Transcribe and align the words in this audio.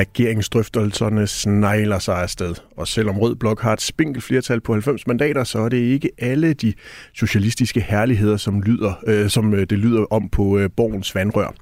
Regeringsdrøftelserne 0.00 1.26
snegler 1.26 1.98
sig 1.98 2.22
afsted, 2.22 2.54
og 2.76 2.88
selvom 2.88 3.18
Rød 3.18 3.34
Blok 3.34 3.60
har 3.60 3.72
et 3.72 3.80
spinkelt 3.80 4.24
flertal 4.24 4.60
på 4.60 4.72
90 4.72 5.06
mandater, 5.06 5.44
så 5.44 5.58
er 5.58 5.68
det 5.68 5.76
ikke 5.76 6.10
alle 6.18 6.52
de 6.52 6.72
socialistiske 7.14 7.80
herligheder, 7.80 8.36
som, 8.36 8.62
lyder, 8.62 8.92
øh, 9.06 9.28
som 9.28 9.54
øh, 9.54 9.66
det 9.70 9.78
lyder 9.78 10.04
om 10.12 10.28
på 10.28 10.58
øh, 10.58 10.70
borgens 10.76 11.14
vandrør. 11.14 11.54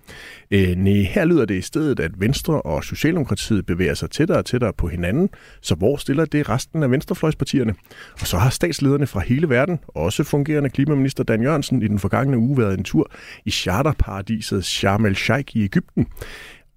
Øh, 0.50 0.76
nej, 0.76 0.92
her 0.92 1.24
lyder 1.24 1.44
det 1.44 1.54
i 1.54 1.60
stedet, 1.60 2.00
at 2.00 2.10
Venstre 2.20 2.62
og 2.62 2.84
Socialdemokratiet 2.84 3.66
bevæger 3.66 3.94
sig 3.94 4.10
tættere 4.10 4.38
og 4.38 4.44
tættere 4.44 4.72
på 4.72 4.88
hinanden, 4.88 5.28
så 5.60 5.74
hvor 5.74 5.96
stiller 5.96 6.24
det 6.24 6.48
resten 6.48 6.82
af 6.82 6.90
venstrefløjspartierne? 6.90 7.74
Og 8.20 8.26
så 8.26 8.38
har 8.38 8.50
statslederne 8.50 9.06
fra 9.06 9.20
hele 9.20 9.48
verden, 9.48 9.78
også 9.88 10.24
fungerende 10.24 10.70
klimaminister 10.70 11.24
Dan 11.24 11.42
Jørgensen, 11.42 11.82
i 11.82 11.88
den 11.88 11.98
forgangne 11.98 12.38
uge 12.38 12.58
været 12.58 12.78
en 12.78 12.84
tur 12.84 13.10
i 13.44 13.50
charterparadiset 13.50 14.64
Sharm 14.64 15.06
el-Sheikh 15.06 15.56
i 15.56 15.64
Ægypten. 15.64 16.06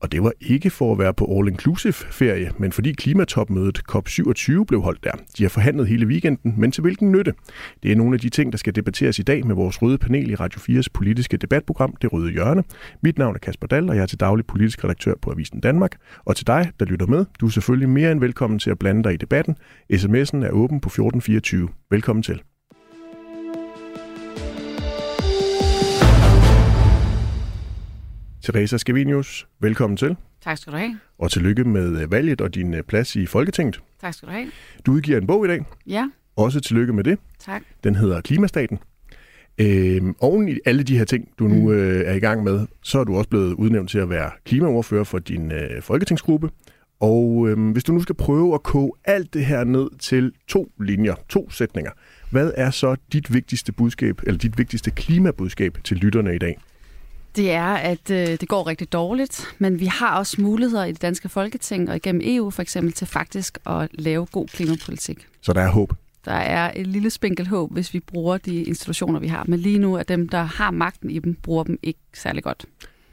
Og 0.01 0.11
det 0.11 0.23
var 0.23 0.31
ikke 0.41 0.69
for 0.69 0.91
at 0.91 0.99
være 0.99 1.13
på 1.13 1.25
all-inclusive 1.25 2.05
ferie, 2.11 2.51
men 2.57 2.71
fordi 2.71 2.91
klimatopmødet 2.91 3.81
COP27 3.91 4.63
blev 4.63 4.81
holdt 4.81 5.03
der. 5.03 5.11
De 5.37 5.43
har 5.43 5.49
forhandlet 5.49 5.87
hele 5.87 6.07
weekenden, 6.07 6.53
men 6.57 6.71
til 6.71 6.81
hvilken 6.81 7.11
nytte? 7.11 7.33
Det 7.83 7.91
er 7.91 7.95
nogle 7.95 8.13
af 8.13 8.19
de 8.19 8.29
ting, 8.29 8.51
der 8.51 8.57
skal 8.57 8.75
debatteres 8.75 9.19
i 9.19 9.21
dag 9.21 9.45
med 9.45 9.55
vores 9.55 9.81
røde 9.81 9.97
panel 9.97 10.29
i 10.29 10.35
Radio 10.35 10.79
4's 10.79 10.87
politiske 10.93 11.37
debatprogram, 11.37 11.95
Det 12.01 12.13
Røde 12.13 12.31
Hjørne. 12.31 12.63
Mit 13.03 13.17
navn 13.17 13.35
er 13.35 13.39
Kasper 13.39 13.67
Dahl, 13.67 13.89
og 13.89 13.95
jeg 13.95 14.01
er 14.01 14.05
til 14.05 14.19
daglig 14.19 14.45
politisk 14.45 14.83
redaktør 14.83 15.13
på 15.21 15.31
Avisen 15.31 15.59
Danmark. 15.59 15.95
Og 16.25 16.35
til 16.35 16.47
dig, 16.47 16.71
der 16.79 16.85
lytter 16.85 17.05
med, 17.05 17.25
du 17.39 17.45
er 17.45 17.49
selvfølgelig 17.49 17.89
mere 17.89 18.11
end 18.11 18.19
velkommen 18.19 18.59
til 18.59 18.69
at 18.69 18.79
blande 18.79 19.03
dig 19.03 19.13
i 19.13 19.17
debatten. 19.17 19.55
SMS'en 19.93 20.45
er 20.45 20.49
åben 20.51 20.79
på 20.79 20.87
1424. 20.87 21.69
Velkommen 21.91 22.23
til. 22.23 22.41
Teresa 28.43 28.77
Scavenius, 28.77 29.47
velkommen 29.59 29.97
til. 29.97 30.15
Tak 30.43 30.57
skal 30.57 30.73
du 30.73 30.77
have. 30.77 30.99
Og 31.19 31.31
tillykke 31.31 31.63
med 31.63 32.01
øh, 32.01 32.11
valget 32.11 32.41
og 32.41 32.55
din 32.55 32.73
øh, 32.73 32.83
plads 32.83 33.15
i 33.15 33.25
Folketinget. 33.25 33.81
Tak 34.01 34.13
skal 34.13 34.27
du 34.27 34.33
have. 34.33 34.51
Du 34.85 34.91
udgiver 34.91 35.17
en 35.17 35.27
bog 35.27 35.45
i 35.45 35.47
dag. 35.47 35.65
Ja. 35.87 36.09
Også 36.35 36.59
tillykke 36.59 36.93
med 36.93 37.03
det. 37.03 37.19
Tak. 37.39 37.61
Den 37.83 37.95
hedder 37.95 38.21
Klimastaten. 38.21 38.79
Øhm, 39.57 40.15
oven 40.19 40.49
i 40.49 40.57
alle 40.65 40.83
de 40.83 40.97
her 40.97 41.05
ting, 41.05 41.27
du 41.39 41.47
nu 41.47 41.69
mm. 41.69 41.71
øh, 41.71 42.05
er 42.05 42.13
i 42.13 42.19
gang 42.19 42.43
med, 42.43 42.67
så 42.83 42.99
er 42.99 43.03
du 43.03 43.17
også 43.17 43.29
blevet 43.29 43.53
udnævnt 43.53 43.89
til 43.89 43.99
at 43.99 44.09
være 44.09 44.31
klimaordfører 44.45 45.03
for 45.03 45.19
din 45.19 45.51
øh, 45.51 45.81
folketingsgruppe. 45.81 46.49
Og 46.99 47.49
øh, 47.49 47.71
hvis 47.71 47.83
du 47.83 47.93
nu 47.93 47.99
skal 47.99 48.15
prøve 48.15 48.53
at 48.53 48.63
koge 48.63 48.91
alt 49.05 49.33
det 49.33 49.45
her 49.45 49.63
ned 49.63 49.89
til 49.99 50.31
to 50.47 50.71
linjer, 50.79 51.15
to 51.29 51.49
sætninger, 51.49 51.91
hvad 52.31 52.51
er 52.55 52.69
så 52.69 52.95
dit 53.13 53.33
vigtigste 53.33 53.71
budskab, 53.71 54.21
eller 54.23 54.37
dit 54.37 54.57
vigtigste 54.57 54.91
klimabudskab 54.91 55.77
til 55.83 55.97
lytterne 55.97 56.35
i 56.35 56.37
dag? 56.37 56.57
Det 57.35 57.51
er, 57.51 57.73
at 57.73 58.11
øh, 58.11 58.27
det 58.27 58.47
går 58.47 58.67
rigtig 58.67 58.93
dårligt, 58.93 59.55
men 59.59 59.79
vi 59.79 59.85
har 59.85 60.17
også 60.17 60.41
muligheder 60.41 60.85
i 60.85 60.91
det 60.91 61.01
danske 61.01 61.29
folketing 61.29 61.89
og 61.89 61.95
igennem 61.95 62.21
EU 62.25 62.49
for 62.49 62.61
eksempel 62.61 62.93
til 62.93 63.07
faktisk 63.07 63.57
at 63.65 63.87
lave 63.91 64.25
god 64.25 64.47
klimapolitik. 64.47 65.27
Så 65.41 65.53
der 65.53 65.61
er 65.61 65.69
håb? 65.69 65.93
Der 66.25 66.31
er 66.31 66.71
et 66.75 66.87
lille 66.87 67.09
spinkelt 67.09 67.47
håb, 67.47 67.71
hvis 67.73 67.93
vi 67.93 67.99
bruger 67.99 68.37
de 68.37 68.63
institutioner, 68.63 69.19
vi 69.19 69.27
har. 69.27 69.43
Men 69.47 69.59
lige 69.59 69.79
nu 69.79 69.93
er 69.95 70.03
dem, 70.03 70.29
der 70.29 70.43
har 70.43 70.71
magten 70.71 71.09
i 71.09 71.19
dem, 71.19 71.33
bruger 71.33 71.63
dem 71.63 71.79
ikke 71.83 71.99
særlig 72.13 72.43
godt. 72.43 72.65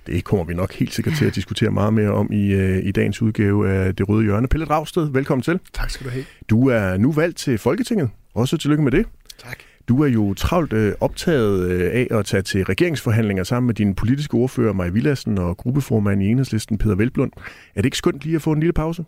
Det 0.06 0.24
kommer 0.24 0.44
vi 0.44 0.54
nok 0.54 0.72
helt 0.72 0.94
sikkert 0.94 1.14
til 1.14 1.24
at 1.24 1.34
diskutere 1.34 1.70
meget 1.70 1.92
mere 1.92 2.10
om 2.10 2.32
i, 2.32 2.46
øh, 2.46 2.86
i 2.86 2.92
dagens 2.92 3.22
udgave 3.22 3.70
af 3.70 3.96
Det 3.96 4.08
Røde 4.08 4.22
Hjørne. 4.24 4.48
Pelle 4.48 4.66
Dragsted, 4.66 5.10
velkommen 5.12 5.42
til. 5.42 5.60
Tak 5.72 5.90
skal 5.90 6.06
du 6.06 6.10
have. 6.10 6.24
Du 6.50 6.68
er 6.68 6.96
nu 6.96 7.12
valgt 7.12 7.38
til 7.38 7.58
Folketinget. 7.58 8.10
Også 8.34 8.56
tillykke 8.56 8.82
med 8.84 8.92
det. 8.92 9.06
Tak. 9.38 9.58
Du 9.88 10.02
er 10.02 10.06
jo 10.08 10.34
travlt 10.34 10.72
øh, 10.72 10.94
optaget 11.00 11.70
øh, 11.70 11.90
af 11.92 12.18
at 12.18 12.26
tage 12.26 12.42
til 12.42 12.64
regeringsforhandlinger 12.64 13.44
sammen 13.44 13.66
med 13.66 13.74
din 13.74 13.94
politiske 13.94 14.34
ordfører, 14.34 14.72
Maja 14.72 14.90
Villassen, 14.90 15.38
og 15.38 15.56
gruppeformand 15.56 16.22
i 16.22 16.26
Enhedslisten, 16.26 16.78
Peter 16.78 16.94
Velblund. 16.94 17.32
Er 17.36 17.42
det 17.74 17.84
ikke 17.84 17.96
skønt 17.96 18.24
lige 18.24 18.36
at 18.36 18.42
få 18.42 18.52
en 18.52 18.60
lille 18.60 18.72
pause? 18.72 19.04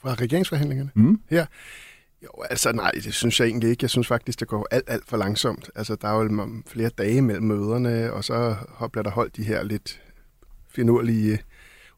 Fra 0.00 0.14
regeringsforhandlingerne? 0.14 0.90
Mm. 0.94 1.20
Ja. 1.30 1.46
Jo, 2.22 2.28
altså 2.50 2.72
nej, 2.72 2.90
det 2.90 3.14
synes 3.14 3.40
jeg 3.40 3.46
egentlig 3.46 3.70
ikke. 3.70 3.84
Jeg 3.84 3.90
synes 3.90 4.06
faktisk, 4.06 4.40
det 4.40 4.48
går 4.48 4.66
alt, 4.70 4.84
alt 4.86 5.04
for 5.08 5.16
langsomt. 5.16 5.70
Altså, 5.74 5.96
der 6.02 6.08
er 6.08 6.22
jo 6.22 6.62
flere 6.66 6.90
dage 6.98 7.22
mellem 7.22 7.46
møderne, 7.46 8.12
og 8.12 8.24
så 8.24 8.56
bliver 8.92 9.02
der 9.02 9.10
holdt 9.10 9.36
de 9.36 9.42
her 9.42 9.62
lidt 9.62 10.02
finurlige 10.68 11.38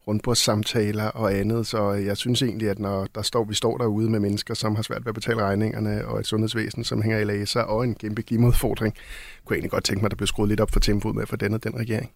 rundbordssamtaler 0.08 1.04
og 1.04 1.34
andet, 1.34 1.66
så 1.66 1.90
jeg 1.92 2.16
synes 2.16 2.42
egentlig, 2.42 2.70
at 2.70 2.78
når 2.78 3.06
der 3.14 3.22
står, 3.22 3.44
vi 3.44 3.54
står 3.54 3.78
derude 3.78 4.10
med 4.10 4.20
mennesker, 4.20 4.54
som 4.54 4.74
har 4.74 4.82
svært 4.82 5.04
ved 5.04 5.08
at 5.08 5.14
betale 5.14 5.42
regningerne, 5.42 6.04
og 6.06 6.20
et 6.20 6.26
sundhedsvæsen, 6.26 6.84
som 6.84 7.02
hænger 7.02 7.18
i 7.18 7.24
laser, 7.24 7.60
og 7.60 7.84
en 7.84 7.94
kæmpe 7.94 8.22
klimodfordring, 8.22 8.94
kunne 8.94 9.54
jeg 9.54 9.56
egentlig 9.56 9.70
godt 9.70 9.84
tænke 9.84 10.00
mig, 10.00 10.06
at 10.06 10.10
der 10.10 10.16
blev 10.16 10.26
skruet 10.26 10.48
lidt 10.48 10.60
op 10.60 10.70
for 10.70 10.80
tempoet 10.80 11.14
med 11.16 11.26
for 11.26 11.36
denne 11.36 11.58
den 11.58 11.78
regering. 11.78 12.10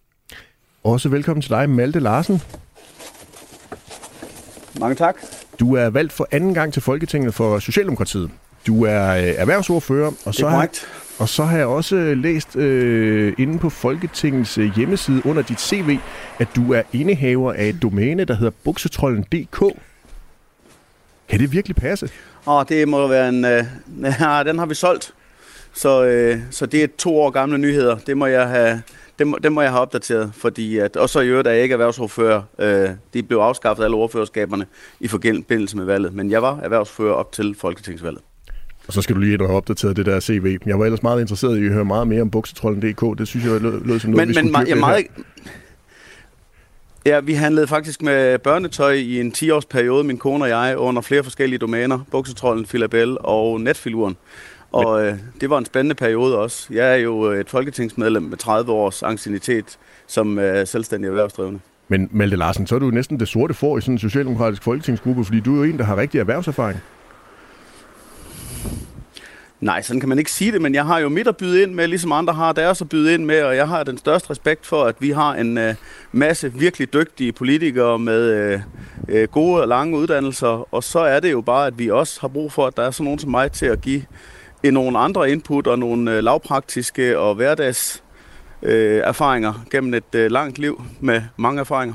Også 0.84 1.08
velkommen 1.08 1.42
til 1.42 1.50
dig, 1.50 1.70
Malte 1.70 2.00
Larsen. 2.00 2.42
Mange 4.80 4.94
tak. 4.94 5.16
Du 5.60 5.74
er 5.74 5.90
valgt 5.90 6.12
for 6.12 6.28
anden 6.30 6.54
gang 6.54 6.72
til 6.72 6.82
Folketinget 6.82 7.34
for 7.34 7.58
Socialdemokratiet. 7.58 8.30
Du 8.66 8.84
er 8.84 9.08
øh, 9.08 9.22
erhvervsordfører, 9.22 10.12
og 10.24 10.34
så, 10.34 10.48
har, 10.48 10.68
og 11.18 11.28
så 11.28 11.44
har 11.44 11.56
jeg 11.56 11.66
også 11.66 11.96
øh, 11.96 12.16
læst 12.16 12.56
øh, 12.56 13.32
inde 13.38 13.58
på 13.58 13.70
Folketingets 13.70 14.58
øh, 14.58 14.76
hjemmeside 14.76 15.26
under 15.26 15.42
dit 15.42 15.60
CV, 15.60 15.98
at 16.38 16.48
du 16.56 16.72
er 16.72 16.82
indehaver 16.92 17.52
af 17.52 17.66
et 17.66 17.82
domæne, 17.82 18.24
der 18.24 18.34
hedder 18.34 18.52
buksetrollen.dk. 18.64 19.60
Kan 21.28 21.40
det 21.40 21.52
virkelig 21.52 21.76
passe? 21.76 22.10
Åh, 22.46 22.64
det 22.68 22.88
må 22.88 23.08
være 23.08 23.28
en... 23.28 23.44
Øh, 23.44 23.64
ja, 24.20 24.42
den 24.42 24.58
har 24.58 24.66
vi 24.66 24.74
solgt. 24.74 25.14
Så, 25.72 26.04
øh, 26.04 26.38
så 26.50 26.66
det 26.66 26.82
er 26.82 26.88
to 26.98 27.16
år 27.20 27.30
gamle 27.30 27.58
nyheder. 27.58 27.96
Det 27.96 28.16
må 28.16 28.26
jeg 28.26 28.48
have, 28.48 28.82
det 29.18 29.26
må, 29.26 29.38
det 29.42 29.52
må 29.52 29.60
jeg 29.60 29.70
have 29.70 29.80
opdateret, 29.80 30.32
fordi 30.34 30.78
at, 30.78 30.96
og 30.96 31.08
så 31.08 31.20
i 31.20 31.28
øvrigt 31.28 31.48
er 31.48 31.52
jeg 31.52 31.62
ikke 31.62 31.72
erhvervsordfører. 31.72 32.42
Øh, 32.58 32.90
de 33.14 33.22
blev 33.22 33.38
afskaffet 33.38 33.84
alle 33.84 33.96
ordførerskaberne 33.96 34.66
i 35.00 35.08
forbindelse 35.08 35.76
med 35.76 35.84
valget, 35.84 36.14
men 36.14 36.30
jeg 36.30 36.42
var 36.42 36.60
erhvervsfører 36.62 37.14
op 37.14 37.32
til 37.32 37.56
folketingsvalget. 37.58 38.22
Og 38.86 38.92
så 38.92 39.02
skal 39.02 39.14
du 39.14 39.20
lige 39.20 39.38
have 39.38 39.50
opdateret 39.50 39.96
det 39.96 40.06
der 40.06 40.20
CV. 40.20 40.58
Jeg 40.66 40.78
var 40.78 40.84
ellers 40.84 41.02
meget 41.02 41.20
interesseret 41.20 41.58
i 41.58 41.66
at 41.66 41.72
høre 41.72 41.84
meget 41.84 42.08
mere 42.08 42.22
om 42.22 42.30
buksetrollen.dk. 42.30 43.18
Det 43.18 43.28
synes 43.28 43.46
jeg 43.46 43.60
lød, 43.60 43.84
lød 43.84 43.98
som 43.98 44.10
noget, 44.10 44.28
men, 44.28 44.28
vi 44.28 44.34
skulle 44.34 44.64
men, 44.68 44.80
meget, 44.80 45.06
Ja, 47.06 47.20
vi 47.20 47.34
handlede 47.34 47.66
faktisk 47.66 48.02
med 48.02 48.38
børnetøj 48.38 48.92
i 48.92 49.20
en 49.20 49.32
10-års 49.36 49.64
periode, 49.64 50.04
min 50.04 50.18
kone 50.18 50.44
og 50.44 50.48
jeg, 50.48 50.78
under 50.78 51.02
flere 51.02 51.22
forskellige 51.22 51.58
domæner. 51.58 51.98
Buksetrollen, 52.10 52.66
Filabel 52.66 53.16
og 53.20 53.60
Netfiluren. 53.60 54.16
Og 54.72 55.06
øh, 55.06 55.14
det 55.40 55.50
var 55.50 55.58
en 55.58 55.64
spændende 55.64 55.94
periode 55.94 56.38
også. 56.38 56.66
Jeg 56.70 56.92
er 56.92 56.96
jo 56.96 57.22
et 57.22 57.50
folketingsmedlem 57.50 58.22
med 58.22 58.36
30 58.36 58.72
års 58.72 59.02
ancienitet 59.02 59.78
som 60.06 60.38
øh, 60.38 60.66
selvstændig 60.66 61.08
erhvervsdrivende. 61.08 61.60
Men 61.88 62.08
Malte 62.12 62.36
Larsen, 62.36 62.66
så 62.66 62.74
er 62.74 62.78
du 62.78 62.90
næsten 62.90 63.20
det 63.20 63.28
sorte 63.28 63.54
for 63.54 63.78
i 63.78 63.80
sådan 63.80 63.94
en 63.94 63.98
socialdemokratisk 63.98 64.62
folketingsgruppe, 64.62 65.24
fordi 65.24 65.40
du 65.40 65.54
er 65.54 65.56
jo 65.56 65.72
en, 65.72 65.78
der 65.78 65.84
har 65.84 65.96
rigtig 65.96 66.18
erhvervserfaring. 66.18 66.80
Nej, 69.60 69.82
sådan 69.82 70.00
kan 70.00 70.08
man 70.08 70.18
ikke 70.18 70.32
sige 70.32 70.52
det, 70.52 70.62
men 70.62 70.74
jeg 70.74 70.86
har 70.86 70.98
jo 70.98 71.08
mit 71.08 71.28
at 71.28 71.36
byde 71.36 71.62
ind 71.62 71.74
med, 71.74 71.86
ligesom 71.86 72.12
andre 72.12 72.32
har 72.32 72.52
deres 72.52 72.80
at 72.80 72.88
byde 72.88 73.14
ind 73.14 73.24
med, 73.24 73.42
og 73.42 73.56
jeg 73.56 73.68
har 73.68 73.84
den 73.84 73.98
største 73.98 74.30
respekt 74.30 74.66
for, 74.66 74.84
at 74.84 74.96
vi 74.98 75.10
har 75.10 75.34
en 75.34 75.58
øh, 75.58 75.74
masse 76.12 76.52
virkelig 76.52 76.92
dygtige 76.92 77.32
politikere 77.32 77.98
med 77.98 78.30
øh, 78.30 78.60
øh 79.08 79.28
gode 79.28 79.62
og 79.62 79.68
lange 79.68 79.98
uddannelser, 79.98 80.74
og 80.74 80.84
så 80.84 80.98
er 80.98 81.20
det 81.20 81.32
jo 81.32 81.40
bare, 81.40 81.66
at 81.66 81.78
vi 81.78 81.90
også 81.90 82.20
har 82.20 82.28
brug 82.28 82.52
for, 82.52 82.66
at 82.66 82.76
der 82.76 82.82
er 82.82 82.90
sådan 82.90 83.04
nogen 83.04 83.18
som 83.18 83.30
mig 83.30 83.52
til 83.52 83.66
at 83.66 83.80
give 83.80 84.02
en, 84.62 84.74
nogle 84.74 84.98
andre 84.98 85.30
input 85.30 85.66
og 85.66 85.78
nogle 85.78 86.12
øh, 86.12 86.24
lavpraktiske 86.24 87.18
og 87.18 87.34
hverdags 87.34 88.02
øh, 88.62 89.00
erfaringer 89.04 89.64
gennem 89.70 89.94
et 89.94 90.14
øh, 90.14 90.30
langt 90.30 90.58
liv 90.58 90.82
med 91.00 91.22
mange 91.36 91.60
erfaringer. 91.60 91.94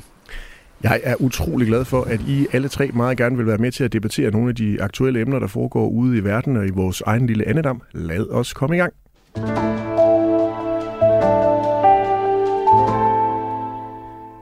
Jeg 0.84 1.02
er 1.04 1.16
utrolig 1.22 1.68
glad 1.68 1.86
for, 1.86 2.04
at 2.04 2.22
I 2.28 2.48
alle 2.52 2.68
tre 2.68 2.88
meget 2.94 3.18
gerne 3.18 3.38
vil 3.38 3.48
være 3.48 3.58
med 3.58 3.72
til 3.72 3.84
at 3.84 3.94
debattere 3.94 4.32
nogle 4.32 4.50
af 4.50 4.56
de 4.56 4.82
aktuelle 4.82 5.22
emner, 5.22 5.40
der 5.40 5.48
foregår 5.48 5.88
ude 5.90 6.18
i 6.18 6.24
verden 6.24 6.58
og 6.58 6.68
i 6.68 6.70
vores 6.70 7.02
egen 7.02 7.28
lille 7.28 7.48
andedam. 7.48 7.82
Lad 7.92 8.30
os 8.30 8.54
komme 8.54 8.76
i 8.76 8.80
gang. 8.80 8.94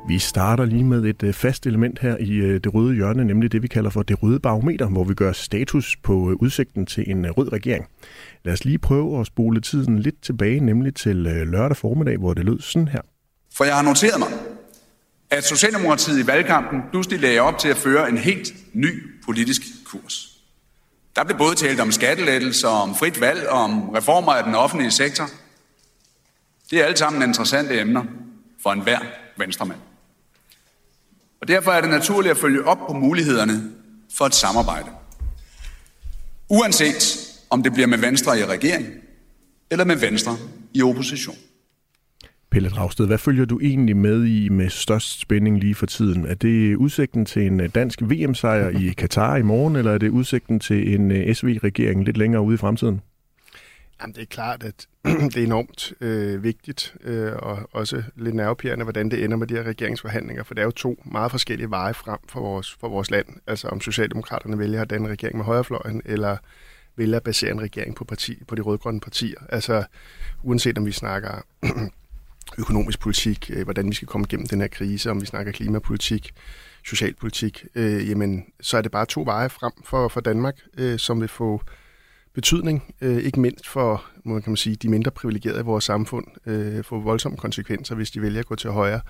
Vi 0.08 0.20
starter 0.20 0.66
lige 0.66 0.84
med 0.84 1.06
et 1.06 1.24
øh, 1.24 1.34
fast 1.34 1.66
element 1.66 2.00
her 2.00 2.18
i 2.20 2.32
øh, 2.32 2.60
det 2.64 2.74
røde 2.74 2.96
hjørne, 2.96 3.26
nemlig 3.26 3.52
det, 3.52 3.64
vi 3.64 3.68
kalder 3.68 3.90
for 3.90 4.04
det 4.04 4.24
røde 4.24 4.40
barometer, 4.40 4.88
hvor 4.88 5.04
vi 5.04 5.14
gør 5.14 5.32
status 5.32 5.98
på 6.04 6.30
øh, 6.30 6.36
udsigten 6.40 6.86
til 6.86 7.12
en 7.12 7.32
rød 7.32 7.54
regering. 7.54 7.86
Lad 8.46 8.54
os 8.54 8.66
lige 8.66 8.78
prøve 8.78 9.20
at 9.20 9.28
spole 9.28 9.62
tiden 9.62 10.00
lidt 10.00 10.22
tilbage, 10.22 10.60
nemlig 10.60 10.96
til 10.96 11.16
lørdag 11.16 11.78
formiddag, 11.78 12.18
hvor 12.18 12.34
det 12.34 12.46
lød 12.46 12.60
sådan 12.60 12.88
her. 12.88 13.02
For 13.58 13.64
jeg 13.64 13.76
har 13.76 13.84
noteret 13.84 14.20
mig, 14.20 14.28
at 15.32 15.44
Socialdemokratiet 15.44 16.20
i 16.20 16.28
valgkampen 16.28 16.82
pludselig 16.92 17.20
lagde 17.20 17.40
op 17.40 17.60
til 17.60 17.68
at 17.68 17.78
føre 17.78 18.10
en 18.10 18.18
helt 18.18 18.54
ny 18.74 19.22
politisk 19.26 19.62
kurs. 19.86 20.30
Der 21.16 21.24
blev 21.24 21.38
både 21.38 21.56
talt 21.56 21.80
om 21.80 21.92
skattelettelser, 21.92 22.68
om 22.68 22.96
frit 22.96 23.22
valg 23.22 23.50
og 23.50 23.60
om 23.60 23.90
reformer 23.90 24.32
af 24.32 24.44
den 24.44 24.56
offentlige 24.56 24.92
sektor. 24.92 25.30
Det 26.72 26.80
er 26.80 26.86
alle 26.86 26.98
sammen 26.98 27.30
interessante 27.30 27.80
emner 27.80 28.04
for 28.64 28.72
enhver 28.72 29.00
venstremand. 29.38 29.80
Og 31.42 31.48
derfor 31.48 31.72
er 31.72 31.82
det 31.82 31.90
naturligt 31.90 32.32
at 32.32 32.38
følge 32.38 32.66
op 32.66 32.78
på 32.88 32.94
mulighederne 32.94 33.72
for 34.18 34.26
et 34.26 34.36
samarbejde. 34.36 34.90
Uanset 36.50 37.30
om 37.50 37.64
det 37.64 37.74
bliver 37.74 37.88
med 37.88 37.98
Venstre 37.98 38.40
i 38.40 38.46
regering 38.46 38.88
eller 39.72 39.86
med 39.86 39.96
Venstre 39.96 40.38
i 40.74 40.82
opposition. 40.82 41.38
Pelle 42.52 42.70
Dragsted, 42.70 43.08
hvad 43.08 43.18
følger 43.18 43.46
du 43.46 43.60
egentlig 43.60 43.98
med 43.98 44.26
i 44.26 44.50
med 44.50 44.70
størst 44.70 45.20
spænding 45.20 45.60
lige 45.60 45.76
for 45.76 45.86
tiden? 45.86 46.26
Er 46.26 46.34
det 46.34 46.76
udsigten 46.76 47.26
til 47.26 47.48
en 47.48 47.60
øh, 47.60 47.70
dansk 47.76 48.02
VM-sejr 48.02 48.70
i 48.70 48.94
Katar 48.98 49.36
i 49.36 49.42
morgen, 49.42 49.76
eller 49.76 49.92
er 49.92 49.98
det 49.98 50.10
udsigten 50.10 50.60
til 50.60 50.96
en 50.96 51.12
øh, 51.12 51.36
SV-regering 51.36 52.04
lidt 52.04 52.18
længere 52.18 52.42
ude 52.42 52.54
i 52.54 52.58
fremtiden? 52.58 53.02
Jamen, 54.02 54.16
det 54.16 54.22
er 54.22 54.26
klart, 54.26 54.64
at 54.64 54.88
det 55.34 55.38
er 55.38 55.44
enormt 55.44 55.94
øh, 56.02 56.44
vigtigt, 56.44 56.96
øh, 57.04 57.32
og 57.36 57.70
også 57.72 58.04
lidt 58.16 58.36
nervepirrende, 58.36 58.84
hvordan 58.84 59.12
det 59.12 59.24
ender 59.24 59.38
med 59.38 59.48
de 59.48 59.54
her 59.54 59.64
regeringsforhandlinger, 59.64 60.44
for 60.44 60.54
det 60.54 60.62
er 60.62 60.66
jo 60.66 60.72
to 60.72 61.04
meget 61.06 61.32
forskellige 61.32 61.70
veje 61.70 61.94
frem 61.94 62.20
for 62.30 62.40
vores, 62.40 62.78
for 62.80 62.90
vores 62.90 63.12
land. 63.12 63.28
Altså 63.48 63.68
om 63.68 63.82
Socialdemokraterne 63.82 64.60
vælger 64.60 64.82
at 64.82 64.90
danne 64.90 65.10
regering 65.10 65.38
med 65.38 65.46
højrefløjen, 65.46 66.02
eller 66.06 66.38
vælger 66.96 67.18
at 67.18 67.24
basere 67.24 67.52
en 67.52 67.62
regering 67.62 67.96
på, 67.96 68.06
parti, 68.06 68.44
på 68.48 68.56
de 68.56 68.62
rødgrønne 68.62 69.00
partier. 69.00 69.40
Altså 69.50 69.84
uanset 70.44 70.78
om 70.78 70.86
vi 70.86 70.92
snakker 70.92 71.42
økonomisk 72.58 73.00
politik, 73.00 73.52
øh, 73.54 73.64
hvordan 73.64 73.90
vi 73.90 73.94
skal 73.94 74.08
komme 74.08 74.26
igennem 74.30 74.48
den 74.48 74.62
her 74.62 74.68
krise, 74.68 75.12
om 75.12 75.22
vi 75.22 75.26
snakker 75.26 75.52
klimapolitik, 75.52 76.32
socialpolitik, 76.86 77.66
øh, 77.76 78.10
jamen 78.10 78.46
så 78.62 78.78
er 78.78 78.82
det 78.82 78.92
bare 78.92 79.06
to 79.06 79.24
veje 79.26 79.50
frem 79.50 79.72
for, 79.86 80.08
for 80.08 80.22
Danmark, 80.22 80.56
øh, 80.78 81.00
som 81.00 81.22
vil 81.22 81.30
få 81.30 81.62
betydning, 82.34 82.96
øh, 83.02 83.18
ikke 83.18 83.40
mindst 83.40 83.68
for 83.68 84.06
må 84.24 84.40
kan 84.40 84.52
man 84.52 84.58
sige, 84.58 84.76
de 84.76 84.90
mindre 84.90 85.12
privilegerede 85.12 85.60
i 85.60 85.64
vores 85.64 85.84
samfund, 85.84 86.26
øh, 86.46 86.84
få 86.84 87.00
voldsomme 87.00 87.38
konsekvenser, 87.38 87.96
hvis 87.96 88.12
de 88.12 88.22
vælger 88.22 88.40
at 88.40 88.46
gå 88.46 88.56
til 88.56 88.70
højre. 88.70 89.02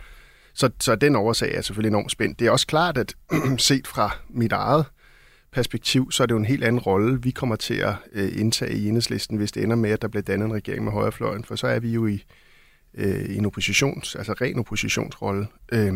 Så, 0.54 0.70
så 0.80 0.96
den 0.96 1.16
årsag 1.16 1.56
er 1.56 1.62
selvfølgelig 1.62 1.90
enormt 1.90 2.12
spændt. 2.12 2.40
Det 2.40 2.48
er 2.48 2.52
også 2.52 2.68
klart, 2.68 2.98
at 2.98 3.16
set 3.58 3.88
fra 3.88 4.18
mit 4.30 4.52
eget 4.52 4.86
perspektiv, 5.52 6.12
så 6.12 6.24
er 6.24 6.28
det 6.28 6.34
jo 6.34 6.38
en 6.38 6.46
helt 6.46 6.64
anden 6.64 6.80
rolle, 6.80 7.22
vi 7.22 7.32
kommer 7.32 7.56
til 7.56 7.74
at 7.74 7.94
øh, 8.14 8.40
indtage 8.40 8.74
i 8.74 8.88
enhedslisten, 8.88 9.38
hvis 9.38 9.52
det 9.52 9.64
ender 9.64 9.76
med, 9.76 9.90
at 9.90 10.02
der 10.02 10.08
bliver 10.08 10.24
dannet 10.24 10.46
en 10.46 10.54
regering 10.54 10.84
med 10.84 10.92
højrefløjen, 10.92 11.44
for 11.44 11.56
så 11.56 11.68
er 11.68 11.80
vi 11.80 11.92
jo 11.92 12.08
i, 12.08 12.24
øh, 12.94 13.38
en 13.38 13.46
oppositions, 13.46 14.16
altså 14.16 14.34
ren 14.34 14.60
oppositionsrolle. 14.60 15.48
Øh, 15.72 15.94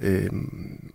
øh, 0.00 0.30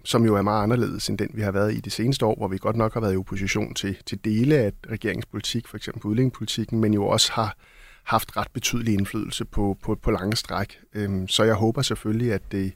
som 0.04 0.26
jo 0.26 0.36
er 0.36 0.42
meget 0.42 0.64
anderledes 0.64 1.10
end 1.10 1.18
den, 1.18 1.30
vi 1.34 1.42
har 1.42 1.52
været 1.52 1.74
i 1.74 1.80
de 1.80 1.90
seneste 1.90 2.26
år, 2.26 2.36
hvor 2.36 2.48
vi 2.48 2.58
godt 2.58 2.76
nok 2.76 2.94
har 2.94 3.02
været 3.02 3.14
i 3.14 3.18
opposition 3.18 3.74
til, 3.74 3.98
til 4.06 4.26
dele 4.26 4.56
af 4.56 4.72
regeringspolitik, 4.92 5.68
for 5.68 5.78
eksempel 5.78 6.06
udlændingepolitikken, 6.06 6.80
men 6.80 6.94
jo 6.94 7.08
også 7.08 7.32
har 7.34 7.58
haft 8.04 8.38
ret 8.38 8.48
betydelig 8.54 8.94
indflydelse 8.94 9.46
på, 9.46 9.78
på, 9.84 9.96
på 9.96 10.12
lange 10.12 10.36
stræk. 10.36 10.80
Øh, 10.94 11.28
så 11.28 11.44
jeg 11.44 11.56
håber 11.56 11.82
selvfølgelig, 11.82 12.34
at 12.34 12.52
det 12.52 12.74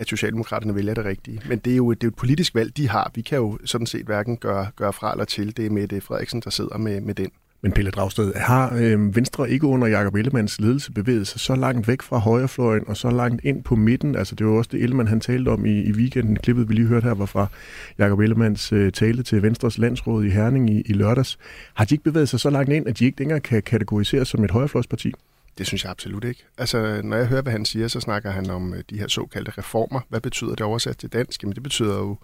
at 0.00 0.08
Socialdemokraterne 0.08 0.74
vælger 0.74 0.94
det 0.94 1.04
rigtige. 1.04 1.42
Men 1.48 1.58
det 1.58 1.72
er, 1.72 1.76
jo, 1.76 1.90
det 1.90 2.04
er 2.04 2.06
jo 2.06 2.08
et 2.08 2.16
politisk 2.16 2.54
valg, 2.54 2.76
de 2.76 2.88
har. 2.88 3.10
Vi 3.14 3.22
kan 3.22 3.38
jo 3.38 3.58
sådan 3.64 3.86
set 3.86 4.06
hverken 4.06 4.36
gøre, 4.36 4.70
gøre 4.76 4.92
fra 4.92 5.12
eller 5.12 5.24
til. 5.24 5.56
Det 5.56 5.72
med 5.72 5.88
det 5.88 6.02
Frederiksen, 6.02 6.40
der 6.40 6.50
sidder 6.50 6.78
med, 6.78 7.00
med 7.00 7.14
den. 7.14 7.30
Men 7.62 7.72
Pelle 7.72 7.90
Dragsted, 7.90 8.34
har 8.34 8.74
øh, 8.76 9.16
Venstre 9.16 9.50
ikke 9.50 9.66
under 9.66 9.88
Jakob 9.88 10.14
Ellemanns 10.14 10.60
ledelse 10.60 10.92
bevæget 10.92 11.26
sig 11.26 11.40
så 11.40 11.54
langt 11.54 11.88
væk 11.88 12.02
fra 12.02 12.18
højrefløjen 12.18 12.88
og 12.88 12.96
så 12.96 13.10
langt 13.10 13.44
ind 13.44 13.64
på 13.64 13.76
midten? 13.76 14.16
Altså 14.16 14.34
det 14.34 14.46
var 14.46 14.52
også 14.52 14.70
det 14.72 14.82
Ellemann, 14.82 15.08
han 15.08 15.20
talte 15.20 15.48
om 15.48 15.66
i, 15.66 15.80
i 15.80 15.92
weekenden. 15.92 16.36
Klippet, 16.36 16.68
vi 16.68 16.74
lige 16.74 16.86
hørte 16.86 17.04
her, 17.04 17.14
var 17.14 17.26
fra 17.26 17.46
Jakob 17.98 18.20
Ellemanns 18.20 18.72
øh, 18.72 18.92
tale 18.92 19.22
til 19.22 19.42
Venstres 19.42 19.78
landsråd 19.78 20.24
i 20.24 20.30
Herning 20.30 20.70
i, 20.70 20.80
i 20.80 20.92
lørdags. 20.92 21.38
Har 21.74 21.84
de 21.84 21.94
ikke 21.94 22.04
bevæget 22.04 22.28
sig 22.28 22.40
så 22.40 22.50
langt 22.50 22.72
ind, 22.72 22.88
at 22.88 22.98
de 22.98 23.04
ikke 23.04 23.18
længere 23.18 23.40
kan 23.40 23.62
kategoriseres 23.62 24.28
som 24.28 24.44
et 24.44 24.50
højrefløjsparti? 24.50 25.12
Det 25.58 25.66
synes 25.66 25.84
jeg 25.84 25.90
absolut 25.90 26.24
ikke. 26.24 26.44
Altså, 26.58 27.00
når 27.04 27.16
jeg 27.16 27.26
hører, 27.26 27.42
hvad 27.42 27.52
han 27.52 27.64
siger, 27.64 27.88
så 27.88 28.00
snakker 28.00 28.30
han 28.30 28.50
om 28.50 28.74
øh, 28.74 28.82
de 28.90 28.98
her 28.98 29.08
såkaldte 29.08 29.52
reformer. 29.58 30.00
Hvad 30.08 30.20
betyder 30.20 30.50
det 30.50 30.60
oversat 30.60 30.96
til 30.96 31.12
dansk? 31.12 31.42
Jamen, 31.42 31.54
det 31.54 31.62
betyder 31.62 31.96
jo 31.96 32.16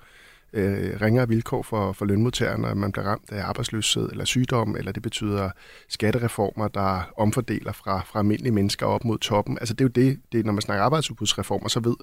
øh, 0.52 1.00
ringere 1.00 1.28
vilkår 1.28 1.62
for, 1.62 1.92
for 1.92 2.04
lønmodtagerne, 2.04 2.62
når 2.62 2.74
man 2.74 2.92
bliver 2.92 3.06
ramt 3.06 3.32
af 3.32 3.44
arbejdsløshed 3.44 4.10
eller 4.10 4.24
sygdom, 4.24 4.76
eller 4.76 4.92
det 4.92 5.02
betyder 5.02 5.50
skattereformer, 5.88 6.68
der 6.68 7.12
omfordeler 7.16 7.72
fra, 7.72 8.02
fra 8.06 8.18
almindelige 8.18 8.52
mennesker 8.52 8.86
op 8.86 9.04
mod 9.04 9.18
toppen. 9.18 9.58
Altså 9.58 9.74
det 9.74 9.80
er 9.80 9.84
jo 9.84 10.08
det, 10.08 10.20
det 10.32 10.46
når 10.46 10.52
man 10.52 10.62
snakker 10.62 10.84
arbejdsudbudsreformer, 10.84 11.68
så 11.68 11.80
ved 11.80 11.94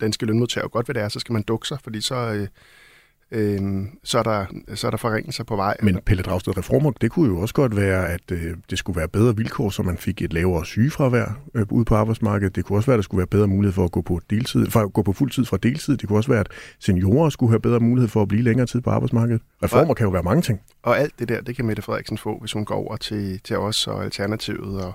danske 0.00 0.26
lønmodtagere 0.26 0.68
godt, 0.68 0.86
hvad 0.86 0.94
det 0.94 1.02
er, 1.02 1.08
så 1.08 1.20
skal 1.20 1.32
man 1.32 1.42
dukke 1.42 1.68
sig, 1.68 1.78
fordi 1.84 2.00
så, 2.00 2.14
øh, 2.14 2.48
øh, 3.32 3.86
så, 4.04 4.18
er 4.18 4.22
der, 4.22 4.46
så 4.74 4.86
er 4.86 4.90
der 4.90 4.98
forringelser 4.98 5.44
på 5.44 5.56
vej. 5.56 5.76
Men 5.82 5.98
Pelle 6.06 6.22
Dragsted 6.22 6.58
reformer, 6.58 6.90
det 6.90 7.10
kunne 7.10 7.28
jo 7.28 7.40
også 7.40 7.54
godt 7.54 7.76
være, 7.76 8.08
at 8.08 8.30
øh, 8.30 8.56
det 8.70 8.78
skulle 8.78 8.96
være 8.96 9.08
bedre 9.08 9.36
vilkår, 9.36 9.70
så 9.70 9.82
man 9.82 9.96
fik 9.96 10.22
et 10.22 10.32
lavere 10.32 10.66
sygefravær 10.66 11.40
øh, 11.54 11.66
ude 11.70 11.84
på 11.84 11.94
arbejdsmarkedet. 11.94 12.56
Det 12.56 12.64
kunne 12.64 12.78
også 12.78 12.86
være, 12.86 12.94
at 12.94 12.98
der 12.98 13.02
skulle 13.02 13.18
være 13.18 13.26
bedre 13.26 13.46
mulighed 13.46 13.72
for 13.72 13.84
at 13.84 13.92
gå 13.92 14.00
på, 14.00 14.20
deltid, 14.30 14.66
for 14.66 14.80
at 14.80 14.92
gå 14.92 15.02
på 15.02 15.12
fuld 15.12 15.30
tid 15.30 15.44
fra 15.44 15.56
deltid. 15.56 15.96
Det 15.96 16.08
kunne 16.08 16.18
også 16.18 16.30
være, 16.30 16.40
at 16.40 16.48
seniorer 16.80 17.30
skulle 17.30 17.50
have 17.50 17.60
bedre 17.60 17.80
mulighed 17.80 18.08
for 18.08 18.22
at 18.22 18.28
blive 18.28 18.42
længere 18.42 18.66
tid 18.66 18.80
på 18.80 18.90
arbejdsmarkedet. 18.90 19.42
Reformer 19.62 19.90
og, 19.90 19.96
kan 19.96 20.04
jo 20.04 20.10
være 20.10 20.22
mange 20.22 20.42
ting. 20.42 20.60
Og 20.82 20.98
alt 20.98 21.18
det 21.18 21.28
der, 21.28 21.40
det 21.40 21.56
kan 21.56 21.64
Mette 21.64 21.82
Frederiksen 21.82 22.18
få, 22.18 22.38
hvis 22.40 22.52
hun 22.52 22.64
går 22.64 22.74
over 22.74 22.96
til, 22.96 23.40
til 23.44 23.56
os 23.58 23.86
og 23.86 24.04
Alternativet 24.04 24.84
og 24.84 24.92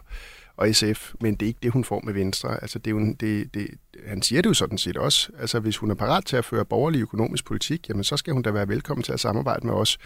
og 0.57 0.75
SF, 0.75 1.13
men 1.21 1.36
det 1.36 1.42
er 1.42 1.48
ikke 1.48 1.59
det, 1.63 1.71
hun 1.71 1.83
får 1.83 2.01
med 2.06 2.13
Venstre. 2.13 2.62
Altså, 2.62 2.80
det 2.80 2.92
er 2.92 2.95
jo, 2.95 3.13
det, 3.19 3.54
det, 3.54 3.68
han 4.07 4.21
siger 4.21 4.42
det 4.42 4.50
jo 4.50 4.54
sådan 4.54 4.77
set 4.77 4.98
også. 4.98 5.30
Altså, 5.39 5.59
hvis 5.59 5.77
hun 5.77 5.92
er 5.92 5.95
parat 5.95 6.25
til 6.25 6.36
at 6.36 6.45
føre 6.45 6.65
borgerlig 6.65 7.01
økonomisk 7.01 7.45
politik, 7.45 7.89
jamen, 7.89 8.04
så 8.04 8.18
skal 8.18 8.33
hun 8.33 8.42
da 8.42 8.51
være 8.51 8.68
velkommen 8.68 9.04
til 9.04 9.13
at 9.13 9.19
samarbejde 9.19 9.68
med 9.68 9.74
os. 9.74 9.98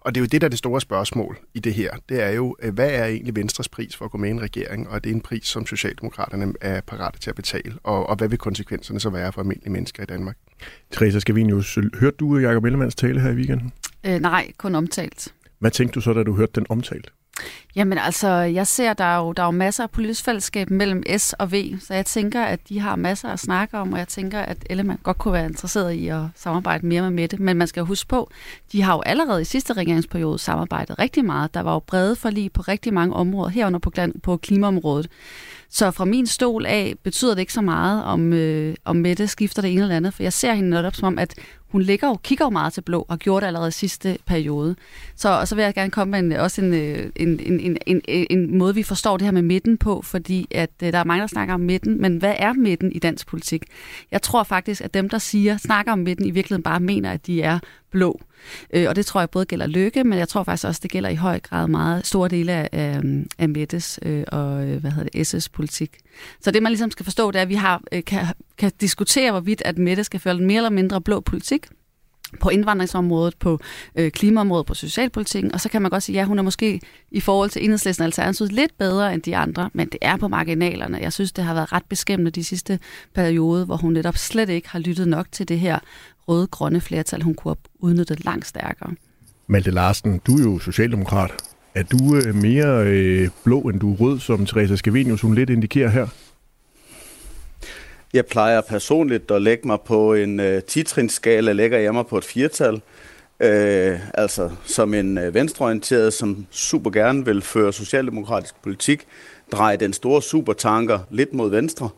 Og 0.00 0.14
det 0.14 0.20
er 0.20 0.22
jo 0.22 0.26
det, 0.26 0.40
der 0.40 0.46
er 0.46 0.48
det 0.50 0.58
store 0.58 0.80
spørgsmål 0.80 1.38
i 1.54 1.58
det 1.58 1.74
her. 1.74 1.92
Det 2.08 2.22
er 2.22 2.30
jo, 2.30 2.56
øh, 2.62 2.74
hvad 2.74 2.90
er 2.90 3.04
egentlig 3.04 3.36
Venstres 3.36 3.68
pris 3.68 3.96
for 3.96 4.04
at 4.04 4.10
gå 4.10 4.18
med 4.18 4.28
i 4.28 4.32
en 4.32 4.42
regering? 4.42 4.88
Og 4.88 5.04
det 5.04 5.10
er 5.10 5.14
en 5.14 5.20
pris, 5.20 5.46
som 5.46 5.66
Socialdemokraterne 5.66 6.54
er 6.60 6.80
parate 6.80 7.18
til 7.18 7.30
at 7.30 7.36
betale. 7.36 7.74
Og, 7.82 8.06
og 8.06 8.16
hvad 8.16 8.28
vil 8.28 8.38
konsekvenserne 8.38 9.00
så 9.00 9.10
være 9.10 9.32
for 9.32 9.40
almindelige 9.40 9.72
mennesker 9.72 10.02
i 10.02 10.06
Danmark? 10.06 10.36
Teresa 10.90 11.18
Scavenius, 11.18 11.78
hørte 12.00 12.16
du 12.16 12.38
Jacob 12.38 12.64
Ellemanns 12.64 12.94
tale 12.94 13.20
her 13.20 13.30
i 13.30 13.34
weekenden? 13.34 13.72
Øh, 14.06 14.20
nej, 14.20 14.52
kun 14.58 14.74
omtalt. 14.74 15.34
Hvad 15.58 15.70
tænkte 15.70 15.94
du 15.94 16.00
så, 16.00 16.12
da 16.12 16.22
du 16.22 16.34
hørte 16.34 16.52
den 16.54 16.66
omtalt? 16.68 17.12
Jamen 17.76 17.98
altså, 17.98 18.28
jeg 18.28 18.66
ser, 18.66 18.92
der 18.92 19.04
er 19.04 19.18
jo, 19.18 19.32
der 19.32 19.42
er 19.42 19.46
jo 19.46 19.50
masser 19.50 19.82
af 19.82 19.90
politisk 19.90 20.24
fællesskab 20.24 20.70
mellem 20.70 21.02
S 21.18 21.32
og 21.32 21.52
V, 21.52 21.78
så 21.80 21.94
jeg 21.94 22.06
tænker, 22.06 22.44
at 22.44 22.68
de 22.68 22.80
har 22.80 22.96
masser 22.96 23.28
at 23.28 23.38
snakke 23.38 23.78
om, 23.78 23.92
og 23.92 23.98
jeg 23.98 24.08
tænker, 24.08 24.40
at 24.40 24.56
Ellemann 24.70 25.00
godt 25.02 25.18
kunne 25.18 25.34
være 25.34 25.46
interesseret 25.46 25.92
i 25.92 26.08
at 26.08 26.22
samarbejde 26.36 26.86
mere 26.86 27.02
med 27.02 27.10
Mette. 27.10 27.36
Men 27.36 27.56
man 27.56 27.66
skal 27.66 27.80
jo 27.80 27.86
huske 27.86 28.08
på, 28.08 28.30
de 28.72 28.82
har 28.82 28.94
jo 28.94 29.02
allerede 29.06 29.42
i 29.42 29.44
sidste 29.44 29.72
regeringsperiode 29.72 30.38
samarbejdet 30.38 30.98
rigtig 30.98 31.24
meget. 31.24 31.54
Der 31.54 31.60
var 31.60 31.72
jo 31.72 31.78
brede 31.78 32.16
forlig 32.16 32.52
på 32.52 32.62
rigtig 32.62 32.94
mange 32.94 33.16
områder, 33.16 33.50
herunder 33.50 33.78
på, 33.78 33.92
på 34.22 34.36
klimaområdet. 34.36 35.08
Så 35.74 35.90
fra 35.90 36.04
min 36.04 36.26
stol 36.26 36.66
af 36.66 36.94
betyder 37.02 37.34
det 37.34 37.40
ikke 37.40 37.52
så 37.52 37.60
meget, 37.60 38.04
om, 38.04 38.32
øh, 38.32 38.74
om 38.84 38.96
Mette 38.96 39.28
skifter 39.28 39.62
det 39.62 39.72
ene 39.72 39.82
eller 39.82 39.96
andet, 39.96 40.14
for 40.14 40.22
jeg 40.22 40.32
ser 40.32 40.54
hende 40.54 40.70
netop 40.70 40.94
som 40.94 41.06
om, 41.06 41.18
at 41.18 41.34
hun 41.68 41.82
ligger 41.82 42.08
og 42.08 42.22
kigger 42.22 42.44
jo 42.44 42.50
meget 42.50 42.72
til 42.72 42.80
blå, 42.80 43.06
og 43.08 43.18
gjorde 43.18 43.40
det 43.40 43.46
allerede 43.46 43.70
sidste 43.70 44.18
periode. 44.26 44.76
Så, 45.16 45.28
og 45.28 45.48
så 45.48 45.54
vil 45.54 45.62
jeg 45.62 45.74
gerne 45.74 45.90
komme 45.90 46.10
med 46.10 46.18
en, 46.18 46.40
også 46.40 46.62
en, 46.62 46.74
øh, 46.74 47.10
en, 47.16 47.40
en, 47.40 47.60
en, 47.60 47.78
en, 47.86 48.26
en 48.30 48.58
måde, 48.58 48.74
vi 48.74 48.82
forstår 48.82 49.16
det 49.16 49.24
her 49.24 49.32
med 49.32 49.42
midten 49.42 49.76
på, 49.78 50.02
fordi 50.02 50.46
at 50.50 50.70
øh, 50.82 50.92
der 50.92 50.98
er 50.98 51.04
mange, 51.04 51.20
der 51.20 51.26
snakker 51.26 51.54
om 51.54 51.60
midten, 51.60 52.00
men 52.00 52.16
hvad 52.16 52.34
er 52.38 52.52
midten 52.52 52.92
i 52.92 52.98
dansk 52.98 53.26
politik? 53.26 53.64
Jeg 54.10 54.22
tror 54.22 54.42
faktisk, 54.42 54.80
at 54.80 54.94
dem, 54.94 55.08
der 55.08 55.18
siger, 55.18 55.56
snakker 55.56 55.92
om 55.92 55.98
midten, 55.98 56.26
i 56.26 56.30
virkeligheden 56.30 56.62
bare 56.62 56.80
mener, 56.80 57.12
at 57.12 57.26
de 57.26 57.42
er 57.42 57.58
blå. 57.94 58.20
Øh, 58.74 58.88
og 58.88 58.96
det 58.96 59.06
tror 59.06 59.20
jeg 59.20 59.30
både 59.30 59.44
gælder 59.44 59.66
Lykke, 59.66 60.04
men 60.04 60.18
jeg 60.18 60.28
tror 60.28 60.42
faktisk 60.42 60.66
også, 60.66 60.80
det 60.82 60.90
gælder 60.90 61.10
i 61.10 61.14
høj 61.14 61.40
grad 61.40 61.68
meget 61.68 62.06
store 62.06 62.28
dele 62.28 62.52
af, 62.52 62.68
øh, 62.72 63.24
af, 63.38 63.48
Mettes 63.48 63.98
øh, 64.02 64.24
og 64.28 64.66
øh, 64.66 64.80
hvad 64.80 64.90
hedder 64.90 65.10
det, 65.10 65.26
SS 65.26 65.48
politik. 65.48 65.96
Så 66.40 66.50
det, 66.50 66.62
man 66.62 66.72
ligesom 66.72 66.90
skal 66.90 67.04
forstå, 67.04 67.30
det 67.30 67.38
er, 67.38 67.42
at 67.42 67.48
vi 67.48 67.54
har, 67.54 67.82
øh, 67.92 68.04
kan, 68.04 68.26
kan 68.58 68.72
diskutere, 68.80 69.30
hvorvidt 69.30 69.62
at 69.64 69.78
Mette 69.78 70.04
skal 70.04 70.20
føre 70.20 70.34
mere 70.34 70.56
eller 70.56 70.70
mindre 70.70 71.00
blå 71.00 71.20
politik 71.20 71.66
på 72.40 72.48
indvandringsområdet, 72.48 73.34
på 73.36 73.60
øh, 73.96 74.10
klimaområdet, 74.10 74.66
på 74.66 74.74
socialpolitikken, 74.74 75.52
og 75.52 75.60
så 75.60 75.68
kan 75.68 75.82
man 75.82 75.90
godt 75.90 76.02
sige, 76.02 76.18
ja, 76.18 76.24
hun 76.24 76.38
er 76.38 76.42
måske 76.42 76.80
i 77.10 77.20
forhold 77.20 77.50
til 77.50 77.64
enhedslisten 77.64 78.02
og 78.02 78.06
alternativet 78.06 78.52
lidt 78.52 78.78
bedre 78.78 79.14
end 79.14 79.22
de 79.22 79.36
andre, 79.36 79.70
men 79.72 79.88
det 79.88 79.98
er 80.02 80.16
på 80.16 80.28
marginalerne. 80.28 80.98
Jeg 80.98 81.12
synes, 81.12 81.32
det 81.32 81.44
har 81.44 81.54
været 81.54 81.72
ret 81.72 81.84
beskæmmende 81.88 82.30
de 82.30 82.44
sidste 82.44 82.78
periode, 83.14 83.64
hvor 83.64 83.76
hun 83.76 83.92
netop 83.92 84.16
slet 84.16 84.48
ikke 84.48 84.68
har 84.68 84.78
lyttet 84.78 85.08
nok 85.08 85.26
til 85.32 85.48
det 85.48 85.58
her 85.58 85.78
røde-grønne 86.28 86.80
flertal, 86.80 87.22
hun 87.22 87.34
kunne 87.34 87.50
have 87.50 87.56
udnyttet 87.78 88.24
langt 88.24 88.46
stærkere. 88.46 88.94
Malte 89.46 89.70
Larsen, 89.70 90.20
du 90.26 90.38
er 90.38 90.42
jo 90.42 90.58
socialdemokrat. 90.58 91.30
Er 91.74 91.82
du 91.82 92.16
øh, 92.16 92.34
mere 92.34 92.86
øh, 92.86 93.28
blå, 93.44 93.60
end 93.60 93.80
du 93.80 93.92
er 93.92 93.96
rød, 93.96 94.20
som 94.20 94.46
Teresa 94.46 94.76
Scavenius 94.76 95.20
hun 95.20 95.34
lidt 95.34 95.50
indikerer 95.50 95.90
her? 95.90 96.06
Jeg 98.14 98.26
plejer 98.26 98.60
personligt 98.60 99.30
at 99.30 99.42
lægge 99.42 99.66
mig 99.66 99.78
på 99.86 100.14
en 100.14 100.40
øh, 100.40 100.62
10-trinsskala, 100.70 101.52
lægger 101.52 101.78
jeg 101.78 101.94
mig 101.94 102.06
på 102.06 102.18
et 102.18 102.24
firtal. 102.24 102.80
Øh, 103.40 103.98
altså 104.14 104.50
som 104.64 104.94
en 104.94 105.18
øh, 105.18 105.34
venstreorienteret, 105.34 106.12
som 106.12 106.46
super 106.50 106.90
gerne 106.90 107.24
vil 107.24 107.42
føre 107.42 107.72
socialdemokratisk 107.72 108.54
politik, 108.62 109.04
dreje 109.52 109.76
den 109.76 109.92
store 109.92 110.22
supertanker 110.22 110.98
lidt 111.10 111.34
mod 111.34 111.50
venstre. 111.50 111.88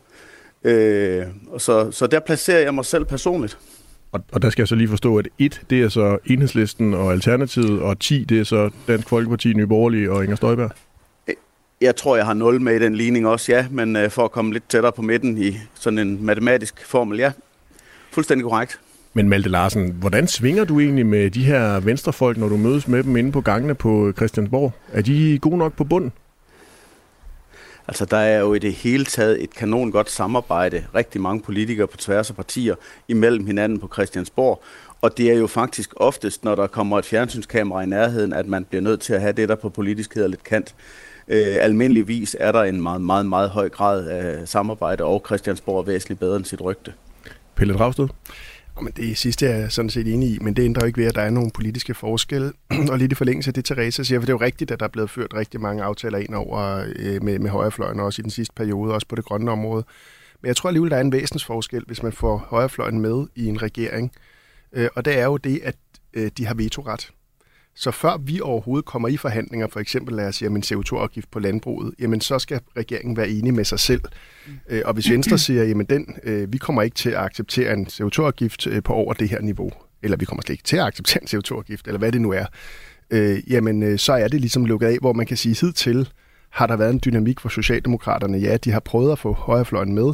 Øh, 0.63 1.25
så, 1.57 1.91
så 1.91 2.07
der 2.07 2.19
placerer 2.19 2.59
jeg 2.59 2.73
mig 2.73 2.85
selv 2.85 3.05
personligt. 3.05 3.57
Og, 4.11 4.21
og 4.31 4.41
der 4.41 4.49
skal 4.49 4.61
jeg 4.61 4.67
så 4.67 4.75
lige 4.75 4.87
forstå, 4.87 5.17
at 5.17 5.27
1, 5.39 5.61
det 5.69 5.81
er 5.81 5.89
så 5.89 6.17
Enhedslisten 6.25 6.93
og 6.93 7.11
Alternativet, 7.11 7.81
og 7.81 7.99
10, 7.99 8.23
det 8.23 8.39
er 8.39 8.43
så 8.43 8.69
Dansk 8.87 9.09
Folkeparti, 9.09 9.53
Nye 9.53 9.67
Borgerlige 9.67 10.11
og 10.11 10.23
Inger 10.23 10.35
Støjberg? 10.35 10.71
Jeg 11.81 11.95
tror, 11.95 12.15
jeg 12.15 12.25
har 12.25 12.33
0 12.33 12.61
med 12.61 12.75
i 12.75 12.79
den 12.79 12.95
ligning 12.95 13.27
også, 13.27 13.51
ja, 13.51 13.67
men 13.71 13.95
uh, 13.95 14.09
for 14.09 14.25
at 14.25 14.31
komme 14.31 14.53
lidt 14.53 14.69
tættere 14.69 14.91
på 14.91 15.01
midten 15.01 15.37
i 15.37 15.57
sådan 15.73 15.99
en 15.99 16.25
matematisk 16.25 16.85
formel, 16.85 17.17
ja. 17.17 17.31
Fuldstændig 18.11 18.43
korrekt. 18.43 18.79
Men 19.13 19.29
Malte 19.29 19.49
Larsen, 19.49 19.91
hvordan 19.99 20.27
svinger 20.27 20.63
du 20.63 20.79
egentlig 20.79 21.05
med 21.05 21.29
de 21.31 21.43
her 21.43 21.79
venstrefolk, 21.79 22.37
når 22.37 22.49
du 22.49 22.57
mødes 22.57 22.87
med 22.87 23.03
dem 23.03 23.17
inde 23.17 23.31
på 23.31 23.41
gangene 23.41 23.75
på 23.75 24.13
Christiansborg? 24.17 24.73
Er 24.93 25.01
de 25.01 25.39
gode 25.41 25.57
nok 25.57 25.73
på 25.73 25.83
bunden? 25.83 26.11
Altså, 27.87 28.05
der 28.05 28.17
er 28.17 28.39
jo 28.39 28.53
i 28.53 28.59
det 28.59 28.73
hele 28.73 29.05
taget 29.05 29.43
et 29.43 29.53
kanon 29.55 29.91
godt 29.91 30.09
samarbejde, 30.09 30.85
rigtig 30.95 31.21
mange 31.21 31.41
politikere 31.41 31.87
på 31.87 31.97
tværs 31.97 32.29
af 32.29 32.35
partier, 32.35 32.75
imellem 33.07 33.45
hinanden 33.45 33.79
på 33.79 33.89
Christiansborg. 33.93 34.63
Og 35.01 35.17
det 35.17 35.29
er 35.31 35.33
jo 35.33 35.47
faktisk 35.47 35.93
oftest, 35.95 36.43
når 36.43 36.55
der 36.55 36.67
kommer 36.67 36.99
et 36.99 37.05
fjernsynskamera 37.05 37.81
i 37.81 37.85
nærheden, 37.85 38.33
at 38.33 38.47
man 38.47 38.65
bliver 38.65 38.81
nødt 38.81 39.01
til 39.01 39.13
at 39.13 39.21
have 39.21 39.33
det, 39.33 39.49
der 39.49 39.55
på 39.55 39.69
politisk 39.69 40.13
hedder 40.15 40.27
lidt 40.27 40.43
kant. 40.43 40.75
Øh, 41.27 41.55
almindeligvis 41.59 42.35
er 42.39 42.51
der 42.51 42.63
en 42.63 42.81
meget, 42.81 43.01
meget, 43.01 43.25
meget 43.25 43.49
høj 43.49 43.69
grad 43.69 44.07
af 44.07 44.47
samarbejde, 44.47 45.03
og 45.03 45.23
Christiansborg 45.25 45.79
er 45.79 45.83
væsentligt 45.83 46.19
bedre 46.19 46.35
end 46.35 46.45
sit 46.45 46.61
rygte. 46.61 46.93
Pelle 47.55 47.73
Dragsted? 47.73 48.07
Men 48.81 48.93
det 48.97 49.17
sidste 49.17 49.47
er 49.47 49.57
jeg 49.57 49.71
sådan 49.71 49.89
set 49.89 50.13
enig 50.13 50.29
i, 50.29 50.37
men 50.41 50.53
det 50.53 50.63
ændrer 50.63 50.85
ikke 50.85 50.99
ved, 50.99 51.05
at 51.05 51.15
der 51.15 51.21
er 51.21 51.29
nogle 51.29 51.51
politiske 51.53 51.93
forskelle. 51.93 52.53
og 52.91 52.97
lidt 52.97 53.11
i 53.11 53.15
forlængelse 53.15 53.49
af 53.49 53.53
det, 53.53 53.65
Teresa 53.65 54.03
siger, 54.03 54.19
for 54.19 54.25
det 54.25 54.33
er 54.33 54.37
jo 54.37 54.45
rigtigt, 54.45 54.71
at 54.71 54.79
der 54.79 54.85
er 54.85 54.89
blevet 54.89 55.09
ført 55.09 55.33
rigtig 55.33 55.61
mange 55.61 55.83
aftaler 55.83 56.17
ind 56.17 56.35
over 56.35 56.85
øh, 56.95 57.23
med, 57.23 57.39
med 57.39 57.49
højrefløjen, 57.49 57.99
også 57.99 58.21
i 58.21 58.23
den 58.23 58.31
sidste 58.31 58.53
periode, 58.55 58.93
også 58.93 59.07
på 59.07 59.15
det 59.15 59.25
grønne 59.25 59.51
område. 59.51 59.83
Men 60.41 60.47
jeg 60.47 60.55
tror 60.55 60.67
alligevel, 60.67 60.91
der 60.91 60.97
er 60.97 61.01
en 61.01 61.11
væsens 61.11 61.45
forskel, 61.45 61.83
hvis 61.87 62.03
man 62.03 62.11
får 62.11 62.37
højrefløjen 62.37 63.01
med 63.01 63.27
i 63.35 63.45
en 63.45 63.61
regering. 63.61 64.11
Øh, 64.73 64.89
og 64.95 65.05
det 65.05 65.19
er 65.19 65.25
jo 65.25 65.37
det, 65.37 65.59
at 65.63 65.75
øh, 66.13 66.31
de 66.37 66.45
har 66.45 66.53
vetoret. 66.53 67.11
Så 67.79 67.91
før 67.91 68.17
vi 68.17 68.41
overhovedet 68.41 68.85
kommer 68.85 69.07
i 69.07 69.17
forhandlinger, 69.17 69.67
for 69.67 69.79
eksempel 69.79 70.15
lad 70.15 70.27
os 70.27 70.35
sige 70.35 70.47
om 70.49 70.55
en 70.55 70.63
CO2-afgift 70.65 71.31
på 71.31 71.39
landbruget, 71.39 71.93
jamen 71.99 72.21
så 72.21 72.39
skal 72.39 72.59
regeringen 72.77 73.17
være 73.17 73.29
enig 73.29 73.53
med 73.53 73.65
sig 73.65 73.79
selv. 73.79 74.01
Mm. 74.47 74.53
Og 74.85 74.93
hvis 74.93 75.09
Venstre 75.09 75.37
siger, 75.37 75.63
jamen 75.63 75.85
den, 75.85 76.15
øh, 76.23 76.53
vi 76.53 76.57
kommer 76.57 76.81
ikke 76.81 76.95
til 76.95 77.09
at 77.09 77.17
acceptere 77.17 77.73
en 77.73 77.87
CO2-afgift 77.87 78.67
øh, 78.67 78.83
på 78.83 78.93
over 78.93 79.13
det 79.13 79.29
her 79.29 79.41
niveau, 79.41 79.71
eller 80.03 80.17
vi 80.17 80.25
kommer 80.25 80.41
slet 80.41 80.53
ikke 80.53 80.63
til 80.63 80.77
at 80.77 80.83
acceptere 80.83 81.23
en 81.23 81.27
CO2-afgift, 81.27 81.87
eller 81.87 81.99
hvad 81.99 82.11
det 82.11 82.21
nu 82.21 82.31
er, 82.31 82.45
øh, 83.11 83.51
jamen 83.51 83.97
så 83.97 84.13
er 84.13 84.27
det 84.27 84.41
ligesom 84.41 84.65
lukket 84.65 84.87
af, 84.87 84.97
hvor 85.01 85.13
man 85.13 85.25
kan 85.25 85.37
sige, 85.37 85.55
hidtil 85.61 86.09
har 86.49 86.67
der 86.67 86.75
været 86.75 86.93
en 86.93 87.01
dynamik 87.05 87.39
for 87.39 87.49
Socialdemokraterne. 87.49 88.37
Ja, 88.37 88.57
de 88.57 88.71
har 88.71 88.79
prøvet 88.79 89.11
at 89.11 89.19
få 89.19 89.33
højrefløjen 89.33 89.93
med, 89.93 90.13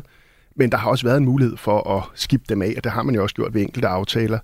men 0.55 0.71
der 0.71 0.77
har 0.77 0.89
også 0.89 1.05
været 1.05 1.17
en 1.17 1.25
mulighed 1.25 1.57
for 1.57 1.97
at 1.97 2.03
skifte 2.15 2.45
dem 2.49 2.61
af, 2.61 2.73
og 2.77 2.83
det 2.83 2.91
har 2.91 3.03
man 3.03 3.15
jo 3.15 3.23
også 3.23 3.35
gjort 3.35 3.53
ved 3.53 3.61
enkelte 3.61 3.87
aftaler. 3.87 4.39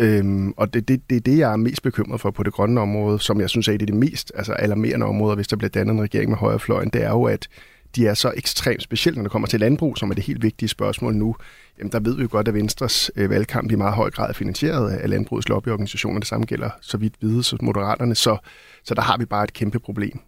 Øhm, 0.00 0.54
og 0.56 0.74
det 0.74 0.80
er 0.80 0.84
det, 0.84 1.10
det, 1.10 1.26
det, 1.26 1.38
jeg 1.38 1.52
er 1.52 1.56
mest 1.56 1.82
bekymret 1.82 2.20
for 2.20 2.30
på 2.30 2.42
det 2.42 2.52
grønne 2.52 2.80
område, 2.80 3.18
som 3.18 3.40
jeg 3.40 3.50
synes 3.50 3.68
er 3.68 3.76
det, 3.76 3.88
det 3.88 3.96
mest 3.96 4.32
altså 4.34 4.52
alarmerende 4.52 5.06
område, 5.06 5.34
hvis 5.34 5.48
der 5.48 5.56
bliver 5.56 5.70
dannet 5.70 5.94
en 5.94 6.02
regering 6.02 6.30
med 6.30 6.38
højrefløjen, 6.38 6.90
det 6.92 7.04
er 7.04 7.10
jo, 7.10 7.24
at 7.24 7.48
de 7.96 8.06
er 8.06 8.14
så 8.14 8.32
ekstremt 8.36 8.82
specielt, 8.82 9.16
når 9.16 9.22
det 9.22 9.32
kommer 9.32 9.48
til 9.48 9.60
landbrug, 9.60 9.98
som 9.98 10.10
er 10.10 10.14
det 10.14 10.24
helt 10.24 10.42
vigtige 10.42 10.68
spørgsmål 10.68 11.14
nu. 11.14 11.36
Jamen, 11.78 11.92
der 11.92 12.00
ved 12.00 12.16
vi 12.16 12.22
jo 12.22 12.28
godt, 12.30 12.48
at 12.48 12.54
Venstres 12.54 13.10
øh, 13.16 13.30
valgkamp 13.30 13.72
i 13.72 13.74
meget 13.74 13.94
høj 13.94 14.10
grad 14.10 14.28
er 14.28 14.32
finansieret 14.32 14.90
af 14.90 15.10
landbrugets 15.10 15.48
lobbyorganisationer. 15.48 16.18
Det 16.18 16.28
samme 16.28 16.46
gælder 16.46 16.70
så 16.80 16.96
vidt 16.96 17.14
vide 17.20 17.56
Moderaterne, 17.62 18.14
så, 18.14 18.36
så 18.84 18.94
der 18.94 19.02
har 19.02 19.16
vi 19.18 19.24
bare 19.24 19.44
et 19.44 19.52
kæmpe 19.52 19.78
problem. 19.78 20.20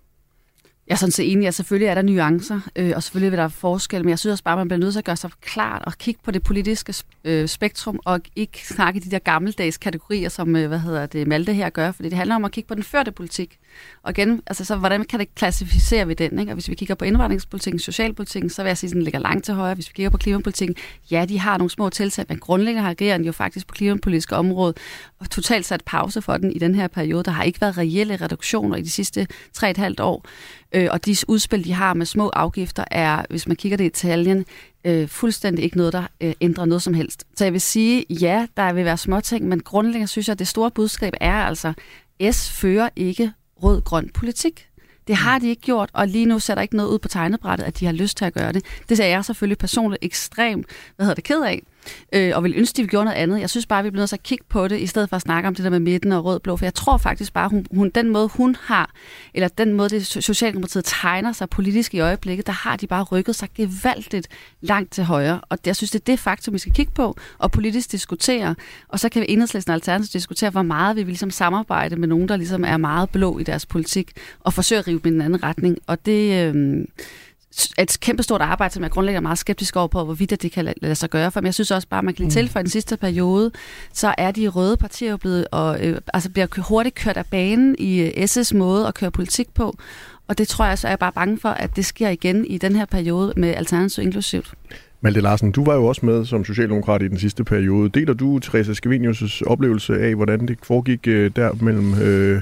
Jeg 0.87 0.95
er 0.95 0.99
sådan 0.99 1.13
set 1.13 1.33
enig, 1.33 1.49
at 1.49 1.55
selvfølgelig 1.55 1.87
er 1.87 1.95
der 1.95 2.03
nuancer, 2.03 2.61
øh, 2.77 2.93
og 2.97 3.03
selvfølgelig 3.03 3.31
vil 3.33 3.39
der 3.39 3.49
forskel, 3.49 4.03
men 4.05 4.09
jeg 4.11 4.19
synes 4.19 4.33
også 4.33 4.45
bare, 4.45 4.53
at 4.53 4.59
man 4.59 4.69
bliver 4.69 4.79
nødt 4.79 4.93
til 4.93 4.99
at 4.99 5.05
gøre 5.05 5.17
sig 5.17 5.31
klart 5.41 5.83
og 5.85 5.93
kigge 5.99 6.21
på 6.25 6.31
det 6.31 6.43
politiske 6.43 6.95
øh, 7.25 7.49
spektrum, 7.49 8.01
og 8.05 8.21
ikke 8.37 8.67
snakke 8.67 9.01
de 9.01 9.11
der 9.11 9.19
gammeldags 9.19 9.77
kategorier, 9.77 10.29
som 10.29 10.57
øh, 10.57 10.69
hvad 10.69 10.79
hedder 10.79 11.07
det, 11.07 11.27
Malte 11.29 11.55
her 11.55 11.71
gør, 11.71 11.93
fordi 11.93 12.09
det 12.09 12.19
handler 12.19 12.35
om 12.35 12.45
at 12.45 12.53
kigge 12.53 12.69
på 12.69 12.75
den 12.75 12.83
førte 12.83 13.13
politik. 13.13 13.59
Og 14.03 14.11
igen, 14.11 14.43
altså, 14.47 14.65
så 14.65 14.77
hvordan 14.77 15.05
kan 15.05 15.21
det 15.21 15.35
klassificere 15.35 16.07
vi 16.07 16.15
den? 16.15 16.39
Ikke? 16.39 16.53
Og 16.53 16.55
hvis 16.55 16.69
vi 16.69 16.75
kigger 16.75 16.95
på 16.95 17.05
indvandringspolitikken, 17.05 17.81
socialpolitikken, 17.81 18.51
så 18.51 18.63
vil 18.63 18.71
jeg 18.71 18.79
sige, 18.79 18.89
at 18.89 18.95
den 18.95 19.03
ligger 19.03 19.21
langt 19.21 19.45
til 19.45 19.55
højre. 19.55 19.75
Hvis 19.75 19.89
vi 19.89 19.93
kigger 19.95 20.11
på 20.11 20.19
klimapolitikken, 20.19 20.77
ja, 21.11 21.25
de 21.25 21.39
har 21.39 21.59
nogle 21.59 21.71
små 21.71 21.89
tiltag, 21.89 22.25
men 22.29 22.39
grundlæggende 22.39 22.83
har 22.83 22.91
regeringen 22.91 23.27
jo 23.27 23.33
faktisk 23.33 23.67
på 23.67 23.75
klimapolitiske 23.75 24.37
område 24.37 24.75
og 25.19 25.31
totalt 25.31 25.67
sat 25.67 25.83
pause 25.87 26.23
for 26.23 26.37
den 26.37 26.53
i 26.53 26.59
den 26.59 26.75
her 26.75 26.89
periode. 26.89 27.23
Der 27.23 27.31
har 27.31 27.43
ikke 27.43 27.61
været 27.61 27.79
reelle 27.79 28.17
reduktioner 28.17 28.77
i 28.77 28.83
de 28.83 28.91
sidste 28.91 29.27
3,5 29.59 29.95
år. 30.01 30.27
Øh, 30.75 30.89
og 30.91 31.07
de 31.07 31.17
udspil, 31.29 31.65
de 31.65 31.73
har 31.73 31.95
med 31.95 32.07
små 32.07 32.29
afgifter, 32.29 32.85
er, 32.91 33.23
hvis 33.31 33.49
man 33.49 33.57
kigger 33.57 33.77
det 33.77 33.85
i 33.85 33.87
Italien, 33.87 34.45
øh, 34.85 35.09
fuldstændig 35.09 35.65
ikke 35.65 35.77
noget, 35.77 35.93
der 35.93 36.05
øh, 36.21 36.33
ændrer 36.41 36.65
noget 36.65 36.83
som 36.83 36.95
helst. 36.95 37.25
Så 37.37 37.45
jeg 37.45 37.53
vil 37.53 37.61
sige, 37.61 38.05
ja, 38.11 38.47
der 38.57 38.73
vil 38.73 38.85
være 38.85 38.97
små 38.97 39.21
ting, 39.21 39.49
men 39.49 39.61
grundlæggende 39.61 40.09
synes 40.09 40.29
jeg, 40.29 40.33
at 40.33 40.39
det 40.39 40.49
store 40.49 40.71
budskab 40.71 41.13
er 41.21 41.35
altså, 41.35 41.73
S 42.31 42.51
fører 42.51 42.89
ikke 42.97 43.33
rød-grøn 43.63 44.11
politik. 44.15 44.69
Det 45.07 45.17
har 45.17 45.39
de 45.39 45.49
ikke 45.49 45.63
gjort, 45.63 45.91
og 45.93 46.09
lige 46.09 46.27
nu 46.27 46.39
ser 46.39 46.55
der 46.55 46.63
ikke 46.63 46.77
noget 46.77 46.91
ud 46.91 46.99
på 46.99 47.09
tegnebrættet, 47.09 47.65
at 47.65 47.81
de 47.81 47.87
har 47.87 47.93
lyst 47.93 48.17
til 48.17 48.25
at 48.25 48.35
gøre 48.35 48.53
det. 48.53 48.65
Det 48.89 48.97
ser 48.97 49.07
jeg 49.07 49.25
selvfølgelig 49.25 49.59
personligt 49.59 50.05
ekstremt, 50.05 50.67
hvad 50.97 51.07
hedder 51.07 51.15
det, 51.15 51.25
ked 51.25 51.43
af 51.43 51.63
øh, 52.13 52.33
og 52.35 52.45
vil 52.45 52.55
ønske, 52.57 52.79
at 52.79 52.83
vi 52.83 52.89
gjorde 52.89 53.05
noget 53.05 53.19
andet. 53.19 53.41
Jeg 53.41 53.51
synes 53.51 53.67
bare, 53.67 53.83
vi 53.83 53.91
bliver 53.91 54.01
nødt 54.01 54.09
til 54.09 54.17
at 54.17 54.23
kigge 54.23 54.45
på 54.49 54.69
det, 54.69 54.81
i 54.81 54.87
stedet 54.87 55.09
for 55.09 55.17
at 55.17 55.23
snakke 55.23 55.49
om 55.49 55.55
det 55.55 55.65
der 55.65 55.71
med 55.71 55.81
midten 55.81 56.13
og 56.13 56.25
rød-blå, 56.25 56.57
for 56.57 56.65
jeg 56.65 56.75
tror 56.75 56.97
faktisk 56.97 57.33
bare, 57.33 57.49
hun, 57.49 57.67
hun, 57.75 57.91
den 57.91 58.11
måde, 58.11 58.29
hun 58.29 58.57
har, 58.61 58.91
eller 59.35 59.49
den 59.49 59.73
måde, 59.73 59.89
det 59.89 60.07
Socialdemokratiet 60.07 60.85
tegner 60.85 61.33
sig 61.33 61.51
politisk 61.51 61.95
i 61.95 62.01
øjeblikket, 62.01 62.47
der 62.47 62.53
har 62.53 62.77
de 62.77 62.87
bare 62.87 63.03
rykket 63.03 63.37
sig 63.37 63.49
gevaldigt 63.55 64.29
langt 64.61 64.93
til 64.93 65.05
højre, 65.05 65.41
og 65.49 65.59
jeg 65.67 65.77
synes, 65.77 65.91
det 65.91 66.01
er 66.01 66.05
det 66.05 66.19
faktum, 66.19 66.55
vi 66.55 66.59
skal 66.59 66.73
kigge 66.73 66.93
på, 66.95 67.17
og 67.39 67.53
politisk 67.53 67.93
diskutere, 67.93 68.55
og 68.89 69.01
så 69.01 69.09
kan 69.09 69.23
vi 69.23 69.27
enhedslisten 69.29 69.71
og 69.71 69.75
alternativt 69.75 70.13
diskutere, 70.13 70.51
hvor 70.51 70.63
meget 70.63 70.97
vi 70.97 71.03
vil 71.03 71.11
ligesom 71.11 71.31
samarbejde 71.31 71.97
med 71.97 72.09
nogen, 72.09 72.29
der 72.29 72.37
ligesom 72.37 72.65
er 72.65 72.77
meget 72.77 73.11
blå 73.11 73.39
i 73.39 73.43
deres 73.43 73.67
politik, 73.67 74.13
og 74.41 74.53
forsøge 74.53 74.79
at 74.79 74.87
rive 74.87 75.01
dem 75.05 75.13
i 75.13 75.15
en 75.15 75.23
anden 75.23 75.43
retning, 75.43 75.79
og 75.87 76.07
det... 76.07 76.55
Øh, 76.55 76.85
et 77.79 77.99
kæmpestort 78.01 78.41
arbejde, 78.41 78.75
som 78.75 78.83
jeg 78.83 78.91
grundlæggende 78.91 79.17
er 79.17 79.29
meget 79.29 79.39
skeptisk 79.39 79.77
over 79.77 79.89
på, 79.89 80.05
hvorvidt 80.05 80.43
det 80.43 80.53
kan 80.53 80.75
lade 80.83 80.95
sig 80.95 81.11
gøre. 81.11 81.31
For 81.31 81.41
men 81.41 81.47
jeg 81.47 81.55
synes 81.55 81.71
også 81.71 81.89
bare, 81.89 81.99
at 81.99 82.05
man 82.05 82.15
kan 82.15 82.27
lige 82.29 82.43
mm. 82.43 82.49
for 82.49 82.59
den 82.59 82.71
sidste 82.71 82.97
periode, 82.97 83.51
så 83.93 84.15
er 84.19 84.31
de 84.31 84.49
røde 84.49 84.77
partier 84.77 85.11
jo 85.11 85.17
blevet, 85.17 85.47
og, 85.51 85.87
øh, 85.87 86.01
altså 86.15 86.31
bliver 86.31 86.63
hurtigt 86.69 86.95
kørt 86.95 87.17
af 87.17 87.27
banen 87.27 87.77
i 87.79 88.01
øh, 88.01 88.27
SS 88.27 88.55
måde 88.55 88.87
at 88.87 88.95
køre 88.95 89.11
politik 89.11 89.55
på. 89.55 89.77
Og 90.29 90.39
det 90.39 90.49
tror 90.49 90.65
jeg 90.65 90.79
så 90.79 90.87
er 90.87 90.91
jeg 90.91 90.99
bare 90.99 91.13
bange 91.13 91.39
for, 91.39 91.49
at 91.49 91.77
det 91.77 91.85
sker 91.87 92.09
igen 92.09 92.45
i 92.45 92.59
den 92.59 92.77
her 92.77 92.85
periode 92.85 93.33
med 93.37 93.55
Alternativ 93.55 94.05
inklusivt. 94.05 94.55
Malte 95.01 95.21
Larsen, 95.21 95.53
du 95.53 95.65
var 95.65 95.75
jo 95.75 95.85
også 95.85 96.07
med 96.07 96.25
som 96.25 96.45
socialdemokrat 96.45 97.03
i 97.03 97.09
den 97.09 97.19
sidste 97.19 97.45
periode. 97.45 97.89
Deler 97.89 98.15
du 98.15 98.39
Teresa 98.39 98.73
Scavenius' 98.73 99.43
oplevelse 99.47 99.99
af, 99.99 100.15
hvordan 100.15 100.49
det 100.49 100.59
foregik 100.63 101.09
øh, 101.09 101.31
der 101.37 101.53
mellem 101.53 101.95
øh, 102.03 102.41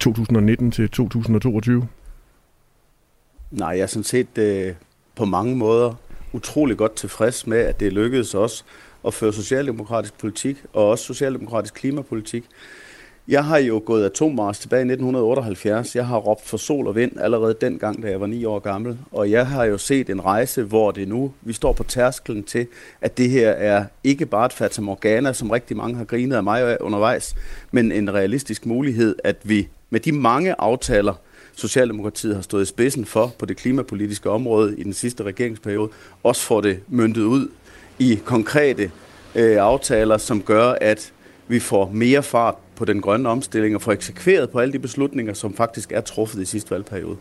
2019 0.00 0.70
til 0.70 0.88
2022? 0.90 1.86
Nej, 3.54 3.68
jeg 3.68 3.80
er 3.80 3.86
sådan 3.86 4.04
set 4.04 4.38
øh, 4.38 4.74
på 5.14 5.24
mange 5.24 5.56
måder 5.56 5.94
utrolig 6.32 6.76
godt 6.76 6.94
tilfreds 6.94 7.46
med, 7.46 7.58
at 7.58 7.80
det 7.80 7.92
lykkedes 7.92 8.34
os 8.34 8.64
at 9.06 9.14
føre 9.14 9.32
socialdemokratisk 9.32 10.18
politik, 10.18 10.56
og 10.72 10.88
også 10.88 11.04
socialdemokratisk 11.04 11.74
klimapolitik. 11.74 12.44
Jeg 13.28 13.44
har 13.44 13.58
jo 13.58 13.82
gået 13.86 14.04
atommars 14.04 14.58
tilbage 14.58 14.80
i 14.80 14.90
1978. 14.90 15.96
Jeg 15.96 16.06
har 16.06 16.16
råbt 16.16 16.46
for 16.46 16.56
sol 16.56 16.86
og 16.86 16.94
vind 16.96 17.20
allerede 17.20 17.56
dengang, 17.60 18.02
da 18.02 18.10
jeg 18.10 18.20
var 18.20 18.26
ni 18.26 18.44
år 18.44 18.58
gammel. 18.58 18.98
Og 19.12 19.30
jeg 19.30 19.46
har 19.46 19.64
jo 19.64 19.78
set 19.78 20.10
en 20.10 20.24
rejse, 20.24 20.62
hvor 20.62 20.90
det 20.90 21.08
nu, 21.08 21.32
vi 21.42 21.52
står 21.52 21.72
på 21.72 21.82
tærskelen 21.82 22.44
til, 22.44 22.66
at 23.00 23.18
det 23.18 23.30
her 23.30 23.50
er 23.50 23.84
ikke 24.04 24.26
bare 24.26 24.46
et 24.46 24.52
Fata 24.52 24.82
Morgana, 24.82 25.32
som 25.32 25.50
rigtig 25.50 25.76
mange 25.76 25.96
har 25.96 26.04
grinet 26.04 26.36
af 26.36 26.42
mig 26.42 26.82
undervejs, 26.82 27.34
men 27.70 27.92
en 27.92 28.14
realistisk 28.14 28.66
mulighed, 28.66 29.16
at 29.24 29.36
vi 29.42 29.68
med 29.90 30.00
de 30.00 30.12
mange 30.12 30.54
aftaler, 30.60 31.14
Socialdemokratiet 31.56 32.34
har 32.34 32.42
stået 32.42 32.62
i 32.62 32.66
spidsen 32.66 33.04
for 33.04 33.32
på 33.38 33.46
det 33.46 33.56
klimapolitiske 33.56 34.30
område 34.30 34.78
i 34.78 34.82
den 34.82 34.92
sidste 34.92 35.22
regeringsperiode, 35.22 35.90
også 36.22 36.42
får 36.42 36.60
det 36.60 36.80
myndtet 36.88 37.22
ud 37.22 37.48
i 37.98 38.18
konkrete 38.24 38.90
øh, 39.34 39.56
aftaler, 39.56 40.18
som 40.18 40.42
gør, 40.42 40.74
at 40.80 41.12
vi 41.48 41.60
får 41.60 41.90
mere 41.94 42.22
fart 42.22 42.54
på 42.76 42.84
den 42.84 43.00
grønne 43.00 43.28
omstilling 43.28 43.74
og 43.74 43.82
får 43.82 43.92
eksekveret 43.92 44.50
på 44.50 44.58
alle 44.58 44.72
de 44.72 44.78
beslutninger, 44.78 45.34
som 45.34 45.54
faktisk 45.54 45.92
er 45.92 46.00
truffet 46.00 46.42
i 46.42 46.44
sidste 46.44 46.70
valgperiode. 46.70 47.16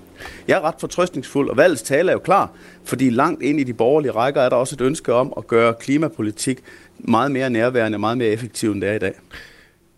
Jeg 0.48 0.58
er 0.58 0.62
ret 0.62 0.76
fortrøstningsfuld, 0.80 1.50
og 1.50 1.58
valgets 1.58 1.82
tale 1.82 2.10
er 2.12 2.14
jo 2.14 2.20
klar, 2.20 2.52
fordi 2.84 3.10
langt 3.10 3.44
ind 3.44 3.60
i 3.60 3.64
de 3.64 3.74
borgerlige 3.74 4.12
rækker 4.12 4.42
er 4.42 4.50
der 4.50 4.56
også 4.56 4.76
et 4.76 4.82
ønske 4.82 5.14
om 5.14 5.34
at 5.38 5.48
gøre 5.48 5.74
klimapolitik 5.74 6.60
meget 7.00 7.32
mere 7.32 7.50
nærværende 7.50 8.00
meget 8.00 8.18
mere 8.18 8.28
effektiv, 8.28 8.72
end 8.72 8.82
det 8.82 8.90
er 8.90 8.94
i 8.94 9.00
dag. 9.00 9.14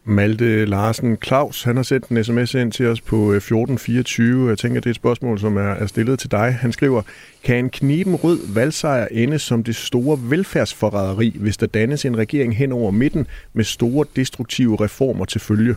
Malte 0.08 0.66
Larsen 0.66 1.18
Claus, 1.24 1.64
han 1.64 1.76
har 1.76 1.84
sendt 1.84 2.08
en 2.08 2.24
sms 2.24 2.54
ind 2.54 2.72
til 2.72 2.88
os 2.88 3.02
på 3.02 3.16
øh, 3.16 3.38
1424. 3.38 4.50
Jeg 4.50 4.58
tænker, 4.58 4.82
det 4.82 4.86
er 4.86 4.92
et 4.92 4.96
spørgsmål, 4.96 5.40
som 5.40 5.58
er 5.58 5.88
stillet 5.88 6.20
til 6.20 6.32
dig. 6.32 6.58
Han 6.62 6.72
skriver, 6.72 7.02
kan 7.44 7.58
en 7.58 7.70
kniben 7.70 8.16
rød 8.16 8.40
valgsejr 8.54 9.08
ende 9.12 9.40
som 9.40 9.64
det 9.64 9.76
store 9.76 10.20
velfærdsforræderi, 10.22 11.36
hvis 11.40 11.58
der 11.58 11.66
dannes 11.66 12.06
en 12.06 12.18
regering 12.18 12.58
hen 12.58 12.72
over 12.72 12.92
midten 12.92 13.28
med 13.54 13.64
store 13.64 14.06
destruktive 14.16 14.78
reformer 14.82 15.26
til 15.26 15.42
følge? 15.42 15.76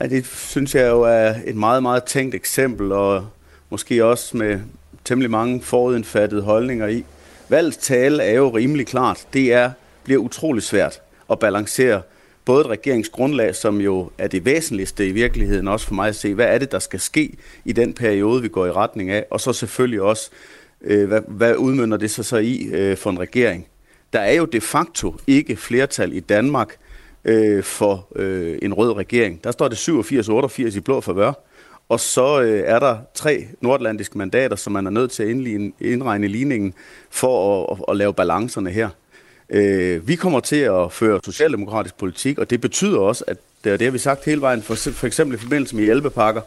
Ja, 0.00 0.06
det 0.06 0.26
synes 0.26 0.74
jeg 0.74 0.88
jo 0.88 1.02
er 1.02 1.34
et 1.44 1.56
meget, 1.56 1.82
meget 1.82 2.04
tænkt 2.04 2.34
eksempel, 2.34 2.92
og 2.92 3.26
måske 3.70 4.04
også 4.04 4.36
med 4.36 4.60
temmelig 5.04 5.30
mange 5.30 5.62
forudindfattede 5.62 6.42
holdninger 6.42 6.86
i. 6.86 7.04
Valgets 7.48 7.76
tale 7.76 8.22
er 8.22 8.34
jo 8.34 8.48
rimelig 8.48 8.86
klart. 8.86 9.26
Det 9.32 9.52
er, 9.52 9.70
bliver 10.04 10.20
utrolig 10.20 10.62
svært 10.62 11.00
at 11.30 11.38
balancere 11.38 12.02
både 12.46 12.60
et 12.60 12.66
regeringsgrundlag, 12.66 13.54
som 13.54 13.80
jo 13.80 14.10
er 14.18 14.26
det 14.26 14.44
væsentligste 14.44 15.08
i 15.08 15.12
virkeligheden, 15.12 15.68
også 15.68 15.86
for 15.86 15.94
mig 15.94 16.08
at 16.08 16.16
se, 16.16 16.34
hvad 16.34 16.46
er 16.46 16.58
det, 16.58 16.72
der 16.72 16.78
skal 16.78 17.00
ske 17.00 17.32
i 17.64 17.72
den 17.72 17.92
periode, 17.92 18.42
vi 18.42 18.48
går 18.48 18.66
i 18.66 18.72
retning 18.72 19.10
af, 19.10 19.26
og 19.30 19.40
så 19.40 19.52
selvfølgelig 19.52 20.02
også, 20.02 20.30
øh, 20.80 21.08
hvad, 21.08 21.20
hvad 21.28 21.56
udmynder 21.56 21.96
det 21.96 22.10
sig 22.10 22.24
så 22.24 22.36
i 22.36 22.68
øh, 22.72 22.96
for 22.96 23.10
en 23.10 23.20
regering. 23.20 23.66
Der 24.12 24.20
er 24.20 24.32
jo 24.32 24.44
de 24.44 24.60
facto 24.60 25.14
ikke 25.26 25.56
flertal 25.56 26.12
i 26.12 26.20
Danmark 26.20 26.76
øh, 27.24 27.62
for 27.62 28.08
øh, 28.16 28.58
en 28.62 28.74
rød 28.74 28.96
regering. 28.96 29.44
Der 29.44 29.50
står 29.50 29.68
det 29.68 29.88
87-88 29.88 30.76
i 30.76 30.80
blå 30.80 31.00
favør, 31.00 31.32
og 31.88 32.00
så 32.00 32.42
øh, 32.42 32.62
er 32.66 32.78
der 32.78 32.98
tre 33.14 33.46
nordatlantiske 33.60 34.18
mandater, 34.18 34.56
som 34.56 34.72
man 34.72 34.86
er 34.86 34.90
nødt 34.90 35.10
til 35.10 35.22
at 35.22 35.28
indregne 35.80 36.26
i 36.26 36.28
ligningen 36.28 36.74
for 37.10 37.62
at, 37.62 37.78
at, 37.78 37.84
at 37.88 37.96
lave 37.96 38.14
balancerne 38.14 38.70
her. 38.70 38.88
Øh, 39.50 40.08
vi 40.08 40.16
kommer 40.16 40.40
til 40.40 40.56
at 40.56 40.92
føre 40.92 41.20
socialdemokratisk 41.24 41.98
politik, 41.98 42.38
og 42.38 42.50
det 42.50 42.60
betyder 42.60 42.98
også, 42.98 43.24
at 43.26 43.36
det, 43.64 43.78
det 43.78 43.86
har 43.86 43.92
vi 43.92 43.98
sagt 43.98 44.24
hele 44.24 44.40
vejen, 44.40 44.62
for, 44.62 44.74
for 44.74 45.06
eksempel 45.06 45.36
i 45.36 45.40
forbindelse 45.40 45.76
med 45.76 45.84
hjælpepakker, 45.84 46.40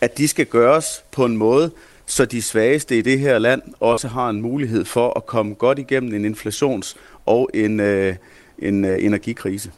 at 0.00 0.18
de 0.18 0.28
skal 0.28 0.46
gøres 0.46 1.04
på 1.12 1.24
en 1.24 1.36
måde, 1.36 1.70
så 2.06 2.24
de 2.24 2.42
svageste 2.42 2.98
i 2.98 3.02
det 3.02 3.18
her 3.18 3.38
land 3.38 3.62
også 3.80 4.08
har 4.08 4.28
en 4.30 4.42
mulighed 4.42 4.84
for 4.84 5.12
at 5.16 5.26
komme 5.26 5.54
godt 5.54 5.78
igennem 5.78 6.14
en 6.14 6.34
inflations- 6.34 6.96
og 7.26 7.50
en, 7.54 7.80
øh, 7.80 8.14
en 8.58 8.84
øh, 8.84 9.04
energikrise. 9.04 9.70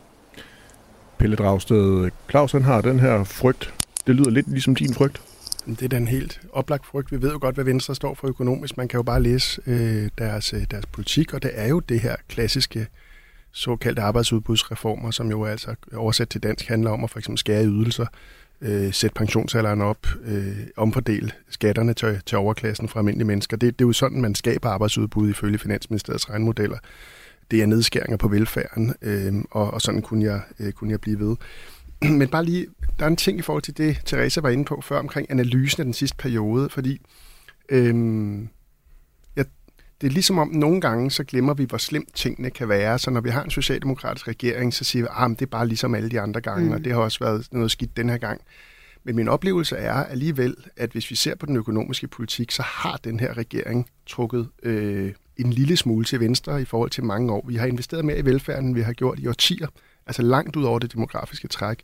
Pelle 1.18 1.36
Dragsted, 1.36 2.10
Claus 2.30 2.52
han 2.52 2.62
har 2.62 2.80
den 2.80 3.00
her 3.00 3.24
frygt. 3.24 3.74
Det 4.06 4.14
lyder 4.14 4.30
lidt 4.30 4.48
ligesom 4.48 4.74
din 4.74 4.94
frygt. 4.94 5.22
Det 5.66 5.82
er 5.82 5.88
den 5.88 6.08
helt 6.08 6.40
oplagt 6.52 6.86
frygt. 6.86 7.12
Vi 7.12 7.22
ved 7.22 7.32
jo 7.32 7.38
godt, 7.40 7.54
hvad 7.54 7.64
Venstre 7.64 7.94
står 7.94 8.14
for 8.14 8.28
økonomisk. 8.28 8.76
Man 8.76 8.88
kan 8.88 8.98
jo 8.98 9.02
bare 9.02 9.22
læse 9.22 9.62
øh, 9.66 10.10
deres, 10.18 10.52
øh, 10.52 10.64
deres 10.70 10.86
politik, 10.86 11.34
og 11.34 11.42
det 11.42 11.50
er 11.54 11.68
jo 11.68 11.80
det 11.80 12.00
her 12.00 12.16
klassiske 12.28 12.86
såkaldte 13.52 14.02
arbejdsudbudsreformer, 14.02 15.10
som 15.10 15.30
jo 15.30 15.44
altså 15.44 15.74
oversat 15.94 16.28
til 16.28 16.42
dansk 16.42 16.68
handler 16.68 16.90
om 16.90 17.04
at 17.04 17.10
for 17.10 17.18
eksempel 17.18 17.38
skære 17.38 17.66
ydelser, 17.66 18.06
øh, 18.60 18.92
sætte 18.92 19.14
pensionsalderen 19.14 19.80
op, 19.80 20.06
øh, 20.24 20.56
omfordele 20.76 21.30
skatterne 21.48 21.94
til, 21.94 22.20
til 22.26 22.38
overklassen 22.38 22.88
fra 22.88 23.00
almindelige 23.00 23.26
mennesker. 23.26 23.56
Det, 23.56 23.78
det 23.78 23.84
er 23.84 23.88
jo 23.88 23.92
sådan, 23.92 24.20
man 24.20 24.34
skaber 24.34 24.68
arbejdsudbud 24.68 25.30
ifølge 25.30 25.58
Finansministeriets 25.58 26.30
regnmodeller. 26.30 26.78
Det 27.50 27.62
er 27.62 27.66
nedskæringer 27.66 28.16
på 28.16 28.28
velfærden, 28.28 28.94
øh, 29.02 29.34
og, 29.50 29.74
og 29.74 29.80
sådan 29.80 30.02
kunne 30.02 30.24
jeg, 30.24 30.40
øh, 30.60 30.72
kunne 30.72 30.90
jeg 30.90 31.00
blive 31.00 31.20
ved. 31.20 31.36
Men 32.18 32.28
bare 32.28 32.44
lige, 32.44 32.66
der 32.98 33.04
er 33.04 33.08
en 33.10 33.16
ting 33.16 33.38
i 33.38 33.42
forhold 33.42 33.62
til 33.62 33.76
det, 33.76 34.00
Teresa 34.04 34.40
var 34.40 34.48
inde 34.48 34.64
på 34.64 34.80
før, 34.80 34.98
omkring 34.98 35.30
analysen 35.30 35.80
af 35.80 35.84
den 35.84 35.94
sidste 35.94 36.16
periode, 36.16 36.68
fordi 36.68 37.00
øhm, 37.68 38.48
ja, 39.36 39.42
det 40.00 40.06
er 40.06 40.10
ligesom 40.10 40.38
om, 40.38 40.48
nogle 40.48 40.80
gange, 40.80 41.10
så 41.10 41.24
glemmer 41.24 41.54
vi, 41.54 41.64
hvor 41.64 41.78
slemt 41.78 42.14
tingene 42.14 42.50
kan 42.50 42.68
være. 42.68 42.98
Så 42.98 43.10
når 43.10 43.20
vi 43.20 43.28
har 43.28 43.42
en 43.42 43.50
socialdemokratisk 43.50 44.28
regering, 44.28 44.74
så 44.74 44.84
siger 44.84 45.02
vi, 45.02 45.08
at 45.10 45.16
ah, 45.16 45.30
det 45.30 45.42
er 45.42 45.46
bare 45.46 45.68
ligesom 45.68 45.94
alle 45.94 46.08
de 46.08 46.20
andre 46.20 46.40
gange, 46.40 46.66
mm. 46.66 46.72
og 46.72 46.84
det 46.84 46.92
har 46.92 47.00
også 47.00 47.18
været 47.18 47.48
noget 47.52 47.70
skidt 47.70 47.96
den 47.96 48.08
her 48.08 48.18
gang. 48.18 48.40
Men 49.04 49.16
min 49.16 49.28
oplevelse 49.28 49.76
er 49.76 49.92
alligevel, 49.92 50.56
at 50.76 50.90
hvis 50.90 51.10
vi 51.10 51.16
ser 51.16 51.34
på 51.34 51.46
den 51.46 51.56
økonomiske 51.56 52.08
politik, 52.08 52.50
så 52.50 52.62
har 52.62 53.00
den 53.04 53.20
her 53.20 53.36
regering 53.36 53.86
trukket 54.06 54.48
øh, 54.62 55.12
en 55.36 55.52
lille 55.52 55.76
smule 55.76 56.04
til 56.04 56.20
venstre 56.20 56.62
i 56.62 56.64
forhold 56.64 56.90
til 56.90 57.04
mange 57.04 57.32
år. 57.32 57.44
Vi 57.48 57.56
har 57.56 57.66
investeret 57.66 58.04
mere 58.04 58.18
i 58.18 58.24
velfærden, 58.24 58.66
end 58.66 58.74
vi 58.74 58.80
har 58.80 58.92
gjort 58.92 59.18
i 59.18 59.26
årtier 59.26 59.66
altså 60.06 60.22
langt 60.22 60.56
ud 60.56 60.64
over 60.64 60.78
det 60.78 60.92
demografiske 60.92 61.48
træk. 61.48 61.82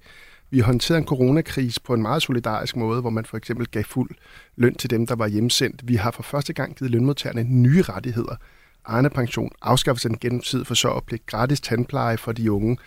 Vi 0.51 0.59
har 0.59 0.65
håndteret 0.65 0.99
en 0.99 1.07
coronakrise 1.07 1.81
på 1.81 1.95
en 1.95 2.03
meget 2.03 2.23
solidarisk 2.23 2.77
måde, 2.77 3.01
hvor 3.01 3.11
man 3.11 3.25
for 3.25 3.37
eksempel 3.37 3.67
gav 3.67 3.85
fuld 3.85 4.11
løn 4.57 4.75
til 4.75 4.91
dem, 4.91 5.07
der 5.07 5.15
var 5.17 5.27
hjemsendt. 5.27 5.89
Vi 5.89 5.95
har 5.95 6.11
for 6.11 6.23
første 6.23 6.53
gang 6.53 6.77
givet 6.77 6.91
lønmodtagerne 6.91 7.43
nye 7.43 7.83
rettigheder. 7.83 8.37
Arne 8.85 9.11
pension, 9.11 9.51
afskaffelse 9.63 10.07
af 10.07 10.11
den 10.11 10.19
gennemtid 10.19 10.65
forsørgerpligt, 10.65 11.27
gratis 11.27 11.61
tandpleje 11.61 12.17
for 12.17 12.33
de 12.33 12.53
unge. 12.53 12.79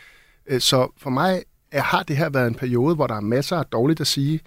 Øh, 0.47 0.61
så 0.61 0.87
for 0.97 1.09
mig 1.09 1.43
har 1.73 2.03
det 2.03 2.17
her 2.17 2.29
været 2.29 2.47
en 2.47 2.55
periode, 2.55 2.95
hvor 2.95 3.07
der 3.07 3.15
er 3.15 3.21
masser 3.21 3.57
af 3.57 3.65
dårligt 3.65 4.01
at 4.01 4.07
sige, 4.07 4.39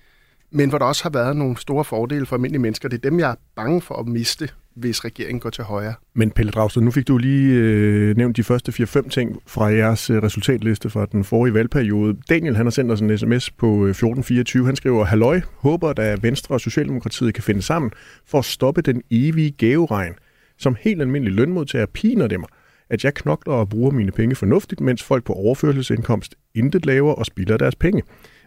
men 0.51 0.69
hvor 0.69 0.79
der 0.79 0.87
også 0.87 1.03
har 1.03 1.11
været 1.11 1.37
nogle 1.37 1.57
store 1.57 1.85
fordele 1.85 2.27
for 2.27 2.37
almindelige 2.37 2.63
mennesker. 2.63 2.89
Det 2.89 2.97
er 2.97 3.11
dem, 3.11 3.19
jeg 3.19 3.31
er 3.31 3.35
bange 3.57 3.81
for 3.81 3.95
at 3.95 4.07
miste, 4.07 4.49
hvis 4.77 5.05
regeringen 5.05 5.41
går 5.41 5.51
til 5.51 5.65
højre. 5.65 5.95
Men 6.15 6.31
Pelle 6.31 6.53
Dragsted, 6.53 6.83
nu 6.83 6.91
fik 6.91 7.09
du 7.09 7.19
lige 7.19 7.55
øh, 7.55 8.17
nævnt 8.17 8.37
de 8.37 8.45
første 8.45 8.73
4-5 8.83 9.09
ting 9.09 9.43
fra 9.47 9.65
jeres 9.65 10.11
øh, 10.11 10.23
resultatliste 10.23 10.91
fra 10.91 11.07
den 11.07 11.25
forrige 11.25 11.55
valgperiode. 11.55 12.17
Daniel 12.29 12.57
han 12.57 12.67
har 12.67 12.71
sendt 12.71 12.93
os 12.93 13.01
en 13.01 13.19
sms 13.19 13.51
på 13.51 13.67
øh, 13.67 13.91
1424. 13.91 14.67
Han 14.67 14.77
skriver, 14.77 15.05
Halløj, 15.05 15.41
håber, 15.57 15.91
at 15.91 16.13
øh, 16.13 16.23
Venstre 16.23 16.55
og 16.55 16.61
Socialdemokratiet 16.61 17.35
kan 17.35 17.43
finde 17.43 17.63
sammen 17.63 17.91
for 18.27 18.39
at 18.39 18.45
stoppe 18.45 18.83
den 18.83 19.03
evige 19.11 19.51
gaveregn, 19.51 20.15
som 20.59 20.77
helt 20.81 21.01
almindelig 21.01 21.35
lønmodtager 21.35 21.87
piner 21.87 22.27
dem 22.27 22.45
at 22.91 23.05
jeg 23.05 23.15
knokler 23.15 23.55
og 23.55 23.69
bruger 23.69 23.91
mine 23.91 24.13
penge 24.13 24.35
fornuftigt, 24.35 24.81
mens 24.81 25.03
folk 25.03 25.25
på 25.25 25.33
overførselsindkomst 25.33 26.35
intet 26.55 26.87
laver 26.87 27.13
og 27.13 27.27
spilder 27.27 27.57
deres 27.57 27.75
penge. 27.75 28.03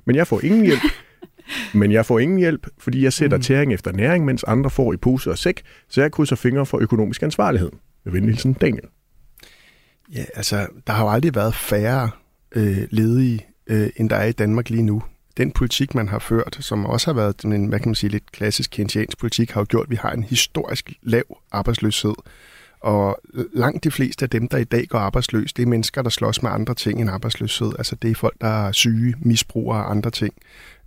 Men 0.05 0.15
jeg 0.15 0.27
får 0.27 0.43
ingen 0.43 0.65
hjælp, 0.65 0.81
men 1.73 1.91
jeg 1.91 2.05
får 2.05 2.19
ingen 2.19 2.37
hjælp, 2.37 2.67
fordi 2.77 3.03
jeg 3.03 3.13
sætter 3.13 3.37
mm. 3.37 3.43
tæring 3.43 3.73
efter 3.73 3.91
næring, 3.91 4.25
mens 4.25 4.43
andre 4.43 4.69
får 4.69 4.93
i 4.93 4.97
pose 4.97 5.31
og 5.31 5.37
sæk, 5.37 5.61
så 5.89 6.01
jeg 6.01 6.11
krydser 6.11 6.35
fingre 6.35 6.65
for 6.65 6.77
økonomisk 6.79 7.23
ansvarlighed. 7.23 7.71
Med 8.03 8.13
venligheden 8.13 8.53
Daniel. 8.53 8.87
Ja, 10.13 10.25
altså, 10.33 10.67
der 10.87 10.93
har 10.93 11.03
jo 11.03 11.09
aldrig 11.09 11.35
været 11.35 11.55
færre 11.55 12.09
øh, 12.55 12.87
ledige, 12.89 13.45
øh, 13.67 13.89
end 13.95 14.09
der 14.09 14.15
er 14.15 14.25
i 14.25 14.31
Danmark 14.31 14.69
lige 14.69 14.83
nu. 14.83 15.03
Den 15.37 15.51
politik, 15.51 15.95
man 15.95 16.07
har 16.07 16.19
ført, 16.19 16.57
som 16.59 16.85
også 16.85 17.07
har 17.07 17.15
været 17.15 17.41
en, 17.41 17.67
hvad 17.67 17.79
kan 17.79 17.87
man 17.87 17.95
sige, 17.95 18.09
lidt 18.09 18.31
klassisk 18.31 18.71
kensiansk 18.71 19.17
politik, 19.17 19.51
har 19.51 19.61
jo 19.61 19.65
gjort, 19.69 19.85
at 19.85 19.89
vi 19.89 19.95
har 19.95 20.11
en 20.11 20.23
historisk 20.23 20.93
lav 21.01 21.37
arbejdsløshed. 21.51 22.13
Og 22.79 23.19
langt 23.53 23.83
de 23.83 23.91
fleste 23.91 24.23
af 24.23 24.29
dem, 24.29 24.47
der 24.47 24.57
i 24.57 24.63
dag 24.63 24.87
går 24.87 24.99
arbejdsløs, 24.99 25.53
det 25.53 25.63
er 25.63 25.67
mennesker, 25.67 26.01
der 26.01 26.09
slås 26.09 26.43
med 26.43 26.51
andre 26.51 26.73
ting 26.73 27.01
end 27.01 27.09
arbejdsløshed. 27.09 27.71
Altså 27.77 27.95
det 27.95 28.11
er 28.11 28.15
folk, 28.15 28.35
der 28.41 28.67
er 28.67 28.71
syge, 28.71 29.15
misbrugere 29.19 29.83
og 29.83 29.91
andre 29.91 30.11
ting 30.11 30.33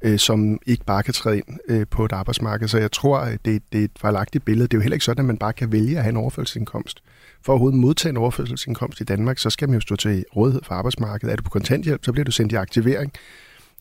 øh, 0.02 0.18
som 0.18 0.58
ikke 0.66 0.84
bare 0.84 1.02
kan 1.02 1.14
træde 1.14 1.36
ind 1.36 1.58
øh, 1.68 1.86
på 1.90 2.04
et 2.04 2.12
arbejdsmarked. 2.12 2.68
Så 2.68 2.78
jeg 2.78 2.92
tror, 2.92 3.18
at 3.18 3.44
det, 3.44 3.62
det 3.72 3.80
er 3.80 3.84
et 3.84 3.90
fejlagtigt 4.00 4.44
billede. 4.44 4.68
Det 4.68 4.74
er 4.74 4.78
jo 4.78 4.82
heller 4.82 4.94
ikke 4.94 5.04
sådan, 5.04 5.20
at 5.20 5.26
man 5.26 5.38
bare 5.38 5.52
kan 5.52 5.72
vælge 5.72 5.96
at 5.96 6.02
have 6.02 6.10
en 6.10 6.16
overførselsindkomst. 6.16 7.02
For 7.42 7.52
at 7.52 7.54
overhovedet 7.54 7.80
modtage 7.80 8.10
en 8.10 8.16
overførselsindkomst 8.16 9.00
i 9.00 9.04
Danmark, 9.04 9.38
så 9.38 9.50
skal 9.50 9.68
man 9.68 9.74
jo 9.74 9.80
stå 9.80 9.96
til 9.96 10.24
rådighed 10.36 10.62
for 10.64 10.74
arbejdsmarkedet. 10.74 11.32
Er 11.32 11.36
du 11.36 11.42
på 11.42 11.50
kontanthjælp, 11.50 12.04
så 12.04 12.12
bliver 12.12 12.24
du 12.24 12.32
sendt 12.32 12.52
i 12.52 12.56
aktivering. 12.56 13.12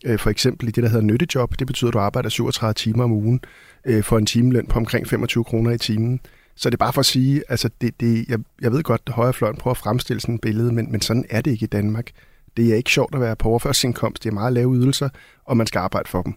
Øh, 0.06 0.20
for 0.20 0.30
eksempel 0.30 0.68
i 0.68 0.72
det, 0.72 0.84
der 0.84 0.90
hedder 0.90 1.06
nyttejob. 1.06 1.60
Det 1.60 1.68
betyder, 1.68 1.88
at 1.88 1.94
du 1.94 2.00
arbejder 2.00 2.30
37 2.30 2.74
timer 2.74 3.04
om 3.04 3.12
ugen 3.12 3.42
øh, 3.86 4.04
for 4.04 4.18
en 4.18 4.26
timeløn 4.26 4.68
på 4.68 4.80
omkring 4.80 5.08
25 5.08 5.44
kroner 5.44 5.72
i 5.72 5.78
timen. 5.78 6.20
Så 6.56 6.70
det 6.70 6.76
er 6.76 6.86
bare 6.86 6.94
for 6.94 7.00
at 7.00 7.06
sige, 7.06 7.44
altså 7.50 7.70
det, 7.82 8.00
det, 8.00 8.26
jeg, 8.30 8.40
jeg 8.62 8.72
ved 8.72 8.84
godt, 8.84 9.02
at 9.08 9.14
højrefløjen 9.14 9.56
prøver 9.56 9.74
at 9.74 9.78
fremstille 9.78 10.20
sådan 10.20 10.36
et 10.36 10.42
billede, 10.42 10.72
men, 10.72 10.92
men 10.92 11.02
sådan 11.02 11.26
er 11.30 11.42
det 11.42 11.52
ikke 11.52 11.64
i 11.64 11.68
Danmark. 11.68 12.12
Det 12.58 12.72
er 12.72 12.76
ikke 12.76 12.92
sjovt 12.92 13.16
at 13.16 13.22
være 13.22 13.36
på 13.36 13.50
overførselsindkomst. 13.50 14.24
Det 14.24 14.30
er 14.30 14.34
meget 14.34 14.54
lave 14.54 14.76
ydelser, 14.76 15.10
og 15.46 15.58
man 15.58 15.68
skal 15.68 15.80
arbejde 15.80 16.10
for 16.10 16.22
dem. 16.22 16.34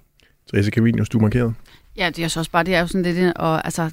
Therese 0.48 0.70
Cavinius, 0.70 1.08
du 1.08 1.18
markeret. 1.18 1.54
Ja, 1.96 2.10
det 2.10 2.24
er 2.24 2.28
så 2.28 2.40
også 2.40 2.50
bare, 2.50 2.64
det 2.64 2.74
er 2.74 2.80
jo 2.80 2.86
sådan 2.86 3.14
lidt, 3.14 3.36
og 3.36 3.64
altså, 3.64 3.90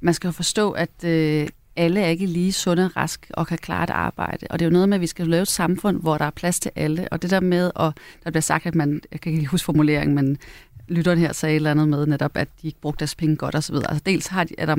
man 0.00 0.14
skal 0.14 0.28
jo 0.28 0.32
forstå, 0.32 0.70
at 0.70 1.04
øh, 1.04 1.48
alle 1.76 2.00
er 2.00 2.08
ikke 2.08 2.26
lige 2.26 2.52
sunde 2.52 2.84
og 2.84 2.96
rask 2.96 3.30
og 3.34 3.46
kan 3.46 3.58
klare 3.58 3.84
et 3.84 3.90
arbejde. 3.90 4.46
Og 4.50 4.58
det 4.58 4.64
er 4.64 4.68
jo 4.68 4.72
noget 4.72 4.88
med, 4.88 4.96
at 4.96 5.00
vi 5.00 5.06
skal 5.06 5.26
lave 5.26 5.42
et 5.42 5.48
samfund, 5.48 6.00
hvor 6.00 6.18
der 6.18 6.24
er 6.24 6.30
plads 6.30 6.60
til 6.60 6.70
alle. 6.76 7.08
Og 7.10 7.22
det 7.22 7.30
der 7.30 7.40
med, 7.40 7.70
og 7.74 7.92
der 8.24 8.30
bliver 8.30 8.40
sagt, 8.40 8.66
at 8.66 8.74
man, 8.74 9.00
jeg 9.12 9.20
kan 9.20 9.32
ikke 9.32 9.46
huske 9.46 9.64
formuleringen, 9.64 10.14
men 10.14 10.38
lytteren 10.88 11.18
her 11.18 11.32
sagde 11.32 11.52
et 11.52 11.56
eller 11.56 11.70
andet 11.70 11.88
med 11.88 12.06
netop, 12.06 12.36
at 12.36 12.48
de 12.62 12.66
ikke 12.66 12.80
brugte 12.80 12.98
deres 12.98 13.14
penge 13.14 13.36
godt 13.36 13.54
osv. 13.54 13.74
Altså 13.74 14.02
dels 14.06 14.26
har 14.26 14.44
de, 14.44 14.54
er 14.58 14.66
der 14.66 14.76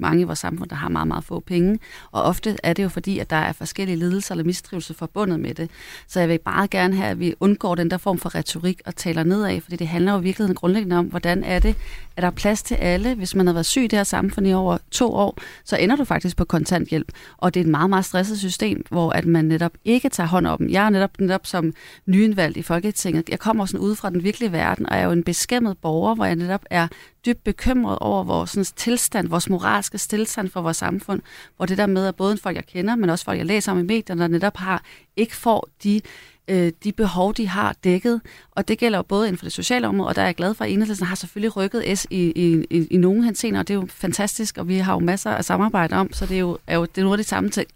mange 0.00 0.20
i 0.20 0.24
vores 0.24 0.38
samfund, 0.38 0.70
der 0.70 0.76
har 0.76 0.88
meget, 0.88 1.08
meget 1.08 1.24
få 1.24 1.40
penge, 1.40 1.78
og 2.12 2.22
ofte 2.22 2.56
er 2.62 2.72
det 2.72 2.82
jo 2.82 2.88
fordi, 2.88 3.18
at 3.18 3.30
der 3.30 3.36
er 3.36 3.52
forskellige 3.52 3.96
lidelser 3.96 4.32
eller 4.32 4.44
mistrivelse 4.44 4.94
forbundet 4.94 5.40
med 5.40 5.54
det. 5.54 5.70
Så 6.08 6.20
jeg 6.20 6.28
vil 6.28 6.38
bare 6.38 6.68
gerne 6.68 6.96
have, 6.96 7.10
at 7.10 7.20
vi 7.20 7.34
undgår 7.40 7.74
den 7.74 7.90
der 7.90 7.98
form 7.98 8.18
for 8.18 8.34
retorik 8.34 8.80
og 8.86 8.96
taler 8.96 9.24
nedad, 9.24 9.60
fordi 9.60 9.76
det 9.76 9.88
handler 9.88 10.12
jo 10.12 10.18
virkelig 10.18 10.56
grundlæggende 10.56 10.96
om, 10.96 11.06
hvordan 11.06 11.44
er 11.44 11.58
det, 11.58 11.76
at 12.16 12.22
der 12.22 12.26
er 12.26 12.30
plads 12.30 12.62
til 12.62 12.74
alle. 12.74 13.14
Hvis 13.14 13.34
man 13.34 13.46
har 13.46 13.54
været 13.54 13.66
syg 13.66 13.82
i 13.82 13.86
det 13.86 13.98
her 13.98 14.04
samfund 14.04 14.46
i 14.46 14.52
over 14.52 14.78
to 14.90 15.12
år, 15.12 15.38
så 15.64 15.76
ender 15.76 15.96
du 15.96 16.04
faktisk 16.04 16.36
på 16.36 16.44
kontanthjælp, 16.44 17.12
og 17.36 17.54
det 17.54 17.60
er 17.60 17.64
et 17.64 17.70
meget, 17.70 17.90
meget 17.90 18.04
stresset 18.04 18.38
system, 18.38 18.84
hvor 18.90 19.10
at 19.10 19.26
man 19.26 19.44
netop 19.44 19.72
ikke 19.84 20.08
tager 20.08 20.28
hånd 20.28 20.46
om 20.46 20.58
dem. 20.58 20.70
Jeg 20.70 20.86
er 20.86 20.90
netop, 20.90 21.20
netop 21.20 21.46
som 21.46 21.72
nyindvalgt 22.06 22.56
i 22.56 22.62
Folketinget. 22.62 23.28
Jeg 23.28 23.38
kommer 23.38 23.66
sådan 23.66 23.80
ud 23.80 23.94
fra 23.94 24.10
den 24.10 24.22
virkelige 24.22 24.52
verden, 24.52 24.88
og 24.88 24.96
er 24.96 25.04
jo 25.04 25.12
en 25.12 25.22
beskæmmet 25.46 25.78
borger, 25.78 26.14
hvor 26.14 26.24
jeg 26.24 26.36
netop 26.36 26.64
er 26.70 26.88
dybt 27.26 27.44
bekymret 27.44 27.98
over 27.98 28.24
vores 28.24 28.50
sådan, 28.50 28.64
tilstand, 28.64 29.28
vores 29.28 29.48
moralske 29.48 29.98
tilstand 29.98 30.48
for 30.48 30.60
vores 30.60 30.76
samfund, 30.76 31.22
hvor 31.56 31.66
det 31.66 31.78
der 31.78 31.86
med, 31.86 32.06
at 32.06 32.16
både 32.16 32.36
folk, 32.36 32.56
jeg 32.56 32.66
kender, 32.66 32.96
men 32.96 33.10
også 33.10 33.24
folk, 33.24 33.38
jeg 33.38 33.46
læser 33.46 33.72
om 33.72 33.78
i 33.78 33.82
medierne, 33.82 34.22
der 34.22 34.28
netop 34.28 34.56
har, 34.56 34.82
ikke 35.16 35.36
får 35.36 35.68
de 35.82 36.00
øh, 36.48 36.72
de 36.84 36.92
behov, 36.92 37.34
de 37.34 37.48
har 37.48 37.76
dækket. 37.84 38.20
Og 38.50 38.68
det 38.68 38.78
gælder 38.78 38.98
jo 38.98 39.02
både 39.02 39.26
inden 39.28 39.38
for 39.38 39.44
det 39.44 39.52
sociale 39.52 39.88
område, 39.88 40.08
og 40.08 40.16
der 40.16 40.22
er 40.22 40.26
jeg 40.26 40.34
glad 40.34 40.54
for, 40.54 40.64
at 40.64 40.70
Enhedslisten 40.70 41.06
har 41.06 41.16
selvfølgelig 41.16 41.56
rykket 41.56 41.98
S 41.98 42.06
i, 42.10 42.32
i, 42.36 42.66
i, 42.70 42.86
i 42.90 42.96
nogle 42.96 43.24
henseender, 43.24 43.60
og 43.60 43.68
det 43.68 43.74
er 43.74 43.78
jo 43.78 43.86
fantastisk, 43.90 44.58
og 44.58 44.68
vi 44.68 44.76
har 44.78 44.92
jo 44.92 44.98
masser 44.98 45.30
af 45.30 45.44
samarbejde 45.44 45.96
om, 45.96 46.12
så 46.12 46.26
det 46.26 46.34
er 46.34 46.40
jo, 46.40 46.58
er 46.66 46.76
jo 46.76 46.84
det 46.84 46.98
er 46.98 47.02
noget 47.02 47.18
af 47.18 47.24
de 47.24 47.28
samme 47.28 47.50
ting. 47.50 47.68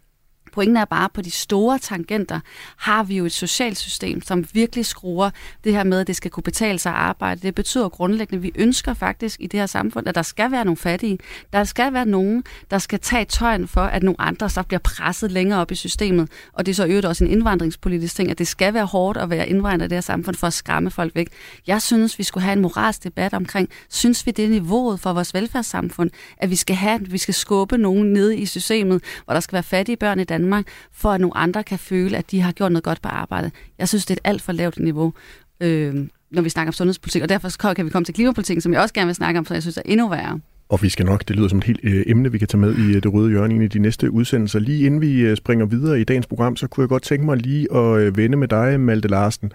Pointen 0.52 0.76
er 0.76 0.84
bare, 0.84 1.08
på 1.14 1.22
de 1.22 1.30
store 1.30 1.78
tangenter 1.78 2.40
har 2.76 3.02
vi 3.02 3.16
jo 3.16 3.24
et 3.24 3.32
socialt 3.32 3.78
system, 3.78 4.22
som 4.22 4.44
virkelig 4.52 4.86
skruer 4.86 5.30
det 5.64 5.72
her 5.72 5.84
med, 5.84 6.00
at 6.00 6.06
det 6.06 6.16
skal 6.16 6.30
kunne 6.30 6.42
betale 6.42 6.78
sig 6.78 6.92
at 6.92 6.98
arbejde. 6.98 7.40
Det 7.40 7.54
betyder 7.54 7.88
grundlæggende, 7.88 8.36
at 8.36 8.42
vi 8.42 8.52
ønsker 8.54 8.94
faktisk 8.94 9.40
i 9.40 9.46
det 9.46 9.60
her 9.60 9.66
samfund, 9.66 10.08
at 10.08 10.14
der 10.14 10.22
skal 10.22 10.50
være 10.50 10.64
nogle 10.64 10.76
fattige. 10.76 11.18
Der 11.52 11.64
skal 11.64 11.92
være 11.92 12.06
nogen, 12.06 12.44
der 12.70 12.78
skal 12.78 13.00
tage 13.00 13.24
tøjen 13.24 13.68
for, 13.68 13.80
at 13.80 14.02
nogle 14.02 14.20
andre 14.20 14.50
så 14.50 14.62
bliver 14.62 14.80
presset 14.80 15.32
længere 15.32 15.60
op 15.60 15.70
i 15.70 15.74
systemet. 15.74 16.28
Og 16.52 16.66
det 16.66 16.72
er 16.72 16.76
så 16.76 16.86
øvrigt 16.86 17.06
også 17.06 17.24
en 17.24 17.30
indvandringspolitisk 17.30 18.16
ting, 18.16 18.30
at 18.30 18.38
det 18.38 18.48
skal 18.48 18.74
være 18.74 18.86
hårdt 18.86 19.18
at 19.18 19.30
være 19.30 19.48
indvandrer 19.48 19.86
i 19.86 19.88
det 19.88 19.96
her 19.96 20.00
samfund 20.00 20.36
for 20.36 20.46
at 20.46 20.52
skræmme 20.52 20.90
folk 20.90 21.14
væk. 21.14 21.28
Jeg 21.66 21.82
synes, 21.82 22.18
vi 22.18 22.24
skulle 22.24 22.44
have 22.44 22.52
en 22.52 22.62
moralsk 22.62 23.04
debat 23.04 23.34
omkring, 23.34 23.68
synes 23.88 24.26
vi 24.26 24.30
det 24.30 24.44
er 24.44 24.48
niveauet 24.48 25.00
for 25.00 25.12
vores 25.12 25.34
velfærdssamfund, 25.34 26.10
at 26.36 26.50
vi 26.50 26.56
skal 26.56 26.76
have, 26.76 26.94
at 26.94 27.12
vi 27.12 27.18
skal 27.18 27.34
skubbe 27.34 27.78
nogen 27.78 28.12
ned 28.12 28.32
i 28.32 28.46
systemet, 28.46 29.02
hvor 29.24 29.34
der 29.34 29.40
skal 29.40 29.52
være 29.52 29.62
fattige 29.62 29.96
børn 29.96 30.20
i 30.20 30.24
Danmark, 30.24 30.39
Danmark, 30.40 30.66
for 30.92 31.10
at 31.10 31.20
nogle 31.20 31.36
andre 31.36 31.62
kan 31.64 31.78
føle, 31.78 32.16
at 32.16 32.30
de 32.30 32.40
har 32.40 32.52
gjort 32.52 32.72
noget 32.72 32.84
godt 32.84 33.02
på 33.02 33.08
arbejdet. 33.08 33.52
Jeg 33.78 33.88
synes, 33.88 34.06
det 34.06 34.14
er 34.14 34.20
et 34.24 34.30
alt 34.30 34.42
for 34.42 34.52
lavt 34.52 34.78
niveau. 34.78 35.12
Øh, 35.60 35.94
når 36.30 36.42
vi 36.42 36.48
snakker 36.48 36.68
om 36.68 36.72
sundhedspolitik, 36.72 37.22
og 37.22 37.28
derfor 37.28 37.72
kan 37.74 37.84
vi 37.84 37.90
komme 37.90 38.04
til 38.04 38.14
klimapolitikken, 38.14 38.60
som 38.60 38.72
jeg 38.72 38.80
også 38.80 38.94
gerne 38.94 39.06
vil 39.06 39.14
snakke 39.14 39.38
om, 39.38 39.44
så 39.44 39.54
jeg 39.54 39.62
synes 39.62 39.76
er 39.76 39.82
endnu 39.84 40.08
værre. 40.08 40.40
Og 40.68 40.82
vi 40.82 40.88
skal 40.88 41.06
nok, 41.06 41.28
det 41.28 41.36
lyder 41.36 41.48
som 41.48 41.58
et 41.58 41.64
helt 41.64 41.80
øh, 41.82 42.02
emne, 42.06 42.32
vi 42.32 42.38
kan 42.38 42.48
tage 42.48 42.60
med 42.60 42.74
i 42.76 42.96
øh, 42.96 43.02
det 43.02 43.12
røde 43.12 43.30
hjørne 43.30 43.64
i 43.64 43.68
de 43.68 43.78
næste 43.78 44.10
udsendelser. 44.10 44.58
Lige 44.58 44.86
inden 44.86 45.00
vi 45.00 45.20
øh, 45.20 45.36
springer 45.36 45.66
videre 45.66 46.00
i 46.00 46.04
dagens 46.04 46.26
program, 46.26 46.56
så 46.56 46.66
kunne 46.66 46.82
jeg 46.82 46.88
godt 46.88 47.02
tænke 47.02 47.24
mig 47.24 47.36
lige 47.36 47.76
at 47.76 48.00
øh, 48.00 48.16
vende 48.16 48.36
med 48.36 48.48
dig, 48.48 48.80
Malte 48.80 49.08
Larsen. 49.08 49.52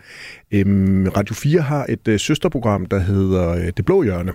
Øhm, 0.52 1.08
Radio 1.18 1.36
4 1.36 1.62
har 1.62 1.86
et 1.90 2.08
øh, 2.08 2.20
søsterprogram, 2.20 2.86
der 2.86 3.00
hedder 3.00 3.50
øh, 3.50 3.72
Det 3.78 3.86
Blå 3.86 4.04
Hjørne. 4.04 4.32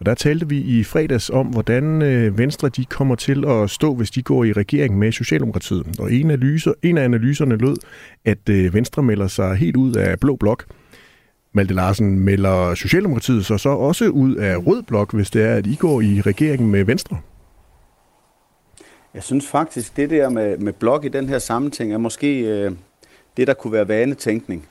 Og 0.00 0.06
der 0.06 0.14
talte 0.14 0.48
vi 0.48 0.58
i 0.58 0.84
fredags 0.84 1.30
om, 1.30 1.46
hvordan 1.46 2.02
øh, 2.02 2.38
Venstre 2.38 2.68
de 2.68 2.84
kommer 2.84 3.14
til 3.14 3.44
at 3.48 3.70
stå, 3.70 3.94
hvis 3.94 4.10
de 4.10 4.22
går 4.22 4.44
i 4.44 4.52
regering 4.52 4.98
med 4.98 5.12
Socialdemokratiet. 5.12 5.86
Og 5.98 6.12
en, 6.12 6.30
analyser, 6.30 6.72
en 6.82 6.98
af 6.98 7.04
analyserne 7.04 7.56
lød, 7.56 7.76
at 8.24 8.48
øh, 8.48 8.74
Venstre 8.74 9.02
melder 9.02 9.26
sig 9.26 9.56
helt 9.56 9.76
ud 9.76 9.94
af 9.94 10.20
Blå 10.20 10.36
Blok. 10.36 10.64
Malte 11.52 11.74
Larsen 11.74 12.20
melder 12.20 12.74
Socialdemokratiet 12.74 13.46
så, 13.46 13.58
så 13.58 13.68
også 13.68 14.08
ud 14.08 14.34
af 14.34 14.66
Rød 14.66 14.82
Blok, 14.82 15.14
hvis 15.14 15.30
det 15.30 15.42
er, 15.42 15.54
at 15.54 15.66
I 15.66 15.74
går 15.74 16.00
i 16.00 16.20
regeringen 16.20 16.70
med 16.70 16.84
Venstre? 16.84 17.18
Jeg 19.14 19.22
synes 19.22 19.46
faktisk, 19.46 19.96
det 19.96 20.10
der 20.10 20.28
med, 20.28 20.58
med 20.58 20.72
blok 20.72 21.04
i 21.04 21.08
den 21.08 21.28
her 21.28 21.38
sammenhæng 21.38 21.92
er 21.92 21.98
måske 21.98 22.40
øh, 22.40 22.72
det, 23.36 23.46
der 23.46 23.54
kunne 23.54 23.72
være 23.72 23.88
vanetænkning. 23.88 24.66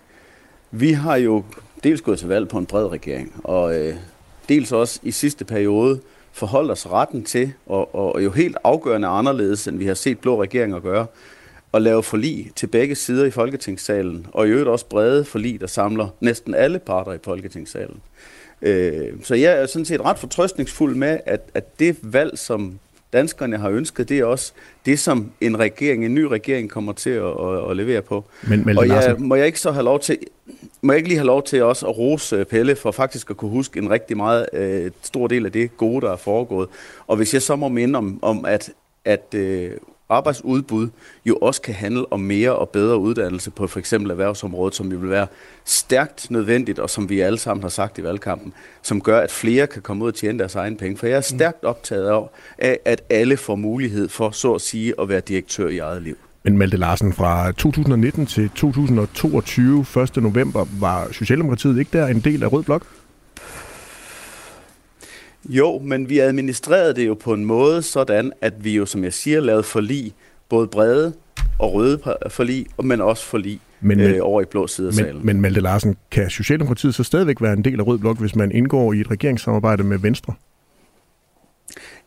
Vi 0.71 0.91
har 0.91 1.15
jo 1.15 1.43
dels 1.83 2.01
gået 2.01 2.19
til 2.19 2.27
valg 2.27 2.47
på 2.47 2.57
en 2.57 2.65
bred 2.65 2.85
regering, 2.85 3.41
og 3.43 3.79
øh, 3.79 3.95
dels 4.49 4.71
også 4.71 4.99
i 5.03 5.11
sidste 5.11 5.45
periode 5.45 5.99
forholdt 6.31 6.71
os 6.71 6.87
retten 6.91 7.23
til, 7.23 7.53
og, 7.65 7.95
og 7.95 8.23
jo 8.23 8.31
helt 8.31 8.57
afgørende 8.63 9.07
anderledes, 9.07 9.67
end 9.67 9.77
vi 9.77 9.85
har 9.85 9.93
set 9.93 10.19
blå 10.19 10.41
regeringer 10.41 10.79
gøre, 10.79 11.05
at 11.73 11.81
lave 11.81 12.03
forlig 12.03 12.51
til 12.55 12.67
begge 12.67 12.95
sider 12.95 13.25
i 13.25 13.31
Folketingssalen, 13.31 14.27
og 14.33 14.47
i 14.47 14.49
øvrigt 14.49 14.69
også 14.69 14.85
brede 14.85 15.25
forlig, 15.25 15.61
der 15.61 15.67
samler 15.67 16.07
næsten 16.19 16.53
alle 16.53 16.79
parter 16.79 17.13
i 17.13 17.17
Folketingssalen. 17.23 18.01
Øh, 18.61 19.13
så 19.23 19.35
jeg 19.35 19.61
er 19.61 19.65
sådan 19.65 19.85
set 19.85 20.01
ret 20.01 20.19
fortrøstningsfuld 20.19 20.95
med, 20.95 21.19
at, 21.25 21.41
at 21.53 21.79
det 21.79 21.97
valg, 22.01 22.37
som 22.37 22.79
danskerne 23.13 23.57
har 23.57 23.69
ønsket, 23.69 24.09
det 24.09 24.19
er 24.19 24.25
også 24.25 24.53
det, 24.85 24.99
som 24.99 25.31
en 25.41 25.59
regering, 25.59 26.05
en 26.05 26.15
ny 26.15 26.21
regering 26.21 26.69
kommer 26.69 26.93
til 26.93 27.09
at, 27.09 27.25
at, 27.25 27.69
at 27.69 27.77
levere 27.77 28.01
på. 28.01 28.25
Men, 28.47 28.65
men 28.65 28.77
og 28.77 28.87
jeg, 28.87 29.15
må 29.17 29.35
jeg 29.35 29.45
ikke 29.45 29.59
så 29.59 29.71
have 29.71 29.83
lov 29.83 29.99
til, 29.99 30.17
må 30.81 30.93
jeg 30.93 30.97
ikke 30.97 31.09
lige 31.09 31.17
have 31.17 31.27
lov 31.27 31.43
til 31.43 31.63
også 31.63 31.87
at 31.87 31.97
rose 31.97 32.45
Pelle 32.45 32.75
for 32.75 32.91
faktisk 32.91 33.29
at 33.29 33.37
kunne 33.37 33.51
huske 33.51 33.79
en 33.79 33.89
rigtig 33.89 34.17
meget 34.17 34.45
øh, 34.53 34.91
stor 35.01 35.27
del 35.27 35.45
af 35.45 35.51
det 35.51 35.77
gode, 35.77 36.01
der 36.05 36.11
er 36.11 36.17
foregået. 36.17 36.69
Og 37.07 37.17
hvis 37.17 37.33
jeg 37.33 37.41
så 37.41 37.55
må 37.55 37.67
minde 37.67 37.97
om, 37.97 38.19
om 38.21 38.45
at, 38.45 38.71
at 39.05 39.33
øh, 39.35 39.71
arbejdsudbud 40.09 40.89
jo 41.25 41.35
også 41.35 41.61
kan 41.61 41.73
handle 41.73 42.13
om 42.13 42.19
mere 42.19 42.55
og 42.55 42.69
bedre 42.69 42.97
uddannelse 42.97 43.51
på 43.51 43.67
for 43.67 43.79
eksempel 43.79 44.11
erhvervsområdet, 44.11 44.75
som 44.75 44.91
jo 44.91 44.97
vil 44.97 45.09
være 45.09 45.27
stærkt 45.65 46.31
nødvendigt, 46.31 46.79
og 46.79 46.89
som 46.89 47.09
vi 47.09 47.19
alle 47.19 47.39
sammen 47.39 47.61
har 47.61 47.69
sagt 47.69 47.97
i 47.97 48.03
valgkampen, 48.03 48.53
som 48.81 49.01
gør, 49.01 49.19
at 49.19 49.31
flere 49.31 49.67
kan 49.67 49.81
komme 49.81 50.03
ud 50.03 50.09
og 50.09 50.15
tjene 50.15 50.39
deres 50.39 50.55
egen 50.55 50.77
penge. 50.77 50.97
For 50.97 51.07
jeg 51.07 51.17
er 51.17 51.21
stærkt 51.21 51.63
optaget 51.63 52.27
af, 52.57 52.79
at 52.85 53.01
alle 53.09 53.37
får 53.37 53.55
mulighed 53.55 54.09
for, 54.09 54.31
så 54.31 54.53
at 54.53 54.61
sige, 54.61 54.93
at 55.01 55.09
være 55.09 55.19
direktør 55.19 55.67
i 55.67 55.77
eget 55.77 56.01
liv. 56.01 56.17
Men 56.43 56.57
Malte 56.57 56.77
Larsen, 56.77 57.13
fra 57.13 57.51
2019 57.51 58.25
til 58.25 58.49
2022, 58.49 59.85
1. 60.03 60.17
november, 60.17 60.65
var 60.79 61.07
Socialdemokratiet 61.11 61.79
ikke 61.79 61.97
der 61.97 62.07
en 62.07 62.19
del 62.19 62.43
af 62.43 62.53
Rød 62.53 62.63
Blok? 62.63 62.85
Jo, 65.45 65.79
men 65.79 66.09
vi 66.09 66.19
administrerede 66.19 66.95
det 66.95 67.07
jo 67.07 67.13
på 67.13 67.33
en 67.33 67.45
måde 67.45 67.81
sådan, 67.81 68.31
at 68.41 68.63
vi 68.63 68.75
jo, 68.75 68.85
som 68.85 69.03
jeg 69.03 69.13
siger, 69.13 69.39
lavede 69.39 69.63
forlig, 69.63 70.13
både 70.49 70.67
brede 70.67 71.13
og 71.59 71.73
røde 71.73 71.99
forlig, 72.29 72.65
men 72.83 73.01
også 73.01 73.25
forlig 73.25 73.59
men, 73.81 73.99
øh, 73.99 74.17
over 74.21 74.41
i 74.41 74.45
blå 74.45 74.67
side 74.67 74.87
af 74.87 74.93
men, 74.93 75.05
salen. 75.05 75.25
Men 75.25 75.41
Malte 75.41 75.59
Larsen, 75.59 75.97
kan 76.11 76.29
Socialdemokratiet 76.29 76.95
så 76.95 77.03
stadigvæk 77.03 77.41
være 77.41 77.53
en 77.53 77.63
del 77.63 77.79
af 77.79 77.87
Rød 77.87 77.97
Blok, 77.97 78.19
hvis 78.19 78.35
man 78.35 78.51
indgår 78.51 78.93
i 78.93 78.99
et 78.99 79.11
regeringssamarbejde 79.11 79.83
med 79.83 79.97
Venstre? 79.97 80.33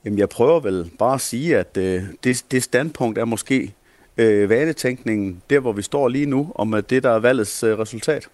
Jamen, 0.05 0.19
jeg 0.19 0.29
prøver 0.29 0.61
vel 0.61 0.91
bare 0.99 1.15
at 1.15 1.21
sige, 1.21 1.59
at 1.59 1.77
øh, 1.77 2.03
det, 2.25 2.45
det 2.51 2.63
standpunkt 2.63 3.19
er 3.19 3.25
måske 3.25 3.75
øh, 4.17 4.51
vanetænkningen, 4.51 5.43
der 5.51 5.61
hvor 5.61 5.73
vi 5.73 5.83
står 5.83 6.09
lige 6.09 6.27
nu, 6.27 6.53
om 6.55 6.75
at 6.75 6.91
det, 6.91 7.03
der 7.03 7.11
er 7.11 7.19
valgets 7.19 7.63
øh, 7.63 7.79
resultat. 7.79 8.29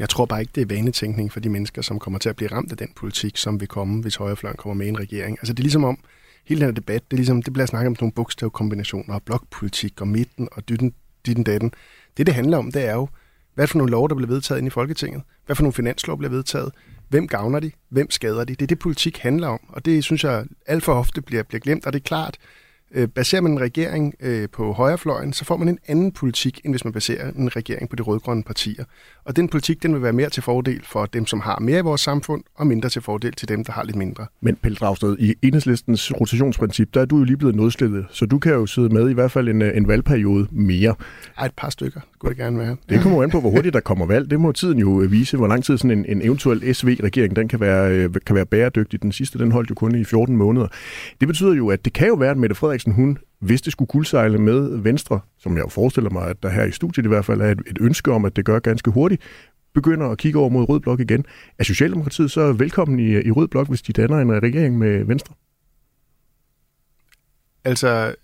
Jeg 0.00 0.08
tror 0.08 0.26
bare 0.26 0.40
ikke, 0.40 0.52
det 0.54 0.60
er 0.60 0.66
vanetænkning 0.66 1.32
for 1.32 1.40
de 1.40 1.48
mennesker, 1.48 1.82
som 1.82 1.98
kommer 1.98 2.18
til 2.18 2.28
at 2.28 2.36
blive 2.36 2.52
ramt 2.52 2.70
af 2.72 2.76
den 2.76 2.88
politik, 2.96 3.36
som 3.36 3.60
vil 3.60 3.68
komme, 3.68 4.02
hvis 4.02 4.16
højrefløjen 4.16 4.56
kommer 4.56 4.74
med 4.74 4.86
i 4.86 4.88
en 4.88 5.00
regering. 5.00 5.38
Altså 5.40 5.52
det 5.52 5.58
er 5.58 5.62
ligesom 5.62 5.84
om, 5.84 5.98
hele 6.44 6.60
den 6.60 6.66
her 6.66 6.74
debat, 6.74 7.02
det, 7.10 7.12
er 7.12 7.16
ligesom, 7.16 7.42
det 7.42 7.52
bliver 7.52 7.66
snakket 7.66 7.86
om 7.86 7.96
nogle 8.00 8.12
bogstavkombinationer 8.12 9.14
og 9.14 9.22
blokpolitik 9.22 10.00
og 10.00 10.08
midten 10.08 10.48
og 10.52 10.68
dytten, 10.68 10.94
ditten, 11.26 11.44
datten. 11.44 11.72
Det, 12.16 12.26
det 12.26 12.34
handler 12.34 12.58
om, 12.58 12.72
det 12.72 12.84
er 12.84 12.94
jo, 12.94 13.08
hvad 13.54 13.66
for 13.66 13.78
nogle 13.78 13.90
lov, 13.90 14.08
der 14.08 14.14
bliver 14.14 14.28
vedtaget 14.28 14.58
ind 14.58 14.66
i 14.66 14.70
Folketinget? 14.70 15.22
Hvad 15.46 15.56
for 15.56 15.62
nogle 15.62 15.72
finanslov 15.72 16.18
bliver 16.18 16.30
vedtaget? 16.30 16.72
Hvem 17.08 17.28
gavner 17.28 17.60
de? 17.60 17.70
Hvem 17.88 18.10
skader 18.10 18.44
de? 18.44 18.54
Det 18.54 18.62
er 18.62 18.66
det, 18.66 18.78
politik 18.78 19.18
handler 19.18 19.48
om, 19.48 19.60
og 19.68 19.84
det 19.84 20.04
synes 20.04 20.24
jeg 20.24 20.44
alt 20.66 20.84
for 20.84 20.92
ofte 20.94 21.22
bliver, 21.22 21.42
bliver 21.42 21.60
glemt, 21.60 21.86
og 21.86 21.92
det 21.92 21.98
er 21.98 22.04
klart, 22.04 22.36
Øh, 22.94 23.08
baserer 23.08 23.42
man 23.42 23.52
en 23.52 23.60
regering 23.60 24.14
øh, 24.20 24.48
på 24.48 24.72
højrefløjen, 24.72 25.32
så 25.32 25.44
får 25.44 25.56
man 25.56 25.68
en 25.68 25.78
anden 25.86 26.12
politik, 26.12 26.60
end 26.64 26.72
hvis 26.72 26.84
man 26.84 26.92
baserer 26.92 27.32
en 27.32 27.56
regering 27.56 27.88
på 27.88 27.96
de 27.96 28.02
rødgrønne 28.02 28.42
partier. 28.42 28.84
Og 29.24 29.36
den 29.36 29.48
politik, 29.48 29.82
den 29.82 29.94
vil 29.94 30.02
være 30.02 30.12
mere 30.12 30.30
til 30.30 30.42
fordel 30.42 30.84
for 30.84 31.06
dem, 31.06 31.26
som 31.26 31.40
har 31.40 31.58
mere 31.60 31.78
i 31.78 31.82
vores 31.82 32.00
samfund, 32.00 32.42
og 32.54 32.66
mindre 32.66 32.88
til 32.88 33.02
fordel 33.02 33.32
til 33.32 33.48
dem, 33.48 33.64
der 33.64 33.72
har 33.72 33.84
lidt 33.84 33.96
mindre. 33.96 34.26
Men 34.40 34.56
Pelle 34.56 34.76
Dragsted, 34.76 35.16
i 35.18 35.34
enhedslistens 35.42 36.12
rotationsprincip, 36.20 36.94
der 36.94 37.00
er 37.00 37.04
du 37.04 37.18
jo 37.18 37.24
lige 37.24 37.36
blevet 37.36 37.56
nødstillet, 37.56 38.06
så 38.10 38.26
du 38.26 38.38
kan 38.38 38.52
jo 38.52 38.66
sidde 38.66 38.88
med 38.88 39.10
i 39.10 39.14
hvert 39.14 39.30
fald 39.30 39.48
en, 39.48 39.62
øh, 39.62 39.76
en 39.76 39.88
valgperiode 39.88 40.48
mere. 40.50 40.94
Ej, 41.38 41.46
et 41.46 41.52
par 41.56 41.70
stykker 41.70 42.00
skulle 42.20 42.34
det 42.34 42.42
gerne 42.42 42.58
være. 42.58 42.76
Det 42.88 43.00
kommer 43.00 43.22
an 43.22 43.30
på, 43.30 43.40
hvor 43.40 43.50
hurtigt 43.50 43.74
der 43.74 43.80
kommer 43.80 44.06
valg. 44.06 44.30
Det 44.30 44.40
må 44.40 44.52
tiden 44.52 44.78
jo 44.78 45.02
øh, 45.02 45.12
vise, 45.12 45.36
hvor 45.36 45.46
lang 45.46 45.64
tid 45.64 45.78
sådan 45.78 45.98
en, 45.98 46.04
en 46.08 46.22
eventuel 46.22 46.74
SV-regering 46.74 47.36
den 47.36 47.48
kan 47.48 47.60
være, 47.60 48.10
kan 48.26 48.36
være 48.36 48.46
bæredygtig. 48.46 49.02
Den 49.02 49.12
sidste, 49.12 49.38
den 49.38 49.52
holdt 49.52 49.70
jo 49.70 49.74
kun 49.74 49.94
i 49.94 50.04
14 50.04 50.36
måneder. 50.36 50.66
Det 51.20 51.28
betyder 51.28 51.54
jo, 51.54 51.68
at 51.68 51.84
det 51.84 51.92
kan 51.92 52.08
jo 52.08 52.14
være, 52.14 52.30
at 52.30 52.36
Mette 52.36 52.54
Frederiksen, 52.54 52.92
hun 52.92 53.18
hvis 53.38 53.62
det 53.62 53.72
skulle 53.72 53.88
kuldsejle 53.88 54.38
med 54.38 54.82
Venstre, 54.82 55.20
som 55.38 55.56
jeg 55.56 55.62
jo 55.64 55.68
forestiller 55.68 56.10
mig, 56.10 56.28
at 56.28 56.42
der 56.42 56.48
her 56.48 56.64
i 56.64 56.70
studiet 56.70 57.04
i 57.04 57.08
hvert 57.08 57.24
fald 57.24 57.40
er 57.40 57.50
et, 57.50 57.60
et 57.66 57.78
ønske 57.80 58.12
om, 58.12 58.24
at 58.24 58.36
det 58.36 58.44
gør 58.44 58.58
ganske 58.58 58.90
hurtigt, 58.90 59.22
begynder 59.74 60.08
at 60.08 60.18
kigge 60.18 60.38
over 60.38 60.48
mod 60.48 60.68
Rød 60.68 60.80
Blok 60.80 61.00
igen. 61.00 61.24
Er 61.58 61.64
Socialdemokratiet 61.64 62.30
så 62.30 62.52
velkommen 62.52 62.98
i, 62.98 63.20
i 63.20 63.30
Rød 63.30 63.48
Blok, 63.48 63.68
hvis 63.68 63.82
de 63.82 63.92
danner 63.92 64.18
en 64.18 64.42
regering 64.42 64.78
med 64.78 65.04
Venstre? 65.04 65.34
Altså, 67.64 68.14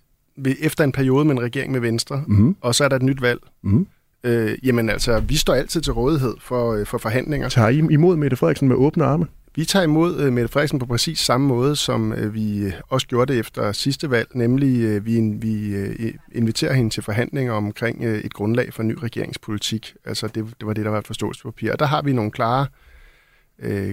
efter 0.60 0.84
en 0.84 0.92
periode 0.92 1.24
med 1.24 1.34
en 1.34 1.42
regering 1.42 1.72
med 1.72 1.80
Venstre, 1.80 2.24
mm-hmm. 2.26 2.56
og 2.60 2.74
så 2.74 2.84
er 2.84 2.88
der 2.88 2.96
et 2.96 3.02
nyt 3.02 3.22
valg, 3.22 3.40
mm-hmm. 3.62 3.86
øh, 4.24 4.58
jamen 4.62 4.90
altså, 4.90 5.20
vi 5.20 5.36
står 5.36 5.54
altid 5.54 5.80
til 5.80 5.92
rådighed 5.92 6.34
for, 6.40 6.72
øh, 6.72 6.86
for 6.86 6.98
forhandlinger. 6.98 7.48
Tager 7.48 7.68
I 7.68 7.78
imod 7.90 8.16
Mette 8.16 8.36
Frederiksen 8.36 8.68
med 8.68 8.76
åbne 8.76 9.04
arme? 9.04 9.26
Vi 9.54 9.64
tager 9.64 9.82
imod 9.82 10.26
uh, 10.26 10.32
Mette 10.32 10.52
Frederiksen 10.52 10.78
på 10.78 10.86
præcis 10.86 11.18
samme 11.18 11.46
måde, 11.46 11.76
som 11.76 12.12
uh, 12.12 12.34
vi 12.34 12.72
også 12.88 13.06
gjorde 13.06 13.32
det 13.32 13.40
efter 13.40 13.72
sidste 13.72 14.10
valg, 14.10 14.28
nemlig 14.34 14.96
uh, 14.96 15.06
vi, 15.06 15.20
vi 15.20 15.82
uh, 15.82 16.10
inviterer 16.32 16.72
hende 16.72 16.90
til 16.90 17.02
forhandlinger 17.02 17.52
omkring 17.52 18.00
uh, 18.00 18.06
et 18.06 18.34
grundlag 18.34 18.74
for 18.74 18.82
ny 18.82 18.94
regeringspolitik. 19.02 19.94
Altså 20.04 20.26
det, 20.26 20.44
det 20.60 20.66
var 20.66 20.72
det, 20.72 20.84
der 20.84 20.90
var 20.90 20.98
et 20.98 21.06
forståelsespapir. 21.06 21.72
Og 21.72 21.78
der 21.78 21.86
har 21.86 22.02
vi 22.02 22.12
nogle 22.12 22.30
klare, 22.30 22.66
uh, 23.64 23.90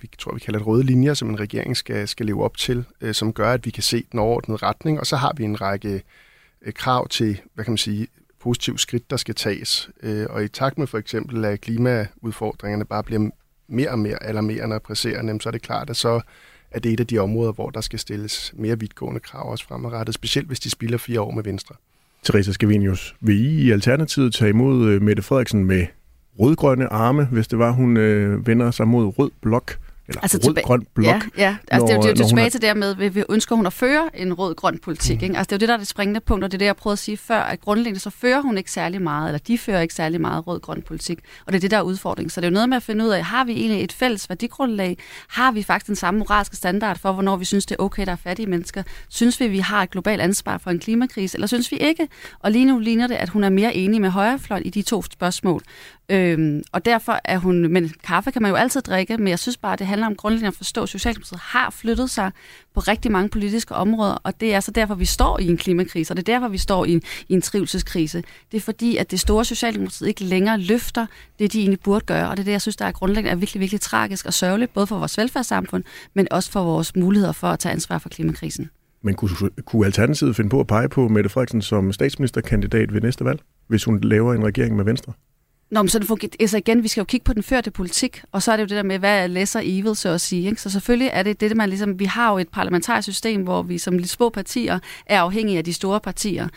vi 0.00 0.10
tror 0.18 0.34
vi 0.34 0.40
kalder 0.40 0.58
det 0.58 0.66
røde 0.66 0.82
linjer, 0.82 1.14
som 1.14 1.28
en 1.28 1.40
regering 1.40 1.76
skal, 1.76 2.08
skal 2.08 2.26
leve 2.26 2.44
op 2.44 2.56
til, 2.56 2.84
øh, 3.00 3.14
som 3.14 3.32
gør, 3.32 3.52
at 3.52 3.66
vi 3.66 3.70
kan 3.70 3.82
se 3.82 4.04
den 4.12 4.20
overordnede 4.20 4.56
retning. 4.56 5.00
Og 5.00 5.06
så 5.06 5.16
har 5.16 5.32
vi 5.36 5.44
en 5.44 5.60
række 5.60 6.02
øh, 6.62 6.72
krav 6.72 7.08
til, 7.08 7.40
hvad 7.54 7.64
kan 7.64 7.72
man 7.72 7.78
sige, 7.78 8.06
positive 8.40 8.78
skridt, 8.78 9.10
der 9.10 9.16
skal 9.16 9.34
tages. 9.34 9.90
Øh, 10.02 10.26
og 10.30 10.44
i 10.44 10.48
takt 10.48 10.78
med 10.78 10.86
for 10.86 10.98
eksempel, 10.98 11.44
at 11.44 11.60
klimaudfordringerne 11.60 12.84
bare 12.84 13.02
bliver 13.02 13.30
mere 13.68 13.90
og 13.90 13.98
mere 13.98 14.22
alarmerende 14.22 14.76
og 14.76 14.82
presserende, 14.82 15.40
så 15.40 15.48
er 15.48 15.50
det 15.50 15.62
klart, 15.62 15.90
at 15.90 15.96
så 15.96 16.20
er 16.70 16.78
det 16.78 16.92
et 16.92 17.00
af 17.00 17.06
de 17.06 17.18
områder, 17.18 17.52
hvor 17.52 17.70
der 17.70 17.80
skal 17.80 17.98
stilles 17.98 18.54
mere 18.56 18.78
vidtgående 18.78 19.20
krav 19.20 19.50
også 19.50 19.64
fremadrettet, 19.64 20.14
specielt 20.14 20.48
hvis 20.48 20.60
de 20.60 20.70
spiller 20.70 20.98
fire 20.98 21.20
år 21.20 21.30
med 21.30 21.44
Venstre. 21.44 21.74
Teresa 22.22 22.52
Scavenius, 22.52 23.14
vil 23.20 23.46
I 23.46 23.62
i 23.62 23.70
Alternativet 23.70 24.34
tage 24.34 24.48
imod 24.48 25.00
Mette 25.00 25.22
Frederiksen 25.22 25.64
med 25.64 25.86
rødgrønne 26.40 26.92
arme, 26.92 27.24
hvis 27.24 27.48
det 27.48 27.58
var, 27.58 27.70
hun 27.70 27.96
øh, 27.96 28.46
vender 28.46 28.70
sig 28.70 28.88
mod 28.88 29.18
rød 29.18 29.30
blok? 29.40 29.78
Eller 30.08 30.20
altså 30.20 30.38
rød-grøn 30.46 30.86
blok. 30.94 31.06
Ja, 31.06 31.20
ja. 31.38 31.56
Altså, 31.68 31.78
når, 31.78 31.86
det 31.86 31.92
er 31.92 31.96
jo 31.96 32.14
det, 32.14 32.20
er 32.20 32.28
tilbage 32.28 32.42
har... 32.42 32.50
til 32.50 32.62
det 32.62 32.76
med, 32.76 32.96
at 33.00 33.14
vi 33.14 33.24
ønsker 33.30 33.56
hun 33.56 33.66
at 33.66 33.72
føre 33.72 34.10
en 34.14 34.34
rød-grøn 34.34 34.78
politik. 34.78 35.18
Mm. 35.20 35.24
Ikke? 35.24 35.36
Altså, 35.36 35.48
det 35.48 35.52
er 35.52 35.56
jo 35.56 35.60
det, 35.60 35.68
der 35.68 35.74
er 35.74 35.78
det 35.78 35.86
springende 35.86 36.20
punkt, 36.20 36.44
og 36.44 36.52
det 36.52 36.56
er 36.56 36.58
det, 36.58 36.66
jeg 36.66 36.76
prøvede 36.76 36.92
at 36.92 36.98
sige 36.98 37.16
før, 37.16 37.40
at 37.40 37.60
grundlæggende 37.60 38.00
så 38.00 38.10
fører 38.10 38.40
hun 38.40 38.58
ikke 38.58 38.72
særlig 38.72 39.02
meget, 39.02 39.28
eller 39.28 39.38
de 39.38 39.58
fører 39.58 39.80
ikke 39.80 39.94
særlig 39.94 40.20
meget 40.20 40.46
rød-grøn 40.46 40.82
politik. 40.82 41.18
Og 41.46 41.52
det 41.52 41.58
er 41.58 41.60
det, 41.60 41.70
der 41.70 41.76
er 41.76 41.82
udfordringen. 41.82 42.30
Så 42.30 42.40
det 42.40 42.46
er 42.46 42.50
jo 42.50 42.54
noget 42.54 42.68
med 42.68 42.76
at 42.76 42.82
finde 42.82 43.04
ud 43.04 43.10
af, 43.10 43.24
har 43.24 43.44
vi 43.44 43.52
egentlig 43.52 43.84
et 43.84 43.92
fælles 43.92 44.28
værdigrundlag? 44.28 44.98
Har 45.28 45.52
vi 45.52 45.62
faktisk 45.62 45.86
den 45.86 45.96
samme 45.96 46.18
moralske 46.18 46.56
standard 46.56 46.98
for, 46.98 47.12
hvornår 47.12 47.36
vi 47.36 47.44
synes, 47.44 47.66
det 47.66 47.76
er 47.78 47.82
okay, 47.82 48.06
der 48.06 48.12
er 48.12 48.16
fattige 48.16 48.46
mennesker? 48.46 48.82
Synes 49.08 49.40
vi, 49.40 49.48
vi 49.48 49.58
har 49.58 49.82
et 49.82 49.90
globalt 49.90 50.20
ansvar 50.20 50.58
for 50.58 50.70
en 50.70 50.78
klimakrise, 50.78 51.36
eller 51.36 51.46
synes 51.46 51.72
vi 51.72 51.76
ikke? 51.76 52.08
Og 52.38 52.50
lige 52.50 52.64
nu 52.64 52.78
ligner 52.78 53.06
det, 53.06 53.14
at 53.14 53.28
hun 53.28 53.44
er 53.44 53.48
mere 53.48 53.74
enig 53.74 54.00
med 54.00 54.10
højrefløjen 54.10 54.66
i 54.66 54.70
de 54.70 54.82
to 54.82 55.02
spørgsmål. 55.02 55.62
Øhm, 56.10 56.62
og 56.72 56.84
derfor 56.84 57.20
er 57.24 57.38
hun, 57.38 57.72
men 57.72 57.92
kaffe 58.04 58.30
kan 58.30 58.42
man 58.42 58.50
jo 58.50 58.56
altid 58.56 58.80
drikke, 58.80 59.16
men 59.18 59.28
jeg 59.28 59.38
synes 59.38 59.56
bare, 59.56 59.76
det 59.76 59.86
handler 59.86 60.06
om 60.06 60.14
grundlæggende 60.14 60.48
at 60.48 60.54
forstå, 60.54 60.82
at 60.82 60.88
Socialdemokratiet 60.88 61.40
har 61.40 61.70
flyttet 61.70 62.10
sig 62.10 62.32
på 62.74 62.80
rigtig 62.80 63.12
mange 63.12 63.28
politiske 63.28 63.74
områder, 63.74 64.12
og 64.22 64.40
det 64.40 64.54
er 64.54 64.60
så 64.60 64.70
derfor, 64.70 64.94
vi 64.94 65.04
står 65.04 65.40
i 65.40 65.46
en 65.46 65.56
klimakrise, 65.56 66.12
og 66.12 66.16
det 66.16 66.28
er 66.28 66.32
derfor, 66.32 66.48
vi 66.48 66.58
står 66.58 66.84
i 66.84 66.92
en, 66.92 67.02
i 67.28 67.32
en 67.34 67.42
trivselskrise. 67.42 68.22
Det 68.52 68.56
er 68.56 68.60
fordi, 68.60 68.96
at 68.96 69.10
det 69.10 69.20
store 69.20 69.44
Socialdemokratiet 69.44 70.08
ikke 70.08 70.24
længere 70.24 70.58
løfter 70.58 71.06
det, 71.38 71.52
de 71.52 71.60
egentlig 71.60 71.80
burde 71.80 72.04
gøre, 72.04 72.30
og 72.30 72.36
det 72.36 72.42
er 72.42 72.44
det, 72.44 72.52
jeg 72.52 72.62
synes, 72.62 72.76
der 72.76 72.84
er 72.84 72.92
grundlæggende 72.92 73.30
er 73.30 73.36
virkelig, 73.36 73.60
virkelig 73.60 73.80
tragisk 73.80 74.26
og 74.26 74.34
sørgeligt, 74.34 74.74
både 74.74 74.86
for 74.86 74.98
vores 74.98 75.18
velfærdssamfund, 75.18 75.84
men 76.14 76.28
også 76.30 76.50
for 76.50 76.62
vores 76.62 76.96
muligheder 76.96 77.32
for 77.32 77.46
at 77.46 77.58
tage 77.58 77.72
ansvar 77.72 77.98
for 77.98 78.08
klimakrisen. 78.08 78.70
Men 79.02 79.14
kunne, 79.14 79.30
kunne 79.64 79.86
Alternativet 79.86 80.36
finde 80.36 80.50
på 80.50 80.60
at 80.60 80.66
pege 80.66 80.88
på 80.88 81.08
Mette 81.08 81.30
Frederiksen 81.30 81.62
som 81.62 81.92
statsministerkandidat 81.92 82.94
ved 82.94 83.00
næste 83.00 83.24
valg, 83.24 83.40
hvis 83.66 83.84
hun 83.84 84.00
laver 84.00 84.34
en 84.34 84.44
regering 84.44 84.76
med 84.76 84.84
Venstre? 84.84 85.12
Nå, 85.70 85.82
men 85.82 85.88
så 85.88 85.98
det 85.98 86.36
altså 86.40 86.56
igen, 86.56 86.82
vi 86.82 86.88
skal 86.88 87.00
jo 87.00 87.04
kigge 87.04 87.24
på 87.24 87.32
den 87.32 87.42
førte 87.42 87.70
politik, 87.70 88.22
og 88.32 88.42
så 88.42 88.52
er 88.52 88.56
det 88.56 88.62
jo 88.62 88.66
det 88.66 88.76
der 88.76 88.82
med, 88.82 88.98
hvad 88.98 89.22
er 89.22 89.26
lesser 89.26 89.60
evil, 89.62 89.96
så 89.96 90.08
at 90.08 90.20
sige. 90.20 90.48
Ikke? 90.48 90.60
Så 90.60 90.70
selvfølgelig 90.70 91.10
er 91.12 91.22
det 91.22 91.40
det, 91.40 91.56
man 91.56 91.68
ligesom, 91.68 91.98
vi 91.98 92.04
har 92.04 92.30
jo 92.32 92.38
et 92.38 92.48
parlamentarisk 92.48 93.06
system, 93.06 93.42
hvor 93.42 93.62
vi 93.62 93.78
som 93.78 93.98
lidt 93.98 94.10
små 94.10 94.28
partier 94.28 94.78
er 95.06 95.20
afhængige 95.20 95.58
af 95.58 95.64
de 95.64 95.72
store 95.72 96.00
partier. 96.00 96.48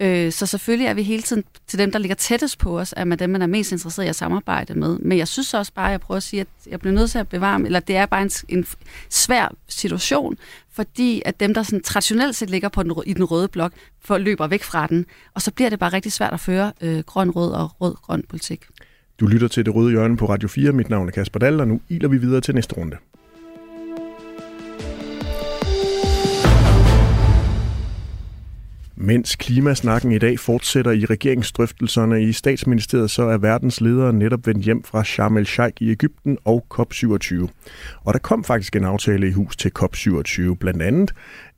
Øh, 0.00 0.32
så 0.32 0.46
selvfølgelig 0.46 0.86
er 0.86 0.94
vi 0.94 1.02
hele 1.02 1.22
tiden 1.22 1.44
til 1.66 1.78
dem, 1.78 1.92
der 1.92 1.98
ligger 1.98 2.14
tættest 2.14 2.58
på 2.58 2.78
os, 2.78 2.94
at 2.96 3.06
man 3.06 3.18
dem, 3.18 3.30
man 3.30 3.42
er 3.42 3.46
mest 3.46 3.72
interesseret 3.72 4.06
i 4.06 4.08
at 4.08 4.16
samarbejde 4.16 4.74
med. 4.74 4.98
Men 4.98 5.18
jeg 5.18 5.28
synes 5.28 5.54
også 5.54 5.72
bare, 5.72 5.86
at 5.86 5.92
jeg 5.92 6.00
prøver 6.00 6.16
at 6.16 6.22
sige, 6.22 6.40
at 6.40 6.48
jeg 6.66 6.80
bliver 6.80 6.94
nødt 6.94 7.10
til 7.10 7.18
at 7.18 7.28
bevare, 7.28 7.60
eller 7.64 7.80
det 7.80 7.96
er 7.96 8.06
bare 8.06 8.22
en, 8.22 8.30
en 8.48 8.66
svær 9.10 9.54
situation, 9.68 10.36
fordi 10.72 11.22
at 11.24 11.40
dem, 11.40 11.54
der 11.54 11.62
sådan 11.62 11.82
traditionelt 11.82 12.36
set 12.36 12.50
ligger 12.50 12.68
på 12.68 12.82
den, 12.82 12.92
i 13.06 13.12
den 13.12 13.24
røde 13.24 13.48
blok, 13.48 13.72
for 14.04 14.18
løber 14.18 14.46
væk 14.46 14.62
fra 14.62 14.86
den, 14.86 15.06
og 15.34 15.42
så 15.42 15.52
bliver 15.52 15.70
det 15.70 15.78
bare 15.78 15.92
rigtig 15.92 16.12
svært 16.12 16.32
at 16.32 16.40
føre 16.40 16.72
øh, 16.80 16.98
grøn-rød 16.98 17.52
og 17.52 17.80
rød-grøn 17.80 18.24
politik. 18.28 18.66
Du 19.20 19.26
lytter 19.26 19.48
til 19.48 19.66
Det 19.66 19.74
Røde 19.74 19.90
Hjørne 19.90 20.16
på 20.16 20.28
Radio 20.28 20.48
4. 20.48 20.72
Mit 20.72 20.90
navn 20.90 21.08
er 21.08 21.12
Kasper 21.12 21.38
Dahl, 21.38 21.60
og 21.60 21.68
nu 21.68 21.80
iler 21.88 22.08
vi 22.08 22.18
videre 22.18 22.40
til 22.40 22.54
næste 22.54 22.76
runde. 22.76 22.96
Mens 29.02 29.36
klimasnakken 29.36 30.12
i 30.12 30.18
dag 30.18 30.38
fortsætter 30.38 30.90
i 30.90 31.04
regeringsdrøftelserne 31.04 32.22
i 32.22 32.32
statsministeriet, 32.32 33.10
så 33.10 33.22
er 33.22 33.38
verdens 33.38 33.80
ledere 33.80 34.12
netop 34.12 34.46
vendt 34.46 34.64
hjem 34.64 34.84
fra 34.84 35.04
Sharm 35.04 35.36
el-Sheikh 35.36 35.82
i 35.82 35.90
Ægypten 35.90 36.38
og 36.44 36.66
COP27. 36.74 37.48
Og 38.04 38.12
der 38.12 38.18
kom 38.18 38.44
faktisk 38.44 38.76
en 38.76 38.84
aftale 38.84 39.28
i 39.28 39.32
hus 39.32 39.56
til 39.56 39.72
COP27, 39.78 40.54
blandt 40.54 40.82
andet, 40.82 41.12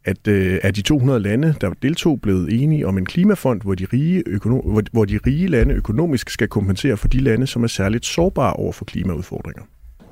at 0.05 0.29
øh, 0.29 0.59
af 0.63 0.75
de 0.75 0.83
200 0.83 1.21
lande, 1.21 1.55
der 1.61 1.71
deltog, 1.83 2.21
blevet 2.21 2.63
enige 2.63 2.87
om 2.87 2.99
en 2.99 3.05
klimafond, 3.05 3.63
hvor 3.63 3.75
de, 3.75 3.87
rige 3.93 4.23
økono- 4.29 4.71
hvor, 4.71 4.83
hvor 4.93 5.05
de 5.05 5.19
rige 5.27 5.49
lande 5.49 5.75
økonomisk 5.75 6.31
skal 6.31 6.49
kompensere 6.49 6.97
for 6.97 7.09
de 7.09 7.19
lande, 7.19 7.47
som 7.47 7.65
er 7.65 7.69
særligt 7.69 8.07
sårbare 8.07 8.53
over 8.53 8.73
for 8.73 8.85
klimaudfordringer. 8.85 9.63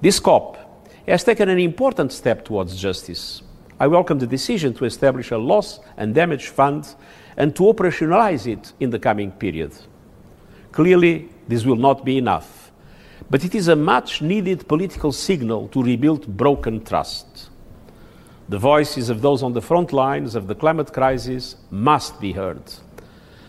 This 0.02 0.14
COP 0.14 0.56
has 1.08 1.24
taken 1.24 1.48
an 1.48 1.58
important 1.58 2.12
step 2.12 2.44
towards 2.44 2.84
justice. 2.84 3.44
I 3.82 3.86
welcome 3.86 4.20
the 4.20 4.30
decision 4.30 4.74
to 4.74 4.84
establish 4.84 5.32
a 5.32 5.36
loss 5.36 5.80
and 5.96 6.14
damage 6.14 6.50
fund 6.56 6.84
and 7.40 7.57
to 7.57 7.62
operationalize 7.62 8.46
it 8.46 8.74
in 8.81 8.90
the 8.90 8.98
coming 8.98 9.33
period. 9.33 9.72
Clearly, 10.72 11.31
this 11.48 11.64
will 11.64 11.76
not 11.88 12.05
be 12.05 12.18
enough, 12.18 12.70
but 13.31 13.42
it 13.46 13.55
is 13.55 13.68
a 13.68 13.74
much 13.74 14.20
needed 14.20 14.68
political 14.68 15.11
signal 15.11 15.66
to 15.68 15.83
rebuild 15.83 16.37
broken 16.37 16.85
trust. 16.85 17.48
The 18.50 18.59
voices 18.59 19.09
of 19.09 19.22
those 19.22 19.42
on 19.42 19.55
the 19.55 19.62
front 19.62 19.90
lines 19.90 20.35
of 20.35 20.48
the 20.48 20.55
climate 20.55 20.92
crisis 20.92 21.57
must 21.70 22.20
be 22.20 22.33
heard. 22.33 22.62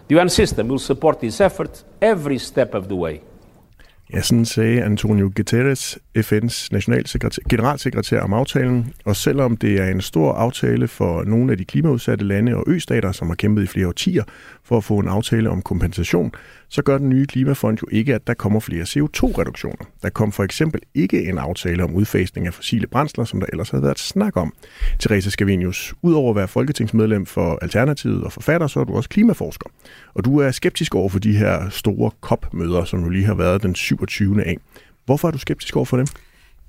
The 0.07 0.15
UN 0.15 0.29
system 0.29 0.69
will 0.69 0.79
support 0.79 1.19
this 1.19 1.41
effort 1.41 1.83
every 2.01 2.37
step 2.37 2.73
of 2.73 2.87
the 2.87 2.95
way. 2.95 3.21
Ja, 4.13 4.21
sådan 4.21 4.45
sagde 4.45 4.83
Antonio 4.83 5.31
Guterres, 5.35 5.99
FN's 6.17 6.67
generalsekretær 7.49 8.21
om 8.21 8.33
aftalen. 8.33 8.93
Og 9.05 9.15
selvom 9.15 9.57
det 9.57 9.79
er 9.79 9.87
en 9.87 10.01
stor 10.01 10.33
aftale 10.33 10.87
for 10.87 11.23
nogle 11.23 11.51
af 11.51 11.57
de 11.57 11.65
klimaudsatte 11.65 12.25
lande 12.25 12.55
og 12.55 12.63
østater, 12.67 13.11
som 13.11 13.27
har 13.27 13.35
kæmpet 13.35 13.63
i 13.63 13.67
flere 13.67 13.87
årtier 13.87 14.23
for 14.71 14.77
at 14.77 14.83
få 14.83 14.99
en 14.99 15.07
aftale 15.07 15.49
om 15.49 15.61
kompensation, 15.61 16.31
så 16.69 16.81
gør 16.81 16.97
den 16.97 17.09
nye 17.09 17.25
klimafond 17.25 17.77
jo 17.81 17.87
ikke, 17.91 18.15
at 18.15 18.27
der 18.27 18.33
kommer 18.33 18.59
flere 18.59 18.83
CO2-reduktioner. 18.83 19.85
Der 20.03 20.09
kom 20.09 20.31
for 20.31 20.43
eksempel 20.43 20.81
ikke 20.95 21.29
en 21.29 21.37
aftale 21.37 21.83
om 21.83 21.95
udfasning 21.95 22.47
af 22.47 22.53
fossile 22.53 22.87
brændsler, 22.87 23.25
som 23.25 23.39
der 23.39 23.47
ellers 23.53 23.69
havde 23.69 23.83
været 23.83 23.99
snak 23.99 24.37
om. 24.37 24.53
Therese 24.99 25.31
Scavenius, 25.31 25.93
udover 26.01 26.29
at 26.29 26.35
være 26.35 26.47
folketingsmedlem 26.47 27.25
for 27.25 27.59
Alternativet 27.61 28.23
og 28.23 28.31
forfatter, 28.31 28.67
så 28.67 28.79
er 28.79 28.83
du 28.83 28.95
også 28.95 29.09
klimaforsker. 29.09 29.69
Og 30.13 30.25
du 30.25 30.37
er 30.37 30.51
skeptisk 30.51 30.95
over 30.95 31.09
for 31.09 31.19
de 31.19 31.37
her 31.37 31.69
store 31.69 32.11
COP-møder, 32.21 32.83
som 32.83 33.03
jo 33.03 33.09
lige 33.09 33.25
har 33.25 33.35
været 33.35 33.63
den 33.63 33.75
27. 33.75 34.43
af. 34.45 34.57
Hvorfor 35.05 35.27
er 35.27 35.31
du 35.31 35.37
skeptisk 35.37 35.75
over 35.75 35.85
for 35.85 35.97
dem? 35.97 36.07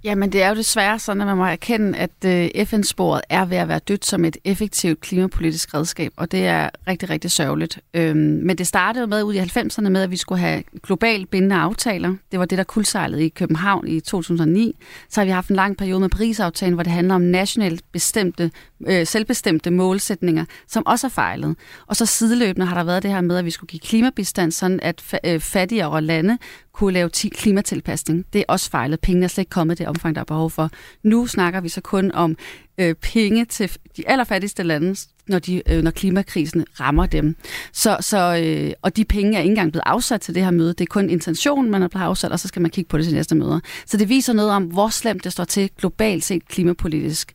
Jamen, 0.04 0.32
det 0.32 0.42
er 0.42 0.48
jo 0.48 0.54
desværre 0.54 0.98
sådan, 0.98 1.20
at 1.20 1.26
man 1.26 1.36
må 1.36 1.44
erkende, 1.44 1.98
at 1.98 2.10
øh, 2.24 2.66
FN-sporet 2.66 3.20
er 3.28 3.44
ved 3.44 3.56
at 3.56 3.68
være 3.68 3.78
dødt 3.78 4.04
som 4.04 4.24
et 4.24 4.36
effektivt 4.44 5.00
klimapolitisk 5.00 5.74
redskab, 5.74 6.12
og 6.16 6.32
det 6.32 6.46
er 6.46 6.70
rigtig, 6.88 7.10
rigtig 7.10 7.30
sørgeligt. 7.30 7.80
Øhm, 7.94 8.16
men 8.18 8.58
det 8.58 8.66
startede 8.66 9.06
med 9.06 9.22
ud 9.22 9.34
i 9.34 9.38
90'erne 9.38 9.88
med, 9.88 10.02
at 10.02 10.10
vi 10.10 10.16
skulle 10.16 10.40
have 10.40 10.62
globalt 10.82 11.30
bindende 11.30 11.56
aftaler. 11.56 12.14
Det 12.32 12.38
var 12.38 12.44
det, 12.44 12.58
der 12.58 12.64
kuldsejlede 12.64 13.24
i 13.24 13.28
København 13.28 13.88
i 13.88 14.00
2009. 14.00 14.76
Så 15.08 15.20
har 15.20 15.24
vi 15.24 15.30
haft 15.30 15.48
en 15.48 15.56
lang 15.56 15.76
periode 15.76 16.00
med 16.00 16.08
Paris-aftalen, 16.08 16.74
hvor 16.74 16.82
det 16.82 16.92
handler 16.92 17.14
om 17.14 17.20
nationalt 17.20 17.82
bestemte, 17.92 18.50
øh, 18.86 19.06
selvbestemte 19.06 19.70
målsætninger, 19.70 20.44
som 20.68 20.86
også 20.86 21.06
er 21.06 21.10
fejlet. 21.10 21.56
Og 21.86 21.96
så 21.96 22.06
sideløbende 22.06 22.66
har 22.66 22.74
der 22.74 22.84
været 22.84 23.02
det 23.02 23.10
her 23.10 23.20
med, 23.20 23.36
at 23.36 23.44
vi 23.44 23.50
skulle 23.50 23.68
give 23.68 23.80
klimabistand, 23.80 24.52
sådan 24.52 24.80
at 24.82 25.18
øh, 25.24 25.40
fattigere 25.40 26.02
lande 26.02 26.38
kunne 26.72 26.92
lave 26.92 27.10
klimatilpasning. 27.10 28.24
Det 28.32 28.38
er 28.38 28.44
også 28.48 28.70
fejlet. 28.70 29.00
Pengene 29.00 29.24
er 29.24 29.28
slet 29.28 29.42
ikke 29.42 29.50
kommet 29.50 29.78
det 29.78 29.88
omfang, 29.92 30.14
der 30.14 30.20
er 30.20 30.24
behov 30.24 30.50
for. 30.50 30.70
Nu 31.02 31.26
snakker 31.26 31.60
vi 31.60 31.68
så 31.68 31.80
kun 31.80 32.12
om 32.12 32.36
øh, 32.78 32.94
penge 32.94 33.44
til 33.44 33.70
de 33.96 34.08
allerfattigste 34.08 34.62
lande, 34.62 34.96
når, 35.28 35.38
de, 35.38 35.62
øh, 35.68 35.82
når 35.82 35.90
klimakrisen 35.90 36.64
rammer 36.80 37.06
dem. 37.06 37.36
Så, 37.72 37.96
så, 38.00 38.42
øh, 38.44 38.72
og 38.82 38.96
de 38.96 39.04
penge 39.04 39.36
er 39.38 39.40
ikke 39.40 39.50
engang 39.50 39.72
blevet 39.72 39.82
afsat 39.86 40.20
til 40.20 40.34
det 40.34 40.44
her 40.44 40.50
møde. 40.50 40.68
Det 40.68 40.80
er 40.80 40.86
kun 40.86 41.10
intentionen, 41.10 41.70
man 41.70 41.80
har 41.80 41.88
blevet 41.88 42.04
afsat, 42.04 42.32
og 42.32 42.40
så 42.40 42.48
skal 42.48 42.62
man 42.62 42.70
kigge 42.70 42.88
på 42.88 42.98
det 42.98 43.04
til 43.04 43.14
næste 43.14 43.34
møde. 43.34 43.60
Så 43.86 43.96
det 43.96 44.08
viser 44.08 44.32
noget 44.32 44.50
om, 44.50 44.64
hvor 44.64 44.88
slemt 44.88 45.24
det 45.24 45.32
står 45.32 45.44
til 45.44 45.70
globalt 45.78 46.24
set 46.24 46.48
klimapolitisk. 46.48 47.32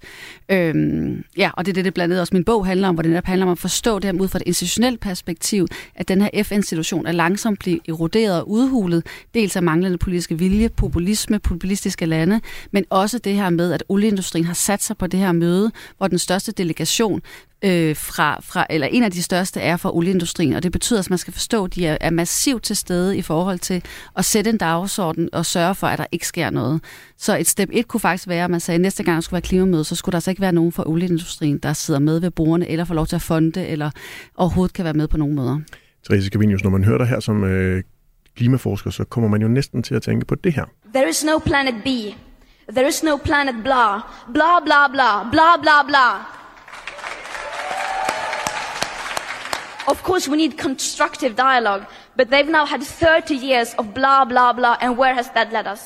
Øhm, 0.49 1.23
ja, 1.37 1.49
og 1.53 1.65
det 1.65 1.71
er 1.71 1.73
det, 1.73 1.85
det 1.85 1.93
blandt 1.93 2.13
andet 2.13 2.21
også 2.21 2.35
min 2.35 2.43
bog 2.43 2.65
handler 2.65 2.87
om, 2.87 2.95
hvor 2.95 3.01
det 3.01 3.11
netop 3.11 3.25
handler 3.25 3.45
om 3.45 3.51
at 3.51 3.59
forstå 3.59 3.99
det 3.99 4.05
her 4.05 4.21
ud 4.21 4.27
fra 4.27 4.39
et 4.39 4.43
institutionelt 4.45 4.99
perspektiv, 4.99 5.67
at 5.95 6.07
den 6.07 6.21
her 6.21 6.43
FN-situation 6.43 7.05
er 7.07 7.11
langsomt 7.11 7.59
blevet 7.59 7.79
eroderet 7.87 8.41
og 8.41 8.49
udhulet, 8.49 9.05
dels 9.33 9.55
af 9.55 9.63
manglende 9.63 9.97
politiske 9.97 10.37
vilje, 10.37 10.69
populisme, 10.69 11.39
populistiske 11.39 12.05
lande, 12.05 12.41
men 12.71 12.85
også 12.89 13.17
det 13.17 13.33
her 13.33 13.49
med, 13.49 13.73
at 13.73 13.83
olieindustrien 13.89 14.45
har 14.45 14.53
sat 14.53 14.83
sig 14.83 14.97
på 14.97 15.07
det 15.07 15.19
her 15.19 15.26
møde, 15.31 15.71
hvor 15.97 16.07
den 16.07 16.19
største 16.19 16.51
delegation 16.51 17.21
øh, 17.63 17.95
fra, 17.95 18.39
fra, 18.43 18.65
eller 18.69 18.87
en 18.87 19.03
af 19.03 19.11
de 19.11 19.23
største 19.23 19.59
er 19.59 19.77
fra 19.77 19.95
olieindustrien, 19.95 20.53
og 20.53 20.63
det 20.63 20.71
betyder, 20.71 20.99
at 20.99 21.09
man 21.09 21.17
skal 21.17 21.33
forstå, 21.33 21.65
at 21.65 21.75
de 21.75 21.85
er, 21.87 21.97
er 22.01 22.09
massivt 22.09 22.63
til 22.63 22.75
stede 22.75 23.17
i 23.17 23.21
forhold 23.21 23.59
til 23.59 23.83
at 24.17 24.25
sætte 24.25 24.49
en 24.49 24.57
dagsorden 24.57 25.29
og 25.33 25.45
sørge 25.45 25.75
for, 25.75 25.87
at 25.87 25.99
der 25.99 26.05
ikke 26.11 26.27
sker 26.27 26.49
noget. 26.49 26.81
Så 27.17 27.37
et 27.37 27.47
step 27.47 27.69
1 27.71 27.87
kunne 27.87 28.01
faktisk 28.01 28.27
være, 28.27 28.43
at 28.43 28.51
man 28.51 28.59
sagde, 28.59 28.75
at 28.75 28.81
næste 28.81 29.03
gang 29.03 29.15
der 29.15 29.21
skulle 29.21 29.35
være 29.35 29.41
klimamøde, 29.41 29.83
så 29.83 29.95
skulle 29.95 30.13
der 30.13 30.17
altså 30.17 30.31
ikke 30.31 30.41
være 30.41 30.51
nogen 30.51 30.71
fra 30.71 30.89
olieindustrien, 30.89 31.57
der 31.57 31.73
sidder 31.73 31.99
med 31.99 32.19
ved 32.19 32.31
bordene, 32.31 32.69
eller 32.69 32.85
får 32.85 32.95
lov 32.95 33.07
til 33.07 33.15
at 33.15 33.21
fonde, 33.21 33.67
eller 33.67 33.91
overhovedet 34.35 34.73
kan 34.73 34.85
være 34.85 34.93
med 34.93 35.07
på 35.07 35.17
nogle 35.17 35.35
møder. 35.35 35.59
Therese 36.05 36.29
Gavinius, 36.29 36.63
når 36.63 36.69
man 36.69 36.83
hører 36.83 36.97
dig 36.97 37.07
her 37.07 37.19
som 37.19 37.43
øh, 37.43 37.83
klimaforsker, 38.35 38.89
så 38.89 39.03
kommer 39.03 39.29
man 39.29 39.41
jo 39.41 39.47
næsten 39.47 39.83
til 39.83 39.95
at 39.95 40.01
tænke 40.01 40.25
på 40.25 40.35
det 40.35 40.53
her. 40.53 40.65
There 40.93 41.09
is 41.09 41.25
no 41.25 41.37
planet 41.45 41.75
B. 41.83 41.87
There 42.69 42.85
is 42.85 43.01
no 43.01 43.17
planet 43.17 43.63
blah. 43.63 44.03
Blah, 44.27 44.59
blah, 44.59 44.87
blah. 44.91 45.23
Blah, 45.31 45.55
blah, 45.61 45.83
blah. 45.87 46.13
Of 49.87 50.03
course, 50.03 50.27
we 50.27 50.35
need 50.35 50.57
constructive 50.57 51.35
dialogue, 51.37 51.83
but 52.17 52.27
they've 52.29 52.51
now 52.51 52.65
had 52.65 52.81
30 52.83 53.35
years 53.35 53.73
of 53.79 53.93
blah, 53.93 54.25
blah, 54.25 54.51
blah, 54.51 54.75
and 54.81 54.97
where 54.97 55.13
has 55.13 55.29
that 55.33 55.53
led 55.53 55.65
us? 55.73 55.79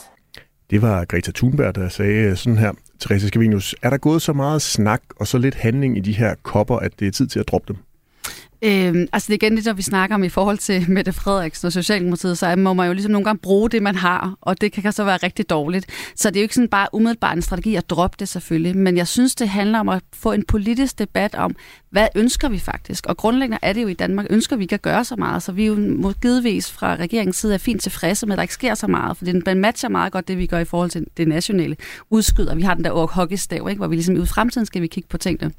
Det 0.70 0.82
var 0.82 1.06
Greta 1.06 1.32
Thunberg, 1.32 1.76
der 1.76 1.90
sagde 1.90 2.14
øh, 2.14 2.38
sådan 2.38 2.58
her. 2.58 2.72
Therese 3.00 3.28
Scavenius, 3.28 3.76
er 3.82 3.90
der 3.90 3.98
gået 3.98 4.22
så 4.22 4.34
meget 4.34 4.62
snak 4.62 5.02
og 5.16 5.28
så 5.28 5.38
lidt 5.38 5.56
handling 5.56 5.98
i 5.98 6.00
de 6.00 6.14
her 6.14 6.36
kopper, 6.44 6.78
at 6.78 7.00
det 7.00 7.08
er 7.08 7.12
tid 7.12 7.28
til 7.28 7.40
at 7.40 7.48
droppe 7.48 7.74
dem? 7.74 7.78
Øhm, 8.64 9.08
altså 9.14 9.28
det 9.28 9.34
er 9.34 9.48
igen 9.48 9.58
det, 9.58 9.66
der 9.66 9.74
vi 9.74 9.82
snakker 9.82 10.16
om 10.16 10.24
i 10.24 10.30
forhold 10.30 10.58
til 10.58 10.86
Mette 10.92 11.14
Frederiksen 11.14 11.66
og 11.66 11.74
Socialdemokratiet, 11.74 12.38
så 12.38 12.56
må 12.56 12.74
man 12.74 12.88
jo 12.88 12.94
ligesom 12.94 13.12
nogle 13.12 13.26
gange 13.26 13.40
bruge 13.40 13.70
det, 13.70 13.84
man 13.84 13.96
har, 13.96 14.36
og 14.42 14.62
det 14.62 14.72
kan 14.72 14.92
så 14.92 15.04
være 15.04 15.18
rigtig 15.18 15.50
dårligt. 15.50 15.86
Så 16.16 16.30
det 16.30 16.36
er 16.36 16.42
jo 16.42 16.44
ikke 16.44 16.56
sådan 16.56 16.68
bare 16.68 16.88
umiddelbart 16.94 17.36
en 17.36 17.42
strategi 17.42 17.76
at 17.76 17.90
droppe 17.90 18.16
det 18.20 18.30
selvfølgelig, 18.30 18.78
men 18.78 18.98
jeg 18.98 19.08
synes, 19.08 19.36
det 19.36 19.50
handler 19.50 19.80
om 19.80 19.90
at 19.90 20.02
få 20.14 20.32
en 20.32 20.44
politisk 20.44 21.00
debat 21.00 21.36
om, 21.36 21.56
hvad 21.90 22.08
ønsker 22.16 22.50
vi 22.50 22.60
faktisk? 22.60 23.06
Og 23.06 23.18
grundlæggende 23.18 23.58
er 23.62 23.74
det 23.74 23.82
jo 23.82 23.88
i 23.88 23.94
Danmark, 23.94 24.26
ønsker 24.30 24.56
vi 24.56 24.64
ikke 24.64 24.76
at 24.76 24.82
gøre 24.82 25.06
så 25.06 25.16
meget, 25.16 25.44
så 25.44 25.52
vi 25.52 25.64
er 25.64 25.68
jo 25.68 26.14
givetvis 26.22 26.72
fra 26.72 26.96
regeringens 26.96 27.36
side 27.36 27.54
er 27.54 27.58
fint 27.58 27.82
tilfredse 27.82 28.26
med, 28.26 28.34
at 28.34 28.38
der 28.38 28.42
ikke 28.42 28.54
sker 28.54 28.76
så 28.76 28.88
meget, 28.88 29.18
for 29.18 29.26
den 29.26 29.44
matcher 29.56 29.90
meget 29.90 30.14
godt 30.14 30.28
det, 30.28 30.38
vi 30.38 30.46
gør 30.46 30.60
i 30.60 30.66
forhold 30.66 30.90
til 30.90 31.06
det 31.18 31.28
nationale 31.28 31.76
udskyder. 32.10 32.56
Vi 32.56 32.62
har 32.62 32.74
den 32.74 32.84
der 32.84 33.08
hockeystav, 33.08 33.68
ikke? 33.70 33.80
hvor 33.80 33.88
vi 33.88 33.96
ligesom 33.96 34.24
i 34.24 34.26
fremtiden 34.26 34.66
skal 34.66 34.82
vi 34.82 34.88
kigge 34.88 35.10
på 35.10 35.18
tingene. 35.18 35.52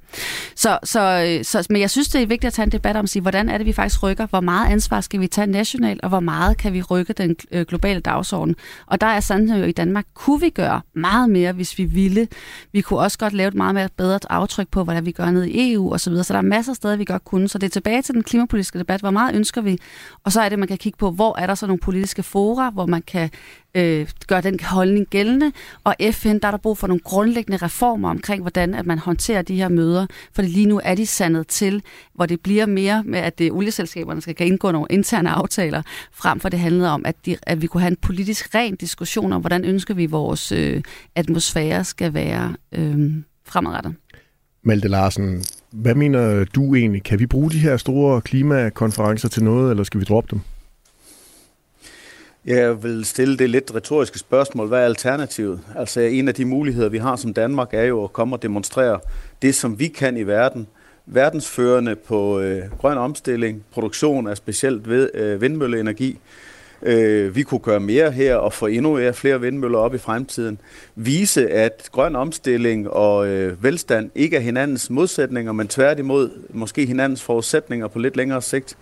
Så, 0.54 0.78
så, 0.84 1.00
øh, 1.00 1.44
så, 1.44 1.66
men 1.70 1.80
jeg 1.80 1.90
synes, 1.90 2.08
det 2.08 2.22
er 2.22 2.26
vigtigt 2.26 2.48
at 2.48 2.52
tage 2.52 2.66
en 2.66 2.72
debat 2.72 2.91
debat 2.92 2.98
om 2.98 3.04
at 3.04 3.10
sige, 3.10 3.22
hvordan 3.22 3.48
er 3.48 3.58
det, 3.58 3.66
vi 3.66 3.72
faktisk 3.72 4.02
rykker? 4.02 4.26
Hvor 4.26 4.40
meget 4.40 4.72
ansvar 4.72 5.00
skal 5.00 5.20
vi 5.20 5.26
tage 5.26 5.46
nationalt, 5.46 6.02
og 6.02 6.08
hvor 6.08 6.20
meget 6.20 6.56
kan 6.56 6.72
vi 6.72 6.82
rykke 6.82 7.12
den 7.12 7.36
øh, 7.52 7.66
globale 7.66 8.00
dagsorden? 8.00 8.56
Og 8.86 9.00
der 9.00 9.06
er 9.06 9.20
sandheden 9.20 9.62
jo 9.62 9.68
i 9.68 9.72
Danmark, 9.72 10.04
kunne 10.14 10.40
vi 10.40 10.50
gøre 10.50 10.80
meget 10.94 11.30
mere, 11.30 11.52
hvis 11.52 11.78
vi 11.78 11.84
ville. 11.84 12.28
Vi 12.72 12.80
kunne 12.80 13.00
også 13.00 13.18
godt 13.18 13.32
lave 13.32 13.48
et 13.48 13.54
meget 13.54 13.74
mere 13.74 13.88
bedre 13.96 14.18
aftryk 14.30 14.68
på, 14.68 14.84
hvordan 14.84 15.06
vi 15.06 15.12
gør 15.12 15.30
ned 15.30 15.44
i 15.44 15.72
EU 15.72 15.92
osv. 15.92 15.98
Så, 15.98 16.10
videre. 16.10 16.24
så 16.24 16.32
der 16.32 16.38
er 16.38 16.42
masser 16.42 16.72
af 16.72 16.76
steder, 16.76 16.96
vi 16.96 17.04
godt 17.04 17.24
kunne. 17.24 17.48
Så 17.48 17.58
det 17.58 17.66
er 17.66 17.70
tilbage 17.70 18.02
til 18.02 18.14
den 18.14 18.22
klimapolitiske 18.22 18.78
debat. 18.78 19.00
Hvor 19.00 19.10
meget 19.10 19.34
ønsker 19.34 19.60
vi? 19.60 19.78
Og 20.24 20.32
så 20.32 20.40
er 20.40 20.48
det, 20.48 20.58
man 20.58 20.68
kan 20.68 20.78
kigge 20.78 20.98
på, 20.98 21.10
hvor 21.10 21.38
er 21.38 21.46
der 21.46 21.54
så 21.54 21.66
nogle 21.66 21.80
politiske 21.80 22.22
fora, 22.22 22.70
hvor 22.70 22.86
man 22.86 23.02
kan 23.02 23.30
øh, 23.74 24.08
gør 24.26 24.40
den 24.40 24.60
holdning 24.60 25.06
gældende. 25.06 25.52
Og 25.84 25.94
FN, 26.12 26.38
der 26.38 26.46
er 26.46 26.50
der 26.50 26.58
brug 26.58 26.78
for 26.78 26.86
nogle 26.86 27.00
grundlæggende 27.00 27.56
reformer 27.56 28.10
omkring, 28.10 28.42
hvordan 28.42 28.74
at 28.74 28.86
man 28.86 28.98
håndterer 28.98 29.42
de 29.42 29.56
her 29.56 29.68
møder. 29.68 30.06
For 30.34 30.42
lige 30.42 30.66
nu 30.66 30.80
er 30.84 30.94
de 30.94 31.06
sandet 31.06 31.46
til, 31.46 31.82
hvor 32.14 32.26
det 32.26 32.40
bliver 32.40 32.66
mere 32.66 33.02
med, 33.06 33.18
at 33.18 33.38
det 33.38 33.52
olieselskaberne 33.52 34.20
skal 34.20 34.34
kan 34.34 34.46
indgå 34.46 34.70
nogle 34.70 34.86
interne 34.90 35.30
aftaler, 35.30 35.82
frem 36.12 36.40
for 36.40 36.48
det 36.48 36.58
handlede 36.58 36.90
om, 36.90 37.02
at, 37.04 37.16
de, 37.26 37.36
at 37.42 37.62
vi 37.62 37.66
kunne 37.66 37.80
have 37.80 37.90
en 37.90 37.96
politisk 37.96 38.54
ren 38.54 38.76
diskussion 38.76 39.32
om, 39.32 39.40
hvordan 39.40 39.64
ønsker 39.64 39.94
vi 39.94 40.06
vores 40.06 40.52
øh, 40.52 40.82
atmosfære 41.14 41.84
skal 41.84 42.14
være 42.14 42.54
øh, 42.72 43.12
fremadrettet. 43.44 43.94
Malte 44.64 44.88
Larsen, 44.88 45.44
hvad 45.70 45.94
mener 45.94 46.44
du 46.44 46.74
egentlig? 46.74 47.02
Kan 47.02 47.18
vi 47.18 47.26
bruge 47.26 47.50
de 47.50 47.58
her 47.58 47.76
store 47.76 48.20
klimakonferencer 48.20 49.28
til 49.28 49.44
noget, 49.44 49.70
eller 49.70 49.84
skal 49.84 50.00
vi 50.00 50.04
droppe 50.04 50.28
dem? 50.30 50.40
Jeg 52.46 52.82
vil 52.82 53.04
stille 53.04 53.36
det 53.36 53.50
lidt 53.50 53.74
retoriske 53.74 54.18
spørgsmål. 54.18 54.68
Hvad 54.68 54.80
er 54.80 54.84
alternativet? 54.84 55.60
Altså 55.76 56.00
en 56.00 56.28
af 56.28 56.34
de 56.34 56.44
muligheder, 56.44 56.88
vi 56.88 56.98
har 56.98 57.16
som 57.16 57.34
Danmark, 57.34 57.74
er 57.74 57.82
jo 57.82 58.04
at 58.04 58.12
komme 58.12 58.36
og 58.36 58.42
demonstrere 58.42 59.00
det, 59.42 59.54
som 59.54 59.78
vi 59.78 59.88
kan 59.88 60.16
i 60.16 60.22
verden. 60.22 60.66
Verdensførende 61.06 61.96
på 61.96 62.40
øh, 62.40 62.62
grøn 62.78 62.98
omstilling, 62.98 63.64
produktion 63.72 64.26
af 64.26 64.36
specielt 64.36 64.88
ved, 64.88 65.10
øh, 65.14 65.40
vindmølleenergi. 65.40 66.18
Øh, 66.82 67.36
vi 67.36 67.42
kunne 67.42 67.60
gøre 67.60 67.80
mere 67.80 68.10
her 68.10 68.36
og 68.36 68.52
få 68.52 68.66
endnu 68.66 69.12
flere 69.12 69.40
vindmøller 69.40 69.78
op 69.78 69.94
i 69.94 69.98
fremtiden. 69.98 70.58
Vise, 70.94 71.50
at 71.50 71.88
grøn 71.92 72.16
omstilling 72.16 72.90
og 72.90 73.26
øh, 73.26 73.64
velstand 73.64 74.10
ikke 74.14 74.36
er 74.36 74.40
hinandens 74.40 74.90
modsætninger, 74.90 75.52
men 75.52 75.68
tværtimod 75.68 76.30
måske 76.50 76.86
hinandens 76.86 77.22
forudsætninger 77.22 77.88
på 77.88 77.98
lidt 77.98 78.16
længere 78.16 78.42
sigt. 78.42 78.76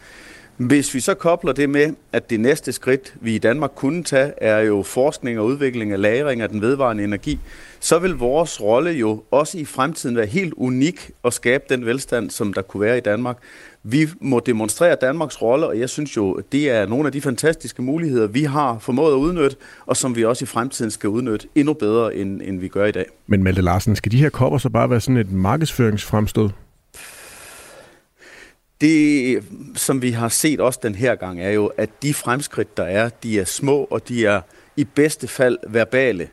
Hvis 0.61 0.94
vi 0.94 1.01
så 1.01 1.14
kobler 1.14 1.53
det 1.53 1.70
med, 1.70 1.92
at 2.12 2.31
det 2.31 2.40
næste 2.40 2.73
skridt, 2.73 3.14
vi 3.20 3.35
i 3.35 3.38
Danmark 3.38 3.70
kunne 3.75 4.03
tage, 4.05 4.33
er 4.37 4.59
jo 4.59 4.83
forskning 4.83 5.38
og 5.38 5.46
udvikling 5.46 5.92
af 5.92 6.01
lagring 6.01 6.40
af 6.42 6.49
den 6.49 6.61
vedvarende 6.61 7.05
energi, 7.05 7.38
så 7.81 7.99
vil 7.99 8.11
vores 8.11 8.61
rolle 8.61 8.90
jo 8.90 9.23
også 9.31 9.59
i 9.59 9.64
fremtiden 9.64 10.16
være 10.16 10.27
helt 10.27 10.55
unik 10.57 11.11
at 11.25 11.33
skabe 11.33 11.64
den 11.68 11.87
velstand, 11.87 12.31
som 12.31 12.53
der 12.53 12.62
kunne 12.62 12.81
være 12.81 12.99
i 12.99 13.01
Danmark. 13.01 13.37
Vi 13.83 14.09
må 14.20 14.40
demonstrere 14.46 14.96
Danmarks 15.01 15.42
rolle, 15.42 15.66
og 15.66 15.79
jeg 15.79 15.88
synes 15.88 16.16
jo, 16.16 16.42
det 16.53 16.70
er 16.70 16.87
nogle 16.87 17.07
af 17.07 17.12
de 17.12 17.20
fantastiske 17.20 17.83
muligheder, 17.83 18.27
vi 18.27 18.44
har 18.44 18.79
formået 18.79 19.12
at 19.12 19.16
udnytte, 19.16 19.57
og 19.87 19.96
som 19.96 20.16
vi 20.16 20.25
også 20.25 20.44
i 20.44 20.46
fremtiden 20.46 20.90
skal 20.90 21.09
udnytte 21.09 21.49
endnu 21.55 21.73
bedre, 21.73 22.14
end, 22.14 22.42
end 22.44 22.61
vi 22.61 22.68
gør 22.68 22.85
i 22.85 22.92
dag. 22.92 23.07
Men 23.27 23.42
Malte 23.42 23.62
Larsen, 23.62 23.96
skal 23.96 24.12
de 24.12 24.16
her 24.16 24.31
kopper 24.31 24.59
så 24.59 24.68
bare 24.68 24.90
være 24.90 25.01
sådan 25.01 25.16
et 25.16 25.33
markedsføringsfremstød? 25.33 26.49
Det, 28.81 29.43
som 29.75 30.03
vi 30.03 30.11
har 30.11 30.29
set 30.29 30.61
også 30.61 30.81
den 30.83 30.95
her 30.95 31.14
gang, 31.14 31.40
er 31.40 31.51
jo, 31.51 31.66
at 31.66 31.90
de 32.03 32.14
fremskridt, 32.14 32.77
der 32.77 32.85
er, 32.85 33.09
de 33.09 33.40
er 33.40 33.45
små, 33.45 33.88
og 33.90 34.09
de 34.09 34.27
er 34.27 34.40
i 34.77 34.85
bedste 34.85 35.29
fald 35.29 35.59
verbale. 35.69 36.29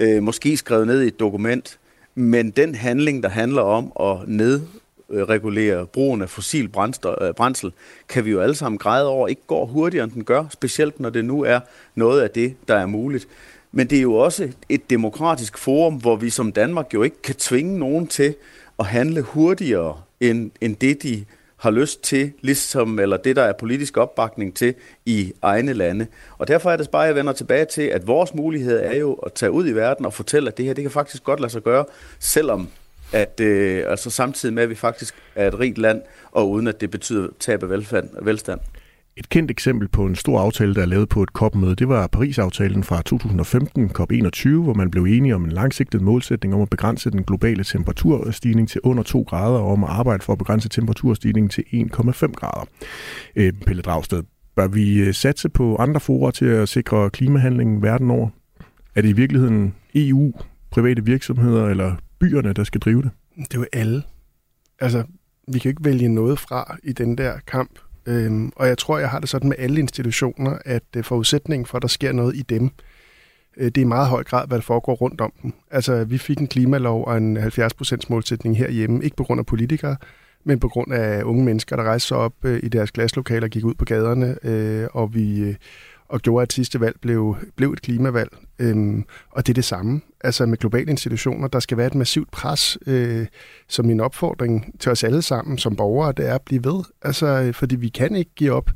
Øh, 0.00 0.22
måske 0.22 0.56
skrevet 0.56 0.86
ned 0.86 1.02
i 1.02 1.06
et 1.06 1.20
dokument, 1.20 1.78
men 2.14 2.50
den 2.50 2.74
handling, 2.74 3.22
der 3.22 3.28
handler 3.28 3.62
om 3.62 3.92
at 4.00 4.28
nedregulere 4.28 5.86
brugen 5.86 6.22
af 6.22 6.30
fossil 6.30 6.64
øh, 6.64 7.34
brændsel, 7.34 7.72
kan 8.08 8.24
vi 8.24 8.30
jo 8.30 8.40
alle 8.40 8.54
sammen 8.54 8.78
græde 8.78 9.08
over, 9.08 9.28
ikke 9.28 9.42
går 9.46 9.66
hurtigere, 9.66 10.04
end 10.04 10.12
den 10.12 10.24
gør, 10.24 10.44
specielt 10.52 11.00
når 11.00 11.10
det 11.10 11.24
nu 11.24 11.42
er 11.42 11.60
noget 11.94 12.20
af 12.20 12.30
det, 12.30 12.54
der 12.68 12.74
er 12.74 12.86
muligt. 12.86 13.28
Men 13.72 13.86
det 13.86 13.98
er 13.98 14.02
jo 14.02 14.14
også 14.14 14.48
et 14.68 14.90
demokratisk 14.90 15.58
forum, 15.58 15.94
hvor 15.94 16.16
vi 16.16 16.30
som 16.30 16.52
Danmark 16.52 16.94
jo 16.94 17.02
ikke 17.02 17.22
kan 17.22 17.34
tvinge 17.34 17.78
nogen 17.78 18.06
til 18.06 18.34
at 18.78 18.86
handle 18.86 19.22
hurtigere, 19.22 20.00
end, 20.20 20.50
end 20.60 20.76
det 20.76 21.02
de 21.02 21.24
har 21.56 21.70
lyst 21.70 22.02
til, 22.02 22.32
ligesom, 22.40 22.98
eller 22.98 23.16
det, 23.16 23.36
der 23.36 23.42
er 23.42 23.52
politisk 23.52 23.96
opbakning 23.96 24.56
til 24.56 24.74
i 25.06 25.32
egne 25.42 25.72
lande. 25.72 26.06
Og 26.38 26.48
derfor 26.48 26.70
er 26.70 26.76
det 26.76 26.90
bare, 26.90 27.02
at 27.02 27.08
jeg 27.08 27.16
vender 27.16 27.32
tilbage 27.32 27.64
til, 27.64 27.82
at 27.82 28.06
vores 28.06 28.34
mulighed 28.34 28.80
er 28.80 28.96
jo 28.96 29.12
at 29.12 29.32
tage 29.32 29.52
ud 29.52 29.68
i 29.68 29.72
verden 29.72 30.06
og 30.06 30.12
fortælle, 30.12 30.48
at 30.48 30.56
det 30.56 30.64
her, 30.64 30.74
det 30.74 30.84
kan 30.84 30.90
faktisk 30.90 31.24
godt 31.24 31.40
lade 31.40 31.52
sig 31.52 31.62
gøre, 31.62 31.84
selvom 32.18 32.68
at, 33.12 33.40
øh, 33.40 33.84
altså 33.90 34.10
samtidig 34.10 34.54
med, 34.54 34.62
at 34.62 34.70
vi 34.70 34.74
faktisk 34.74 35.14
er 35.34 35.48
et 35.48 35.58
rigt 35.58 35.78
land, 35.78 36.02
og 36.32 36.50
uden 36.50 36.66
at 36.66 36.80
det 36.80 36.90
betyder 36.90 37.28
tab 37.40 37.62
af 37.62 37.70
velstand. 38.22 38.60
Et 39.18 39.28
kendt 39.28 39.50
eksempel 39.50 39.88
på 39.88 40.06
en 40.06 40.14
stor 40.14 40.40
aftale, 40.40 40.74
der 40.74 40.82
er 40.82 40.86
lavet 40.86 41.08
på 41.08 41.22
et 41.22 41.28
COP-møde, 41.28 41.74
det 41.74 41.88
var 41.88 42.06
Paris-aftalen 42.06 42.84
fra 42.84 43.02
2015, 43.02 43.90
COP21, 43.98 44.48
hvor 44.48 44.74
man 44.74 44.90
blev 44.90 45.04
enige 45.04 45.34
om 45.34 45.44
en 45.44 45.52
langsigtet 45.52 46.02
målsætning 46.02 46.54
om 46.54 46.60
at 46.60 46.70
begrænse 46.70 47.10
den 47.10 47.24
globale 47.24 47.64
temperaturstigning 47.64 48.68
til 48.68 48.80
under 48.84 49.02
2 49.02 49.22
grader, 49.22 49.58
og 49.58 49.72
om 49.72 49.84
at 49.84 49.90
arbejde 49.90 50.22
for 50.22 50.32
at 50.32 50.38
begrænse 50.38 50.68
temperaturstigningen 50.68 51.48
til 51.48 51.64
1,5 51.72 52.32
grader. 52.32 52.66
Øh, 53.36 53.52
Pelle 53.52 53.82
Dragsted, 53.82 54.22
bør 54.56 54.68
vi 54.68 54.98
øh, 55.00 55.14
satse 55.14 55.48
på 55.48 55.76
andre 55.76 56.00
forer 56.00 56.30
til 56.30 56.46
at 56.46 56.68
sikre 56.68 57.10
klimahandlingen 57.10 57.82
verden 57.82 58.10
over? 58.10 58.28
Er 58.94 59.02
det 59.02 59.08
i 59.08 59.12
virkeligheden 59.12 59.74
EU, 59.94 60.32
private 60.70 61.04
virksomheder 61.04 61.66
eller 61.66 61.96
byerne, 62.18 62.52
der 62.52 62.64
skal 62.64 62.80
drive 62.80 63.02
det? 63.02 63.10
Det 63.36 63.54
er 63.54 63.58
jo 63.58 63.66
alle. 63.72 64.02
Altså, 64.80 65.04
vi 65.52 65.58
kan 65.58 65.68
ikke 65.68 65.84
vælge 65.84 66.08
noget 66.08 66.38
fra 66.38 66.76
i 66.82 66.92
den 66.92 67.18
der 67.18 67.32
kamp 67.46 67.78
Øhm, 68.06 68.52
og 68.56 68.68
jeg 68.68 68.78
tror, 68.78 68.98
jeg 68.98 69.10
har 69.10 69.20
det 69.20 69.28
sådan 69.28 69.48
med 69.48 69.56
alle 69.58 69.80
institutioner, 69.80 70.58
at 70.64 70.82
øh, 70.96 71.04
forudsætningen 71.04 71.66
for, 71.66 71.76
at 71.76 71.82
der 71.82 71.88
sker 71.88 72.12
noget 72.12 72.36
i 72.36 72.42
dem, 72.42 72.70
øh, 73.56 73.64
det 73.64 73.78
er 73.78 73.82
i 73.82 73.84
meget 73.84 74.08
høj 74.08 74.24
grad, 74.24 74.46
hvad 74.46 74.58
der 74.58 74.62
foregår 74.62 74.94
rundt 74.94 75.20
om 75.20 75.32
dem. 75.42 75.52
Altså, 75.70 76.04
vi 76.04 76.18
fik 76.18 76.38
en 76.38 76.46
klimalov 76.46 77.06
og 77.06 77.16
en 77.16 77.38
70% 77.38 77.96
målsætning 78.08 78.58
herhjemme, 78.58 79.04
ikke 79.04 79.16
på 79.16 79.24
grund 79.24 79.38
af 79.38 79.46
politikere, 79.46 79.96
men 80.44 80.60
på 80.60 80.68
grund 80.68 80.92
af 80.92 81.22
unge 81.22 81.44
mennesker, 81.44 81.76
der 81.76 81.82
rejste 81.82 82.08
sig 82.08 82.16
op 82.16 82.34
øh, 82.44 82.60
i 82.62 82.68
deres 82.68 82.92
glaslokaler 82.92 83.46
og 83.46 83.50
gik 83.50 83.64
ud 83.64 83.74
på 83.74 83.84
gaderne, 83.84 84.36
øh, 84.42 84.88
og 84.92 85.14
vi... 85.14 85.40
Øh, 85.40 85.54
og 86.08 86.20
gjorde, 86.20 86.42
at 86.42 86.52
sidste 86.52 86.80
valg 86.80 86.96
blev, 87.00 87.36
blev 87.56 87.72
et 87.72 87.82
klimavalg. 87.82 88.30
Øhm, 88.58 89.04
og 89.30 89.46
det 89.46 89.52
er 89.52 89.54
det 89.54 89.64
samme. 89.64 90.00
Altså 90.20 90.46
med 90.46 90.58
globale 90.58 90.90
institutioner, 90.90 91.48
der 91.48 91.60
skal 91.60 91.76
være 91.76 91.86
et 91.86 91.94
massivt 91.94 92.30
pres, 92.30 92.78
øh, 92.86 93.26
som 93.68 93.86
min 93.86 94.00
opfordring 94.00 94.80
til 94.80 94.92
os 94.92 95.04
alle 95.04 95.22
sammen 95.22 95.58
som 95.58 95.76
borgere, 95.76 96.12
det 96.12 96.28
er 96.28 96.34
at 96.34 96.42
blive 96.42 96.64
ved. 96.64 96.84
Altså, 97.02 97.26
øh, 97.26 97.54
fordi 97.54 97.76
vi 97.76 97.88
kan 97.88 98.16
ikke 98.16 98.30
give 98.36 98.52
op. 98.52 98.70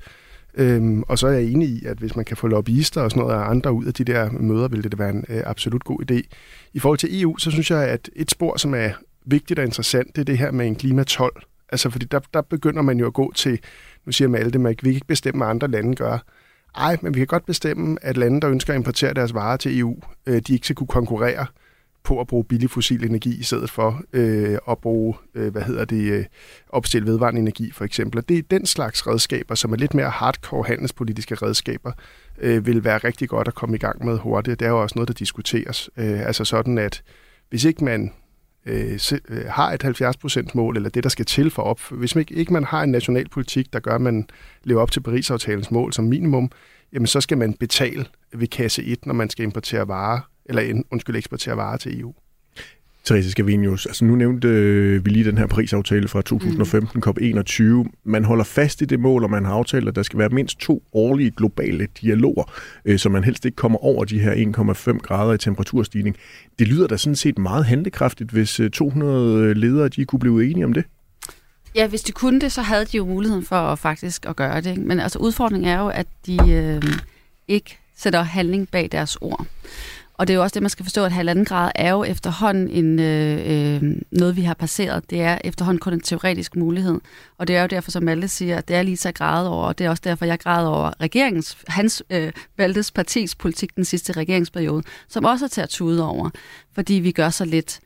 Øhm, 0.54 1.02
og 1.02 1.18
så 1.18 1.26
er 1.26 1.32
jeg 1.32 1.44
enig 1.44 1.68
i, 1.68 1.84
at 1.84 1.98
hvis 1.98 2.16
man 2.16 2.24
kan 2.24 2.36
få 2.36 2.46
lobbyister 2.46 3.02
og 3.02 3.10
sådan 3.10 3.22
noget 3.22 3.34
af 3.34 3.50
andre 3.50 3.72
ud 3.72 3.84
af 3.84 3.94
de 3.94 4.04
der 4.04 4.30
møder, 4.30 4.68
ville 4.68 4.90
det 4.90 4.98
være 4.98 5.10
en 5.10 5.24
øh, 5.28 5.42
absolut 5.46 5.84
god 5.84 6.10
idé. 6.10 6.20
I 6.72 6.78
forhold 6.78 6.98
til 6.98 7.22
EU, 7.22 7.36
så 7.38 7.50
synes 7.50 7.70
jeg, 7.70 7.88
at 7.88 8.10
et 8.16 8.30
spor, 8.30 8.56
som 8.56 8.74
er 8.74 8.90
vigtigt 9.24 9.58
og 9.58 9.64
interessant, 9.64 10.16
det 10.16 10.20
er 10.20 10.24
det 10.24 10.38
her 10.38 10.50
med 10.50 10.66
en 10.66 10.76
klimatol. 10.76 11.44
Altså, 11.68 11.90
fordi 11.90 12.06
der, 12.06 12.20
der 12.34 12.42
begynder 12.42 12.82
man 12.82 12.98
jo 12.98 13.06
at 13.06 13.12
gå 13.12 13.32
til, 13.32 13.58
nu 14.06 14.12
siger 14.12 14.28
Malte, 14.28 14.58
man 14.58 14.76
kan 14.76 14.88
ikke 14.88 15.06
bestemme, 15.06 15.38
hvad 15.38 15.48
andre 15.48 15.68
lande 15.68 15.94
gør. 15.94 16.18
Ej, 16.76 16.96
men 17.02 17.14
vi 17.14 17.20
kan 17.20 17.26
godt 17.26 17.46
bestemme, 17.46 17.96
at 18.02 18.16
lande, 18.16 18.40
der 18.40 18.50
ønsker 18.50 18.72
at 18.72 18.76
importere 18.76 19.14
deres 19.14 19.34
varer 19.34 19.56
til 19.56 19.78
EU, 19.78 19.96
øh, 20.26 20.42
de 20.46 20.52
ikke 20.52 20.66
skal 20.66 20.76
kunne 20.76 20.86
konkurrere 20.86 21.46
på 22.02 22.20
at 22.20 22.26
bruge 22.26 22.44
billig 22.44 22.70
fossil 22.70 23.04
energi 23.04 23.40
i 23.40 23.42
stedet 23.42 23.70
for 23.70 24.02
øh, 24.12 24.58
at 24.70 24.78
bruge, 24.78 25.14
øh, 25.34 25.52
hvad 25.52 25.62
hedder 25.62 25.84
det, 25.84 26.12
øh, 26.12 26.24
opstille 26.68 27.06
vedvarende 27.06 27.40
energi 27.40 27.70
for 27.72 27.84
eksempel. 27.84 28.18
Og 28.18 28.28
det 28.28 28.38
er 28.38 28.42
den 28.50 28.66
slags 28.66 29.06
redskaber, 29.06 29.54
som 29.54 29.72
er 29.72 29.76
lidt 29.76 29.94
mere 29.94 30.10
hardcore 30.10 30.64
handelspolitiske 30.66 31.34
redskaber, 31.34 31.92
øh, 32.38 32.66
vil 32.66 32.84
være 32.84 32.98
rigtig 32.98 33.28
godt 33.28 33.48
at 33.48 33.54
komme 33.54 33.76
i 33.76 33.78
gang 33.78 34.04
med 34.04 34.18
hurtigt. 34.18 34.60
Det 34.60 34.66
er 34.66 34.70
jo 34.70 34.82
også 34.82 34.92
noget, 34.96 35.08
der 35.08 35.14
diskuteres. 35.14 35.90
Øh, 35.96 36.26
altså 36.26 36.44
sådan, 36.44 36.78
at 36.78 37.02
hvis 37.50 37.64
ikke 37.64 37.84
man 37.84 38.12
Øh, 38.66 39.00
øh, 39.28 39.44
har 39.46 39.72
et 39.72 39.84
70% 39.84 40.50
mål, 40.54 40.76
eller 40.76 40.88
det, 40.88 41.02
der 41.02 41.08
skal 41.08 41.24
til 41.24 41.50
for 41.50 41.62
op. 41.62 41.80
Hvis 41.90 42.14
man 42.14 42.20
ikke, 42.20 42.34
ikke 42.34 42.52
man 42.52 42.64
har 42.64 42.82
en 42.82 42.90
national 42.90 43.28
politik, 43.28 43.72
der 43.72 43.80
gør, 43.80 43.94
at 43.94 44.00
man 44.00 44.28
lever 44.64 44.82
op 44.82 44.90
til 44.90 45.00
Paris-aftalens 45.00 45.70
mål 45.70 45.92
som 45.92 46.04
minimum, 46.04 46.50
jamen 46.92 47.06
så 47.06 47.20
skal 47.20 47.38
man 47.38 47.54
betale 47.54 48.06
ved 48.32 48.48
kasse 48.48 48.84
1, 48.84 49.06
når 49.06 49.14
man 49.14 49.30
skal 49.30 49.42
importere 49.42 49.88
varer, 49.88 50.20
eller 50.44 50.82
undskyld, 50.90 51.16
eksportere 51.16 51.56
varer 51.56 51.76
til 51.76 52.00
EU. 52.00 52.14
Therese 53.04 53.30
Scavenius, 53.30 53.86
altså 53.86 54.04
nu 54.04 54.14
nævnte 54.14 54.48
øh, 54.48 55.04
vi 55.04 55.10
lige 55.10 55.24
den 55.24 55.38
her 55.38 55.46
Paris-aftale 55.46 56.08
fra 56.08 56.22
2015, 56.22 57.02
mm. 57.06 57.10
COP21. 57.10 57.90
Man 58.04 58.24
holder 58.24 58.44
fast 58.44 58.82
i 58.82 58.84
det 58.84 59.00
mål, 59.00 59.24
og 59.24 59.30
man 59.30 59.44
har 59.44 59.52
aftalt, 59.52 59.88
at 59.88 59.96
der 59.96 60.02
skal 60.02 60.18
være 60.18 60.28
mindst 60.28 60.58
to 60.58 60.82
årlige 60.92 61.30
globale 61.30 61.88
dialoger, 62.00 62.52
øh, 62.84 62.98
så 62.98 63.08
man 63.08 63.24
helst 63.24 63.44
ikke 63.44 63.56
kommer 63.56 63.84
over 63.84 64.04
de 64.04 64.20
her 64.20 64.34
1,5 64.94 64.98
grader 64.98 65.32
i 65.32 65.38
temperaturstigning. 65.38 66.16
Det 66.58 66.68
lyder 66.68 66.86
da 66.86 66.96
sådan 66.96 67.16
set 67.16 67.38
meget 67.38 67.64
handekraftigt, 67.64 68.30
hvis 68.30 68.60
200 68.72 69.44
øh, 69.44 69.56
ledere 69.56 69.88
de 69.88 70.04
kunne 70.04 70.20
blive 70.20 70.50
enige 70.50 70.64
om 70.64 70.72
det. 70.72 70.84
Ja, 71.74 71.86
hvis 71.86 72.02
de 72.02 72.12
kunne 72.12 72.40
det, 72.40 72.52
så 72.52 72.62
havde 72.62 72.84
de 72.84 72.96
jo 72.96 73.04
muligheden 73.04 73.44
for 73.44 73.56
at 73.56 73.78
faktisk 73.78 74.26
at 74.26 74.36
gøre 74.36 74.60
det. 74.60 74.78
Men 74.78 75.00
altså 75.00 75.18
udfordringen 75.18 75.68
er 75.68 75.78
jo, 75.78 75.88
at 75.88 76.06
de 76.26 76.38
øh, 76.50 76.82
ikke 77.48 77.78
sætter 77.96 78.22
handling 78.22 78.68
bag 78.68 78.88
deres 78.92 79.16
ord. 79.20 79.46
Og 80.20 80.28
det 80.28 80.34
er 80.34 80.36
jo 80.36 80.42
også 80.42 80.54
det, 80.54 80.62
man 80.62 80.70
skal 80.70 80.84
forstå, 80.84 81.04
at 81.04 81.12
halvanden 81.12 81.44
grad 81.44 81.70
er 81.74 81.90
jo 81.90 82.04
efterhånden 82.04 82.68
en, 82.68 82.98
øh, 82.98 83.82
øh, 83.82 83.96
noget, 84.10 84.36
vi 84.36 84.42
har 84.42 84.54
passeret. 84.54 85.10
Det 85.10 85.20
er 85.20 85.38
efterhånden 85.44 85.80
kun 85.80 85.92
en 85.92 86.00
teoretisk 86.00 86.56
mulighed. 86.56 87.00
Og 87.38 87.48
det 87.48 87.56
er 87.56 87.60
jo 87.60 87.66
derfor, 87.66 87.90
som 87.90 88.02
Malte 88.02 88.28
siger, 88.28 88.58
at 88.58 88.68
det 88.68 88.76
er 88.76 88.82
lige 88.82 88.96
så 88.96 89.12
grad 89.12 89.46
over, 89.46 89.66
og 89.66 89.78
det 89.78 89.86
er 89.86 89.90
også 89.90 90.00
derfor, 90.04 90.24
jeg 90.24 90.38
græder 90.38 90.68
over 90.68 90.92
regeringens, 91.00 91.58
hans 91.68 92.02
øh, 92.10 92.32
valgtes 92.56 92.92
partis 92.92 93.34
politik 93.34 93.76
den 93.76 93.84
sidste 93.84 94.12
regeringsperiode, 94.12 94.82
som 95.08 95.24
også 95.24 95.44
er 95.44 95.48
til 95.48 95.60
at 95.60 95.68
tude 95.68 96.08
over, 96.08 96.30
fordi 96.74 96.94
vi 96.94 97.12
gør 97.12 97.30
så 97.30 97.44
lidt. 97.44 97.80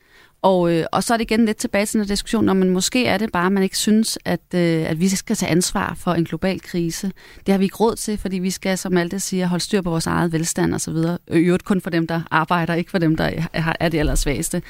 Og, 0.45 0.73
øh, 0.73 0.87
og 0.93 1.05
så 1.05 1.15
er 1.15 1.19
det 1.19 1.31
igen 1.31 1.45
lidt 1.45 1.57
tilbage 1.57 1.87
til 1.87 2.01
den 2.01 2.09
diskussion, 2.09 2.49
om 2.49 2.57
man 2.57 2.71
måske 2.71 3.07
er 3.07 3.19
det 3.19 3.33
bare, 3.33 3.47
at 3.47 3.53
man 3.53 3.63
ikke 3.63 3.79
synes, 3.79 4.19
at, 4.25 4.41
øh, 4.55 4.91
at 4.91 5.01
vi 5.01 5.09
skal 5.09 5.37
tage 5.37 5.51
ansvar 5.51 5.95
for 5.99 6.13
en 6.13 6.25
global 6.25 6.61
krise. 6.61 7.13
Det 7.47 7.53
har 7.53 7.59
vi 7.59 7.65
ikke 7.65 7.77
råd 7.77 7.97
til, 7.97 8.19
fordi 8.19 8.39
vi 8.39 8.51
skal, 8.51 8.79
som 8.79 8.93
Malte 8.93 9.21
siger, 9.21 9.47
holde 9.47 9.65
styr 9.65 9.83
på 9.83 9.91
vores 9.91 10.07
eget 10.07 10.33
velstand 10.33 10.75
osv. 10.75 10.95
Øh, 11.29 11.41
I 11.41 11.45
øvrigt 11.45 11.65
kun 11.65 11.81
for 11.81 11.91
dem, 11.91 12.07
der 12.07 12.21
arbejder, 12.31 12.75
ikke 12.75 12.91
for 12.91 12.99
dem, 12.99 13.17
der 13.17 13.31
er, 13.53 13.89
det 13.89 13.99
allersvageste. 13.99 14.63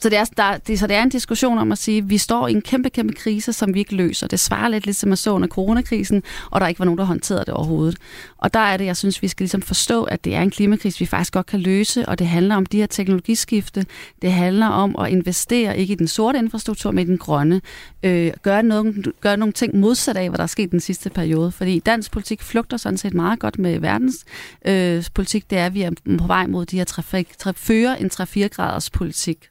Så 0.00 0.08
det, 0.08 0.18
er, 0.18 0.24
der, 0.24 0.56
det, 0.56 0.78
så 0.78 0.86
det 0.86 0.96
er 0.96 1.02
en 1.02 1.08
diskussion 1.08 1.58
om 1.58 1.72
at 1.72 1.78
sige, 1.78 1.98
at 1.98 2.10
vi 2.10 2.18
står 2.18 2.48
i 2.48 2.52
en 2.52 2.62
kæmpe, 2.62 2.90
kæmpe 2.90 3.12
krise, 3.12 3.52
som 3.52 3.74
vi 3.74 3.78
ikke 3.78 3.94
løser. 3.94 4.26
Det 4.26 4.40
svarer 4.40 4.68
lidt 4.68 4.84
ligesom 4.84 5.12
at 5.12 5.18
så 5.18 5.30
under 5.30 5.48
coronakrisen, 5.48 6.22
og 6.50 6.60
der 6.60 6.66
ikke 6.66 6.78
var 6.78 6.84
nogen, 6.84 6.98
der 6.98 7.04
håndterede 7.04 7.44
det 7.44 7.54
overhovedet. 7.54 7.96
Og 8.38 8.54
der 8.54 8.60
er 8.60 8.76
det, 8.76 8.84
jeg 8.84 8.96
synes, 8.96 9.22
vi 9.22 9.28
skal 9.28 9.44
ligesom 9.44 9.62
forstå, 9.62 10.04
at 10.04 10.24
det 10.24 10.34
er 10.34 10.40
en 10.40 10.50
klimakrise, 10.50 10.98
vi 10.98 11.06
faktisk 11.06 11.32
godt 11.32 11.46
kan 11.46 11.60
løse, 11.60 12.08
og 12.08 12.18
det 12.18 12.26
handler 12.26 12.56
om 12.56 12.66
de 12.66 12.78
her 12.78 12.86
teknologiskifte. 12.86 13.86
Det 14.22 14.32
handler 14.32 14.66
om 14.66 14.96
at 14.98 15.12
investere 15.22 15.78
ikke 15.78 15.92
i 15.92 15.96
den 15.96 16.08
sorte 16.08 16.38
infrastruktur, 16.38 16.90
men 16.90 17.06
i 17.06 17.10
den 17.10 17.18
grønne. 17.18 17.60
Øh, 18.02 18.32
gøre, 18.42 18.62
noget, 18.62 19.12
gøre 19.20 19.36
nogle 19.36 19.52
ting 19.52 19.76
modsat 19.76 20.16
af, 20.16 20.28
hvad 20.28 20.36
der 20.38 20.42
er 20.42 20.46
sket 20.46 20.70
den 20.70 20.80
sidste 20.80 21.10
periode. 21.10 21.52
Fordi 21.52 21.78
dansk 21.78 22.10
politik 22.10 22.42
flugter 22.42 22.76
sådan 22.76 22.98
set 22.98 23.14
meget 23.14 23.38
godt 23.38 23.58
med 23.58 23.78
verdens 23.78 24.24
øh, 24.64 25.04
politik. 25.14 25.50
Det 25.50 25.58
er, 25.58 25.66
at 25.66 25.74
vi 25.74 25.82
er 25.82 25.90
på 26.18 26.26
vej 26.26 26.46
mod 26.46 26.66
de 26.66 26.76
her 26.76 26.84
trafik, 26.84 27.38
traf, 27.38 27.54
fører 27.56 27.96
en 27.96 28.10
3-4 28.14 28.46
graders 28.46 28.90
politik. 28.90 29.48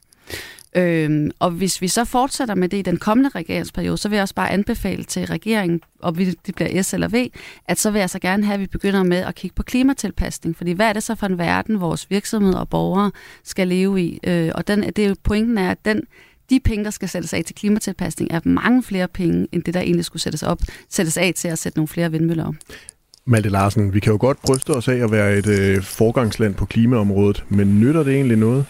Øhm, 0.76 1.30
og 1.38 1.50
hvis 1.50 1.82
vi 1.82 1.88
så 1.88 2.04
fortsætter 2.04 2.54
med 2.54 2.68
det 2.68 2.76
i 2.76 2.82
den 2.82 2.96
kommende 2.96 3.30
regeringsperiode, 3.34 3.98
så 3.98 4.08
vil 4.08 4.16
jeg 4.16 4.22
også 4.22 4.34
bare 4.34 4.50
anbefale 4.50 5.04
til 5.04 5.26
regeringen, 5.26 5.80
og 6.00 6.16
det 6.16 6.54
bliver 6.54 6.82
S 6.82 6.94
eller 6.94 7.08
V, 7.08 7.28
at 7.68 7.78
så 7.78 7.90
vil 7.90 7.98
jeg 7.98 8.10
så 8.10 8.18
gerne 8.18 8.44
have, 8.44 8.54
at 8.54 8.60
vi 8.60 8.66
begynder 8.66 9.02
med 9.02 9.16
at 9.16 9.34
kigge 9.34 9.54
på 9.54 9.62
klimatilpasning. 9.62 10.56
Fordi 10.56 10.72
hvad 10.72 10.88
er 10.88 10.92
det 10.92 11.02
så 11.02 11.14
for 11.14 11.26
en 11.26 11.38
verden, 11.38 11.80
vores 11.80 12.10
virksomheder 12.10 12.58
og 12.58 12.68
borgere 12.68 13.10
skal 13.44 13.68
leve 13.68 14.02
i? 14.02 14.20
Øh, 14.24 14.50
og 14.54 14.68
den, 14.68 14.82
det 14.82 14.98
er 14.98 15.08
jo, 15.08 15.14
pointen 15.22 15.58
er, 15.58 15.70
at 15.70 15.84
den, 15.84 16.02
de 16.50 16.60
penge, 16.60 16.84
der 16.84 16.90
skal 16.90 17.08
sættes 17.08 17.32
af 17.32 17.44
til 17.44 17.54
klimatilpasning, 17.54 18.30
er 18.30 18.40
mange 18.44 18.82
flere 18.82 19.08
penge, 19.08 19.46
end 19.52 19.62
det, 19.62 19.74
der 19.74 19.80
egentlig 19.80 20.04
skulle 20.04 20.22
sættes, 20.22 20.42
op, 20.42 20.60
sættes 20.88 21.16
af 21.16 21.32
til 21.36 21.48
at 21.48 21.58
sætte 21.58 21.78
nogle 21.78 21.88
flere 21.88 22.10
vindmøller 22.10 22.44
op. 22.44 22.54
Malte 23.24 23.48
Larsen, 23.48 23.94
vi 23.94 24.00
kan 24.00 24.12
jo 24.12 24.18
godt 24.20 24.42
bryste 24.42 24.70
os 24.70 24.88
af 24.88 24.96
at 24.96 25.10
være 25.10 25.38
et 25.38 25.46
øh, 25.46 25.82
forgangsland 25.82 26.54
på 26.54 26.64
klimaområdet, 26.64 27.44
men 27.48 27.80
nytter 27.80 28.02
det 28.02 28.14
egentlig 28.14 28.36
noget? 28.36 28.66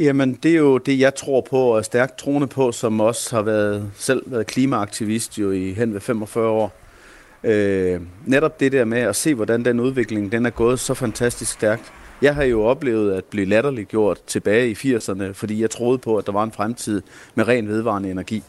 Jamen, 0.00 0.34
det 0.42 0.50
er 0.50 0.56
jo 0.56 0.78
det, 0.78 0.98
jeg 0.98 1.14
tror 1.14 1.40
på 1.40 1.58
og 1.58 1.78
er 1.78 1.82
stærkt 1.82 2.18
troende 2.18 2.46
på, 2.46 2.72
som 2.72 3.00
også 3.00 3.36
har 3.36 3.42
været, 3.42 3.90
selv 3.96 4.22
været 4.26 4.46
klimaaktivist 4.46 5.38
jo 5.38 5.50
i 5.50 5.72
hen 5.72 5.94
ved 5.94 6.00
45 6.00 6.48
år. 6.48 6.72
Øh, 7.44 8.00
netop 8.26 8.60
det 8.60 8.72
der 8.72 8.84
med 8.84 8.98
at 8.98 9.16
se, 9.16 9.34
hvordan 9.34 9.64
den 9.64 9.80
udvikling 9.80 10.32
den 10.32 10.46
er 10.46 10.50
gået 10.50 10.80
så 10.80 10.94
fantastisk 10.94 11.52
stærkt. 11.52 11.92
Jeg 12.22 12.34
har 12.34 12.42
jo 12.42 12.62
oplevet 12.64 13.14
at 13.14 13.24
blive 13.24 13.46
latterliggjort 13.46 14.18
tilbage 14.26 14.70
i 14.70 14.74
80'erne, 14.74 15.32
fordi 15.32 15.62
jeg 15.62 15.70
troede 15.70 15.98
på, 15.98 16.16
at 16.16 16.26
der 16.26 16.32
var 16.32 16.44
en 16.44 16.52
fremtid 16.52 17.02
med 17.34 17.48
ren 17.48 17.68
vedvarende 17.68 18.10
energi. 18.10 18.42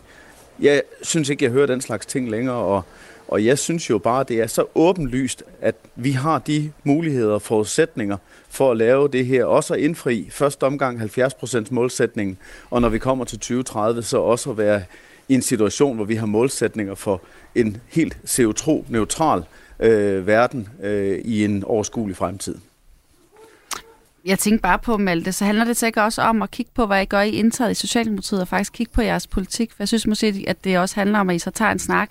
Jeg 0.60 0.82
synes 1.02 1.30
ikke, 1.30 1.46
jeg 1.46 1.52
hører 1.52 1.68
den 1.68 1.82
slags 1.82 2.06
ting 2.06 2.30
længere, 2.30 2.56
og, 2.56 2.84
og 3.32 3.46
jeg 3.46 3.60
synes 3.60 3.90
jo 3.90 3.98
bare, 3.98 4.26
det 4.28 4.42
er 4.42 4.48
så 4.48 4.66
åbenlyst, 4.76 5.44
at 5.62 5.76
vi 5.96 6.12
har 6.12 6.40
de 6.40 6.72
muligheder 6.84 7.34
og 7.34 7.42
forudsætninger 7.42 8.18
for 8.50 8.72
at 8.72 8.78
lave 8.78 9.08
det 9.08 9.26
her, 9.26 9.46
også 9.46 9.74
at 9.74 9.80
indfri 9.80 10.28
første 10.32 10.64
omgang 10.64 11.02
70% 11.02 11.68
målsætningen, 11.72 12.38
og 12.70 12.82
når 12.82 12.90
vi 12.90 13.00
kommer 13.00 13.26
til 13.26 13.40
2030, 13.40 14.04
så 14.04 14.18
også 14.18 14.50
at 14.52 14.58
være 14.58 14.84
i 15.28 15.34
en 15.34 15.42
situation, 15.42 15.96
hvor 15.96 16.06
vi 16.06 16.16
har 16.16 16.26
målsætninger 16.26 16.96
for 16.96 17.22
en 17.56 17.78
helt 17.88 18.18
CO2-neutral 18.28 19.44
øh, 19.80 20.28
verden 20.28 20.70
øh, 20.84 21.20
i 21.26 21.46
en 21.46 21.64
overskuelig 21.64 22.18
fremtid. 22.18 22.56
Jeg 24.26 24.40
tænker 24.40 24.62
bare 24.62 24.80
på, 24.80 24.98
Malte, 24.98 25.32
så 25.32 25.46
handler 25.46 25.66
det 25.66 25.78
sikkert 25.78 26.04
også 26.06 26.22
om 26.22 26.42
at 26.42 26.52
kigge 26.52 26.72
på, 26.76 26.86
hvad 26.86 27.02
I 27.02 27.06
gør 27.06 27.22
i 27.22 27.30
indtaget 27.30 27.72
i 27.72 27.74
Socialdemokratiet, 27.74 28.42
og 28.42 28.48
faktisk 28.48 28.74
kigge 28.74 28.94
på 28.94 29.02
jeres 29.02 29.28
politik. 29.28 29.72
For 29.72 29.76
jeg 29.80 29.88
synes 29.88 30.08
måske, 30.08 30.46
at 30.48 30.64
det 30.64 30.80
også 30.80 30.96
handler 30.96 31.20
om, 31.20 31.30
at 31.30 31.36
I 31.36 31.40
så 31.40 31.52
tager 31.52 31.72
en 31.72 31.80
snak 31.80 32.10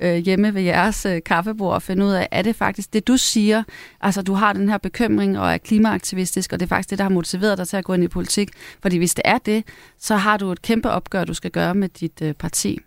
øh, 0.00 0.16
hjemme 0.16 0.54
ved 0.54 0.62
jeres 0.62 1.06
øh, 1.06 1.20
kaffebord 1.26 1.74
og 1.74 1.82
finder 1.82 2.06
ud 2.06 2.12
af, 2.12 2.28
er 2.30 2.42
det 2.42 2.56
faktisk 2.56 2.92
det, 2.92 3.08
du 3.08 3.16
siger, 3.16 3.62
altså 4.00 4.22
du 4.22 4.34
har 4.34 4.52
den 4.52 4.68
her 4.68 4.78
bekymring 4.78 5.38
og 5.38 5.52
er 5.52 5.58
klimaaktivistisk, 5.58 6.52
og 6.52 6.60
det 6.60 6.66
er 6.66 6.68
faktisk 6.68 6.90
det, 6.90 6.98
der 6.98 7.04
har 7.04 7.10
motiveret 7.10 7.58
dig 7.58 7.68
til 7.68 7.76
at 7.76 7.84
gå 7.84 7.94
ind 7.94 8.04
i 8.04 8.08
politik. 8.08 8.50
Fordi 8.82 8.96
hvis 8.96 9.14
det 9.14 9.22
er 9.24 9.38
det, 9.38 9.64
så 9.98 10.16
har 10.16 10.36
du 10.36 10.52
et 10.52 10.62
kæmpe 10.62 10.90
opgør, 10.90 11.24
du 11.24 11.34
skal 11.34 11.50
gøre 11.50 11.74
med 11.74 11.88
dit 11.88 12.22
øh, 12.22 12.34
parti. 12.34 12.78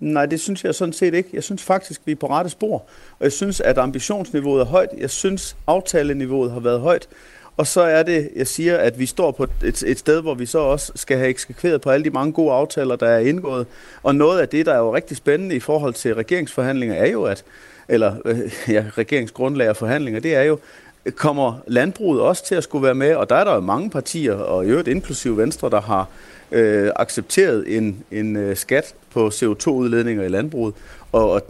Nej, 0.00 0.26
det 0.26 0.40
synes 0.40 0.64
jeg 0.64 0.74
sådan 0.74 0.92
set 0.92 1.14
ikke. 1.14 1.28
Jeg 1.32 1.42
synes 1.42 1.62
faktisk, 1.62 2.00
vi 2.04 2.12
er 2.12 2.16
på 2.16 2.26
rette 2.26 2.50
spor. 2.50 2.74
Og 3.18 3.24
jeg 3.24 3.32
synes, 3.32 3.60
at 3.60 3.78
ambitionsniveauet 3.78 4.60
er 4.60 4.64
højt. 4.64 4.88
Jeg 4.98 5.10
synes, 5.10 5.56
aftaleniveauet 5.66 6.50
har 6.50 6.60
været 6.60 6.80
højt. 6.80 7.08
Og 7.56 7.66
så 7.66 7.80
er 7.80 8.02
det, 8.02 8.30
jeg 8.36 8.46
siger, 8.46 8.76
at 8.76 8.98
vi 8.98 9.06
står 9.06 9.30
på 9.30 9.46
et, 9.64 9.82
et 9.82 9.98
sted, 9.98 10.22
hvor 10.22 10.34
vi 10.34 10.46
så 10.46 10.58
også 10.58 10.92
skal 10.94 11.16
have 11.16 11.28
eksekveret 11.28 11.80
på 11.80 11.90
alle 11.90 12.04
de 12.04 12.10
mange 12.10 12.32
gode 12.32 12.52
aftaler, 12.52 12.96
der 12.96 13.08
er 13.08 13.18
indgået. 13.18 13.66
Og 14.02 14.14
noget 14.14 14.40
af 14.40 14.48
det, 14.48 14.66
der 14.66 14.74
er 14.74 14.78
jo 14.78 14.94
rigtig 14.94 15.16
spændende 15.16 15.54
i 15.54 15.60
forhold 15.60 15.94
til 15.94 16.14
regeringsforhandlinger, 16.14 16.94
er 16.94 17.06
jo, 17.06 17.24
at, 17.24 17.44
eller 17.88 18.14
øh, 18.24 18.38
ja, 18.68 18.84
regeringsgrundlag 18.98 19.68
og 19.68 19.76
forhandlinger, 19.76 20.20
det 20.20 20.34
er 20.34 20.42
jo, 20.42 20.58
kommer 21.16 21.58
landbruget 21.66 22.20
også 22.20 22.44
til 22.44 22.54
at 22.54 22.64
skulle 22.64 22.84
være 22.84 22.94
med, 22.94 23.14
og 23.14 23.30
der 23.30 23.36
er 23.36 23.44
der 23.44 23.54
jo 23.54 23.60
mange 23.60 23.90
partier, 23.90 24.34
og 24.34 24.66
i 24.66 24.68
øvrigt 24.68 24.88
inklusive 24.88 25.36
Venstre, 25.36 25.70
der 25.70 25.80
har 25.80 26.08
øh, 26.52 26.90
accepteret 26.96 27.76
en, 27.76 28.04
en 28.10 28.36
øh, 28.36 28.56
skat 28.56 28.94
på 29.10 29.28
CO2-udledninger 29.28 30.24
i 30.24 30.28
landbruget, 30.28 30.74
og, 31.12 31.30
og 31.30 31.42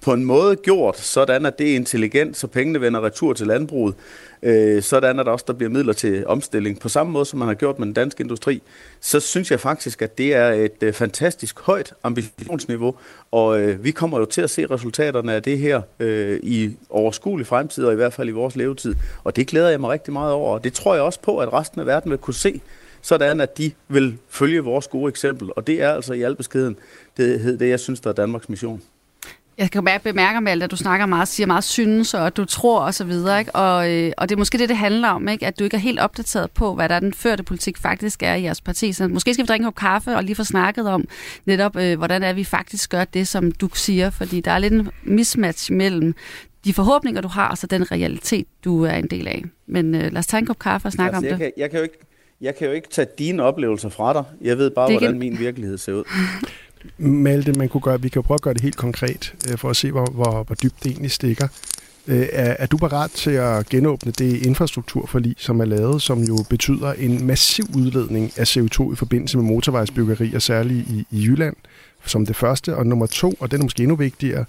på 0.00 0.12
en 0.12 0.24
måde 0.24 0.56
gjort, 0.56 0.98
sådan 0.98 1.46
at 1.46 1.58
det 1.58 1.70
er 1.70 1.76
intelligent, 1.76 2.36
så 2.36 2.46
pengene 2.46 2.80
vender 2.80 3.00
retur 3.00 3.32
til 3.32 3.46
landbruget, 3.46 3.94
øh, 4.42 4.82
sådan 4.82 5.20
at 5.20 5.26
der 5.26 5.32
også 5.32 5.44
der 5.48 5.52
bliver 5.52 5.70
midler 5.70 5.92
til 5.92 6.26
omstilling, 6.26 6.80
på 6.80 6.88
samme 6.88 7.12
måde 7.12 7.24
som 7.24 7.38
man 7.38 7.48
har 7.48 7.54
gjort 7.54 7.78
med 7.78 7.86
den 7.86 7.94
danske 7.94 8.22
industri, 8.22 8.62
så 9.00 9.20
synes 9.20 9.50
jeg 9.50 9.60
faktisk, 9.60 10.02
at 10.02 10.18
det 10.18 10.34
er 10.34 10.48
et 10.48 10.82
øh, 10.82 10.92
fantastisk 10.92 11.60
højt 11.60 11.92
ambitionsniveau, 12.02 12.94
og 13.30 13.60
øh, 13.60 13.84
vi 13.84 13.90
kommer 13.90 14.18
jo 14.18 14.24
til 14.24 14.42
at 14.42 14.50
se 14.50 14.66
resultaterne 14.66 15.32
af 15.32 15.42
det 15.42 15.58
her 15.58 15.82
øh, 16.00 16.40
i 16.42 16.76
overskuelig 16.90 17.46
fremtid, 17.46 17.84
og 17.84 17.92
i 17.92 17.96
hvert 17.96 18.12
fald 18.12 18.28
i 18.28 18.32
vores 18.32 18.56
levetid, 18.56 18.94
og 19.24 19.36
det 19.36 19.46
glæder 19.46 19.68
jeg 19.68 19.80
mig 19.80 19.90
rigtig 19.90 20.12
meget 20.12 20.32
over, 20.32 20.54
og 20.54 20.64
det 20.64 20.72
tror 20.72 20.94
jeg 20.94 21.02
også 21.02 21.20
på, 21.20 21.38
at 21.38 21.52
resten 21.52 21.80
af 21.80 21.86
verden 21.86 22.10
vil 22.10 22.18
kunne 22.18 22.34
se, 22.34 22.60
sådan 23.02 23.40
at 23.40 23.58
de 23.58 23.72
vil 23.88 24.18
følge 24.28 24.60
vores 24.60 24.88
gode 24.88 25.08
eksempel. 25.08 25.50
Og 25.56 25.66
det 25.66 25.82
er 25.82 25.92
altså 25.92 26.12
i 26.12 26.22
al 26.22 26.36
beskeden 26.36 26.76
det, 27.16 27.60
det 27.60 27.68
jeg 27.68 27.80
synes, 27.80 28.00
der 28.00 28.10
er 28.10 28.14
Danmarks 28.14 28.48
mission. 28.48 28.82
Jeg 29.60 29.70
kan 29.70 29.84
bare 29.84 29.98
bemærke, 29.98 30.40
med 30.40 30.62
at 30.62 30.70
du 30.70 30.76
snakker 30.76 31.06
meget, 31.06 31.28
siger 31.28 31.46
meget 31.46 31.64
synes, 31.64 32.14
og 32.14 32.26
at 32.26 32.36
du 32.36 32.44
tror 32.44 32.80
og 32.80 32.94
så 32.94 33.04
videre. 33.04 33.38
Ikke? 33.38 33.54
Og, 33.54 33.92
øh, 33.92 34.12
og 34.16 34.28
det 34.28 34.34
er 34.34 34.38
måske 34.38 34.58
det, 34.58 34.68
det 34.68 34.76
handler 34.76 35.08
om, 35.08 35.28
ikke? 35.28 35.46
at 35.46 35.58
du 35.58 35.64
ikke 35.64 35.76
er 35.76 35.80
helt 35.80 36.00
opdateret 36.00 36.50
på, 36.50 36.74
hvad 36.74 36.88
der 36.88 36.94
er 36.94 37.00
den 37.00 37.14
førte 37.14 37.42
politik 37.42 37.78
faktisk 37.78 38.22
er 38.22 38.34
i 38.34 38.42
jeres 38.42 38.60
parti. 38.60 38.92
Så 38.92 39.08
måske 39.08 39.34
skal 39.34 39.42
vi 39.42 39.46
drikke 39.46 39.62
en 39.62 39.66
kop 39.66 39.74
kaffe 39.74 40.16
og 40.16 40.24
lige 40.24 40.34
få 40.34 40.44
snakket 40.44 40.88
om 40.88 41.04
netop, 41.46 41.76
øh, 41.76 41.98
hvordan 41.98 42.22
er 42.22 42.32
vi 42.32 42.44
faktisk 42.44 42.90
gør 42.90 43.04
det, 43.04 43.28
som 43.28 43.52
du 43.52 43.68
siger. 43.74 44.10
Fordi 44.10 44.40
der 44.40 44.50
er 44.50 44.58
lidt 44.58 44.72
en 44.72 44.90
mismatch 45.02 45.72
mellem 45.72 46.14
de 46.64 46.74
forhåbninger, 46.74 47.20
du 47.20 47.28
har, 47.28 47.48
og 47.48 47.58
så 47.58 47.66
den 47.66 47.92
realitet, 47.92 48.46
du 48.64 48.84
er 48.84 48.94
en 48.94 49.06
del 49.06 49.28
af. 49.28 49.44
Men 49.66 49.94
øh, 49.94 50.00
lad 50.00 50.16
os 50.16 50.26
tage 50.26 50.38
en 50.38 50.46
kop 50.46 50.58
kaffe 50.58 50.88
og 50.88 50.92
snakke 50.92 51.16
altså, 51.16 51.34
om 51.34 51.40
jeg 51.40 51.46
det. 51.46 51.54
Kan, 51.54 51.62
jeg 51.62 51.70
kan 51.70 51.78
jo 51.78 51.82
ikke 51.82 51.98
jeg 52.40 52.56
kan 52.56 52.66
jo 52.66 52.72
ikke 52.72 52.88
tage 52.88 53.08
dine 53.18 53.42
oplevelser 53.42 53.88
fra 53.88 54.12
dig. 54.12 54.24
Jeg 54.40 54.58
ved 54.58 54.70
bare, 54.70 54.90
hvordan 54.90 55.18
min 55.18 55.38
virkelighed 55.38 55.78
ser 55.78 55.92
ud. 55.92 56.04
Malte, 56.98 57.52
man 57.52 57.68
kunne 57.68 57.80
gøre, 57.80 58.02
vi 58.02 58.08
kan 58.08 58.22
jo 58.22 58.26
prøve 58.26 58.36
at 58.36 58.42
gøre 58.42 58.54
det 58.54 58.62
helt 58.62 58.76
konkret, 58.76 59.34
øh, 59.50 59.58
for 59.58 59.70
at 59.70 59.76
se, 59.76 59.90
hvor, 59.90 60.06
hvor, 60.06 60.42
hvor 60.42 60.54
dybt 60.54 60.84
det 60.84 60.90
egentlig 60.90 61.10
stikker. 61.10 61.48
Øh, 62.06 62.26
er, 62.32 62.56
er 62.58 62.66
du 62.66 62.76
parat 62.76 63.10
til 63.10 63.30
at 63.30 63.68
genåbne 63.68 64.12
det 64.12 64.46
infrastrukturforlig, 64.46 65.34
som 65.38 65.60
er 65.60 65.64
lavet, 65.64 66.02
som 66.02 66.22
jo 66.22 66.36
betyder 66.50 66.92
en 66.92 67.26
massiv 67.26 67.64
udledning 67.76 68.32
af 68.36 68.56
CO2 68.56 68.92
i 68.92 68.96
forbindelse 68.96 69.38
med 69.38 69.44
motorvejsbyggeri, 69.44 70.34
og 70.34 70.42
særligt 70.42 70.88
i, 70.88 71.06
i 71.10 71.24
Jylland, 71.24 71.56
som 72.06 72.26
det 72.26 72.36
første. 72.36 72.76
Og 72.76 72.86
nummer 72.86 73.06
to, 73.06 73.32
og 73.40 73.50
den 73.50 73.60
er 73.60 73.64
måske 73.64 73.82
endnu 73.82 73.96
vigtigere, 73.96 74.44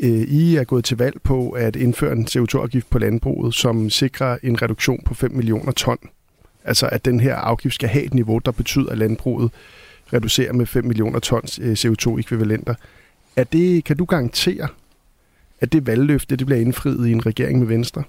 øh, 0.00 0.10
I 0.10 0.56
er 0.56 0.64
gået 0.64 0.84
til 0.84 0.96
valg 0.96 1.22
på 1.22 1.50
at 1.50 1.76
indføre 1.76 2.12
en 2.12 2.28
CO2-afgift 2.30 2.90
på 2.90 2.98
landbruget, 2.98 3.54
som 3.54 3.90
sikrer 3.90 4.38
en 4.42 4.62
reduktion 4.62 5.02
på 5.04 5.14
5 5.14 5.32
millioner 5.32 5.72
ton 5.72 5.98
Altså 6.64 6.86
at 6.86 7.04
den 7.04 7.20
her 7.20 7.34
afgift 7.34 7.74
skal 7.74 7.88
have 7.88 8.04
et 8.04 8.14
niveau, 8.14 8.38
der 8.38 8.50
betyder, 8.50 8.90
at 8.90 8.98
landbruget 8.98 9.50
reducerer 10.12 10.52
med 10.52 10.66
5 10.66 10.84
millioner 10.84 11.18
tons 11.18 11.58
øh, 11.62 11.72
CO2-ekvivalenter. 11.72 12.74
Er 13.36 13.44
det, 13.44 13.84
kan 13.84 13.96
du 13.96 14.04
garantere, 14.04 14.68
at 15.60 15.72
det 15.72 15.86
valgløfte 15.86 16.36
det 16.36 16.46
bliver 16.46 16.60
indfriet 16.60 17.08
i 17.08 17.12
en 17.12 17.26
regering 17.26 17.58
med 17.58 17.66
Venstre? 17.66 18.02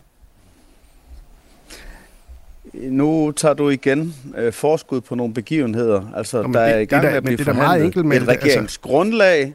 Nu 2.74 3.32
tager 3.32 3.54
du 3.54 3.70
igen 3.70 4.16
øh, 4.38 4.54
forskud 4.54 5.02
på 5.02 5.16
nogle 5.16 5.34
begivenheder. 5.34 6.12
Altså, 6.16 6.38
Jamen, 6.38 6.54
der 6.54 6.66
det, 6.66 6.76
er 6.76 6.80
i 6.80 6.86
gang 6.86 7.04
det, 7.04 7.12
med 7.12 7.18
at 7.18 7.24
blive 7.24 7.38
det, 7.38 7.46
det 7.46 7.56
forhandlet 7.56 7.86
enkelt 7.86 8.06
med 8.06 8.18
et 8.18 8.30
altså- 8.30 8.48
regeringsgrundlag. 8.48 9.40
Altså... 9.40 9.54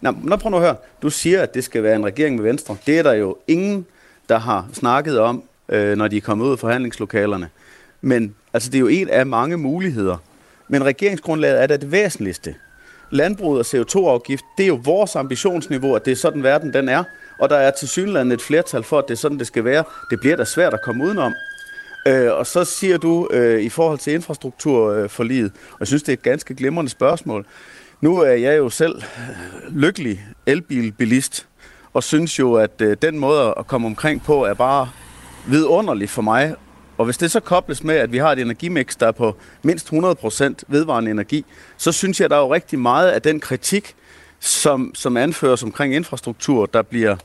Nå, 0.00 0.14
nå, 0.22 0.36
prøv 0.36 0.50
nu 0.50 0.56
at 0.56 0.62
høre. 0.62 0.76
Du 1.02 1.10
siger, 1.10 1.42
at 1.42 1.54
det 1.54 1.64
skal 1.64 1.82
være 1.82 1.96
en 1.96 2.04
regering 2.04 2.36
med 2.36 2.44
Venstre. 2.44 2.76
Det 2.86 2.98
er 2.98 3.02
der 3.02 3.12
jo 3.12 3.36
ingen 3.46 3.86
der 4.28 4.38
har 4.38 4.68
snakket 4.72 5.20
om, 5.20 5.42
øh, 5.68 5.96
når 5.96 6.08
de 6.08 6.16
er 6.16 6.20
kommet 6.20 6.44
ud 6.46 6.52
af 6.52 6.58
forhandlingslokalerne. 6.58 7.48
Men 8.00 8.34
altså, 8.52 8.70
det 8.70 8.76
er 8.76 8.80
jo 8.80 8.88
en 8.88 9.08
af 9.08 9.26
mange 9.26 9.56
muligheder. 9.56 10.16
Men 10.68 10.84
regeringsgrundlaget 10.84 11.62
er 11.62 11.66
da 11.66 11.76
det 11.76 11.92
væsentligste. 11.92 12.54
Landbruget 13.10 13.74
og 13.74 13.80
CO2-afgift, 13.80 14.44
det 14.58 14.62
er 14.62 14.68
jo 14.68 14.80
vores 14.84 15.16
ambitionsniveau, 15.16 15.94
at 15.94 16.04
det 16.04 16.10
er 16.10 16.16
sådan 16.16 16.42
verden 16.42 16.72
den 16.72 16.88
er. 16.88 17.04
Og 17.38 17.50
der 17.50 17.56
er 17.56 17.70
til 17.70 17.88
synligheden 17.88 18.32
et 18.32 18.42
flertal 18.42 18.82
for, 18.82 18.98
at 18.98 19.04
det 19.08 19.14
er 19.14 19.18
sådan, 19.18 19.38
det 19.38 19.46
skal 19.46 19.64
være. 19.64 19.84
Det 20.10 20.20
bliver 20.20 20.36
da 20.36 20.44
svært 20.44 20.74
at 20.74 20.82
komme 20.82 21.04
udenom. 21.04 21.34
Øh, 22.06 22.32
og 22.32 22.46
så 22.46 22.64
siger 22.64 22.98
du 22.98 23.28
øh, 23.30 23.62
i 23.62 23.68
forhold 23.68 23.98
til 23.98 24.12
infrastrukturforliget, 24.12 25.52
og 25.72 25.76
jeg 25.80 25.86
synes, 25.86 26.02
det 26.02 26.08
er 26.08 26.16
et 26.16 26.22
ganske 26.22 26.54
glimrende 26.54 26.90
spørgsmål. 26.90 27.46
Nu 28.00 28.20
er 28.20 28.32
jeg 28.32 28.58
jo 28.58 28.70
selv 28.70 28.96
øh, 28.96 29.76
lykkelig 29.76 30.26
elbilbilist, 30.46 31.46
og 31.94 32.02
synes 32.02 32.38
jo, 32.38 32.54
at 32.54 32.80
øh, 32.80 32.96
den 33.02 33.18
måde 33.18 33.54
at 33.58 33.66
komme 33.66 33.86
omkring 33.86 34.22
på 34.22 34.44
er 34.44 34.54
bare 34.54 34.88
vidunderlig 35.46 36.10
for 36.10 36.22
mig. 36.22 36.54
Og 36.98 37.04
hvis 37.04 37.18
det 37.18 37.30
så 37.30 37.40
kobles 37.40 37.84
med, 37.84 37.94
at 37.94 38.12
vi 38.12 38.18
har 38.18 38.32
et 38.32 38.38
energimix, 38.38 38.96
der 38.96 39.06
er 39.06 39.12
på 39.12 39.36
mindst 39.62 39.88
100% 39.92 40.54
vedvarende 40.68 41.10
energi, 41.10 41.44
så 41.76 41.92
synes 41.92 42.20
jeg, 42.20 42.24
at 42.24 42.30
der 42.30 42.36
er 42.36 42.40
jo 42.40 42.54
rigtig 42.54 42.78
meget 42.78 43.10
af 43.10 43.22
den 43.22 43.40
kritik, 43.40 43.94
som, 44.40 44.94
som 44.94 45.16
anføres 45.16 45.62
omkring 45.62 45.94
infrastruktur, 45.94 46.66
der 46.66 46.82
bliver, 46.82 47.16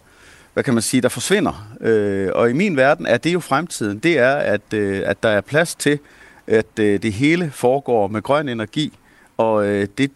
hvad 0.54 0.64
kan 0.64 0.74
man 0.74 0.84
sige, 0.84 1.02
der 1.02 1.10
forsvinder. 1.10 1.76
Øh, 1.82 2.30
og 2.36 2.50
i 2.50 2.54
min 2.54 2.78
verden 2.78 3.06
er 3.06 3.18
det 3.18 3.34
jo 3.34 3.40
fremtiden. 3.40 4.00
Det 4.00 4.18
er, 4.18 4.36
at, 4.36 4.74
øh, 4.74 5.02
at 5.06 5.24
der 5.24 5.30
er 5.30 5.42
plads 5.42 5.76
til, 5.76 6.00
at 6.48 6.80
øh, 6.80 7.02
det 7.02 7.14
hele 7.14 7.52
foregår 7.52 8.08
med 8.08 8.22
grøn 8.22 8.50
energi, 8.50 8.94
og 9.38 9.66
øh, 9.66 9.88
det 9.98 10.12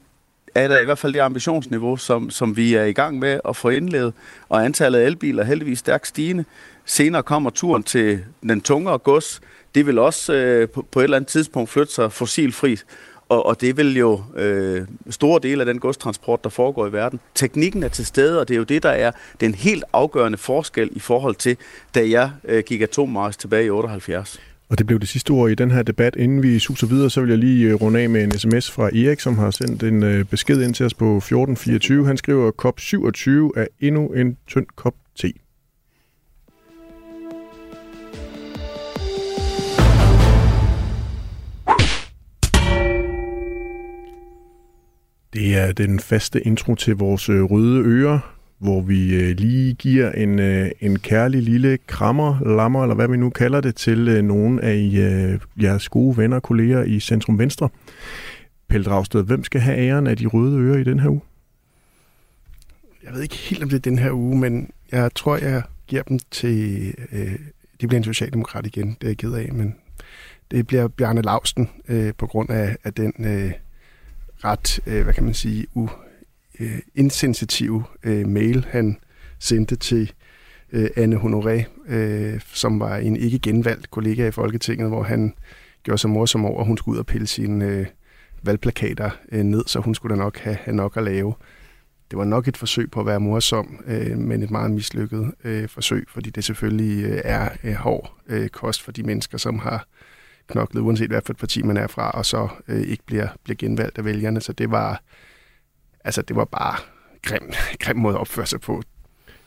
er 0.56 0.68
der 0.68 0.80
i 0.80 0.86
hvert 0.86 0.98
fald 0.98 1.14
det 1.14 1.20
ambitionsniveau, 1.20 1.98
som, 1.98 2.30
som 2.30 2.58
vi 2.58 2.74
er 2.74 2.84
i 2.84 2.92
gang 2.92 3.20
med 3.20 3.40
at 3.50 3.56
få 3.56 3.70
indledet, 3.70 4.14
og 4.50 4.66
antallet 4.66 5.00
af 5.00 5.06
elbiler 5.06 5.44
er 5.44 5.48
heldigvis 5.48 5.80
stærkt 5.80 6.08
stigende. 6.08 6.46
Senere 6.90 7.24
kommer 7.24 7.50
turen 7.50 7.84
til 7.84 8.20
den 8.42 8.62
tungere 8.62 8.98
gods. 8.98 9.42
Det 9.76 9.86
vil 9.86 10.00
også 10.00 10.34
øh, 10.34 10.70
på, 10.70 10.86
på 10.92 11.00
et 11.00 11.04
eller 11.04 11.18
andet 11.18 11.28
tidspunkt 11.28 11.70
flytte 11.70 11.94
sig 11.94 12.12
fossilfrit, 12.12 12.86
og, 13.30 13.46
og 13.46 13.62
det 13.62 13.78
vil 13.78 13.98
jo 13.98 14.22
øh, 14.36 14.88
store 15.10 15.40
dele 15.44 15.62
af 15.62 15.66
den 15.66 15.80
godstransport, 15.80 16.44
der 16.44 16.50
foregår 16.50 16.88
i 16.88 16.94
verden. 16.94 17.20
Teknikken 17.36 17.84
er 17.84 17.88
til 17.88 18.06
stede, 18.06 18.40
og 18.40 18.48
det 18.48 18.54
er 18.54 18.58
jo 18.58 18.64
det, 18.64 18.84
der 18.84 18.90
er 18.90 19.12
den 19.40 19.56
helt 19.56 19.84
afgørende 19.94 20.38
forskel 20.38 20.90
i 20.92 21.00
forhold 21.00 21.36
til, 21.36 21.58
da 21.96 22.10
jeg 22.10 22.32
øh, 22.44 22.64
gik 22.68 22.82
atommars 22.82 23.38
tilbage 23.38 23.66
i 23.66 23.70
78. 23.70 24.40
Og 24.70 24.78
det 24.78 24.88
blev 24.88 25.00
det 25.00 25.10
sidste 25.10 25.32
ord 25.32 25.52
i 25.52 25.56
den 25.56 25.72
her 25.72 25.84
debat. 25.84 26.16
Inden 26.16 26.44
vi 26.44 26.60
suser 26.60 26.88
videre, 26.88 27.10
så 27.10 27.22
vil 27.22 27.30
jeg 27.30 27.38
lige 27.38 27.70
øh, 27.70 27.74
runde 27.74 28.00
af 28.00 28.10
med 28.10 28.24
en 28.24 28.40
sms 28.40 28.72
fra 28.72 28.84
Erik, 28.84 29.20
som 29.20 29.38
har 29.38 29.52
sendt 29.52 29.84
en 29.84 30.04
øh, 30.04 30.26
besked 30.26 30.62
ind 30.62 30.74
til 30.74 30.86
os 30.86 30.94
på 30.94 31.18
1424. 31.18 32.08
Han 32.08 32.18
skriver, 32.18 32.52
kop 32.52 32.80
27 32.80 33.52
er 33.56 33.66
endnu 33.80 34.08
en 34.08 34.38
tynd 34.48 34.66
kop 34.76 34.94
te. 35.16 35.34
Det 45.38 45.58
er 45.58 45.72
den 45.72 46.00
faste 46.00 46.48
intro 46.48 46.76
til 46.76 46.96
vores 46.96 47.30
øh, 47.30 47.44
røde 47.44 47.84
ører, 47.84 48.20
hvor 48.58 48.82
vi 48.82 49.16
øh, 49.16 49.36
lige 49.36 49.74
giver 49.74 50.12
en, 50.12 50.40
øh, 50.40 50.72
en 50.80 51.00
kærlig 51.00 51.44
lille 51.44 51.78
krammer, 51.88 52.56
lammer, 52.56 52.84
eller 52.84 52.96
hvad 52.96 53.08
vi 53.08 53.18
nu 53.18 53.30
kalder 53.30 53.62
det, 53.62 53.76
til 53.76 54.26
nogle 54.26 54.64
af 54.64 54.76
jeres 55.62 55.90
gode 55.90 56.18
venner 56.18 56.36
og 56.36 56.44
kolleger 56.44 56.84
i 56.84 57.00
Centrum 57.00 57.40
Venstre. 57.40 57.70
Pelle 58.70 58.86
Dragsted, 58.86 59.24
hvem 59.24 59.44
skal 59.44 59.62
have 59.62 59.78
æren 59.78 60.08
af 60.08 60.18
de 60.18 60.26
røde 60.26 60.60
ører 60.60 60.78
i 60.78 60.84
den 60.84 61.00
her 61.00 61.10
uge? 61.10 61.22
Jeg 63.04 63.14
ved 63.14 63.22
ikke 63.22 63.36
helt, 63.36 63.64
om 63.64 63.70
det 63.70 63.76
er 63.76 63.90
den 63.90 64.00
her 64.00 64.12
uge, 64.12 64.40
men 64.40 64.70
jeg 64.92 65.12
tror, 65.16 65.38
jeg 65.38 65.62
giver 65.88 66.04
dem 66.04 66.20
til... 66.32 66.94
Øh, 67.12 67.40
det 67.82 67.90
bliver 67.90 67.98
en 67.98 68.04
socialdemokrat 68.04 68.66
igen, 68.66 68.98
det 69.02 69.04
er 69.04 69.08
jeg 69.08 69.18
ked 69.18 69.34
af, 69.34 69.54
men 69.54 69.76
det 70.52 70.68
bliver 70.68 70.88
Bjarne 70.88 71.22
Lausten 71.22 71.70
øh, 71.88 72.14
på 72.18 72.28
grund 72.28 72.50
af, 72.50 72.76
af 72.84 72.94
den 72.94 73.14
øh, 73.20 73.52
ret, 74.44 74.80
øh, 74.88 75.04
hvad 75.04 75.14
kan 75.14 75.24
man 75.24 75.34
sige, 75.34 75.68
u, 75.74 75.90
øh, 76.60 76.80
insensitive 76.96 77.84
øh, 78.04 78.28
mail, 78.28 78.66
han 78.70 78.98
sendte 79.40 79.76
til 79.76 80.14
øh, 80.72 80.90
Anne 80.96 81.16
Honoré, 81.16 81.64
øh, 81.94 82.42
som 82.54 82.80
var 82.80 82.98
en 82.98 83.16
ikke 83.16 83.40
genvalgt 83.40 83.92
kollega 83.92 84.28
i 84.28 84.32
Folketinget, 84.32 84.90
hvor 84.90 85.04
han 85.04 85.34
gjorde 85.84 85.98
sig 85.98 86.10
morsom 86.10 86.46
over, 86.46 86.62
at 86.62 86.68
hun 86.68 86.78
skulle 86.78 86.96
ud 86.96 87.00
og 87.00 87.06
pille 87.06 87.28
sine 87.28 87.66
øh, 87.66 87.86
valgplakater 88.44 89.10
øh, 89.32 89.44
ned, 89.44 89.64
så 89.68 89.80
hun 89.80 89.96
skulle 89.96 90.16
da 90.16 90.20
nok 90.24 90.38
have, 90.38 90.56
have 90.56 90.76
nok 90.76 90.98
at 90.98 91.04
lave. 91.04 91.34
Det 92.12 92.20
var 92.20 92.26
nok 92.26 92.48
et 92.48 92.58
forsøg 92.58 92.92
på 92.92 93.00
at 93.00 93.06
være 93.06 93.20
morsom, 93.20 93.84
øh, 93.88 94.18
men 94.18 94.44
et 94.44 94.52
meget 94.52 94.72
mislykket 94.72 95.34
øh, 95.44 95.70
forsøg, 95.70 96.06
fordi 96.10 96.30
det 96.30 96.44
selvfølgelig 96.44 97.06
øh, 97.06 97.22
er 97.24 97.50
øh, 97.64 97.74
hård 97.74 98.14
øh, 98.28 98.50
kost 98.50 98.82
for 98.82 98.92
de 98.92 99.04
mennesker, 99.04 99.38
som 99.38 99.60
har 99.60 99.88
knoklet, 100.48 100.82
uanset 100.82 101.10
hvad 101.10 101.22
for 101.26 101.34
et 101.34 101.38
parti 101.38 101.64
man 101.64 101.78
er 101.78 101.88
fra, 101.88 102.12
og 102.12 102.26
så 102.26 102.48
øh, 102.68 102.82
ikke 102.82 103.04
bliver, 103.06 103.28
bliver 103.44 103.58
genvalgt 103.58 103.98
af 103.98 104.06
vælgerne. 104.06 104.42
Så 104.42 104.54
det 104.54 104.72
var, 104.72 105.02
altså, 106.04 106.22
det 106.22 106.36
var 106.36 106.46
bare 106.46 106.76
grim, 107.24 107.52
grim 107.84 107.98
måde 107.98 108.16
at 108.16 108.20
opføre 108.20 108.46
sig 108.46 108.62
på. 108.62 108.82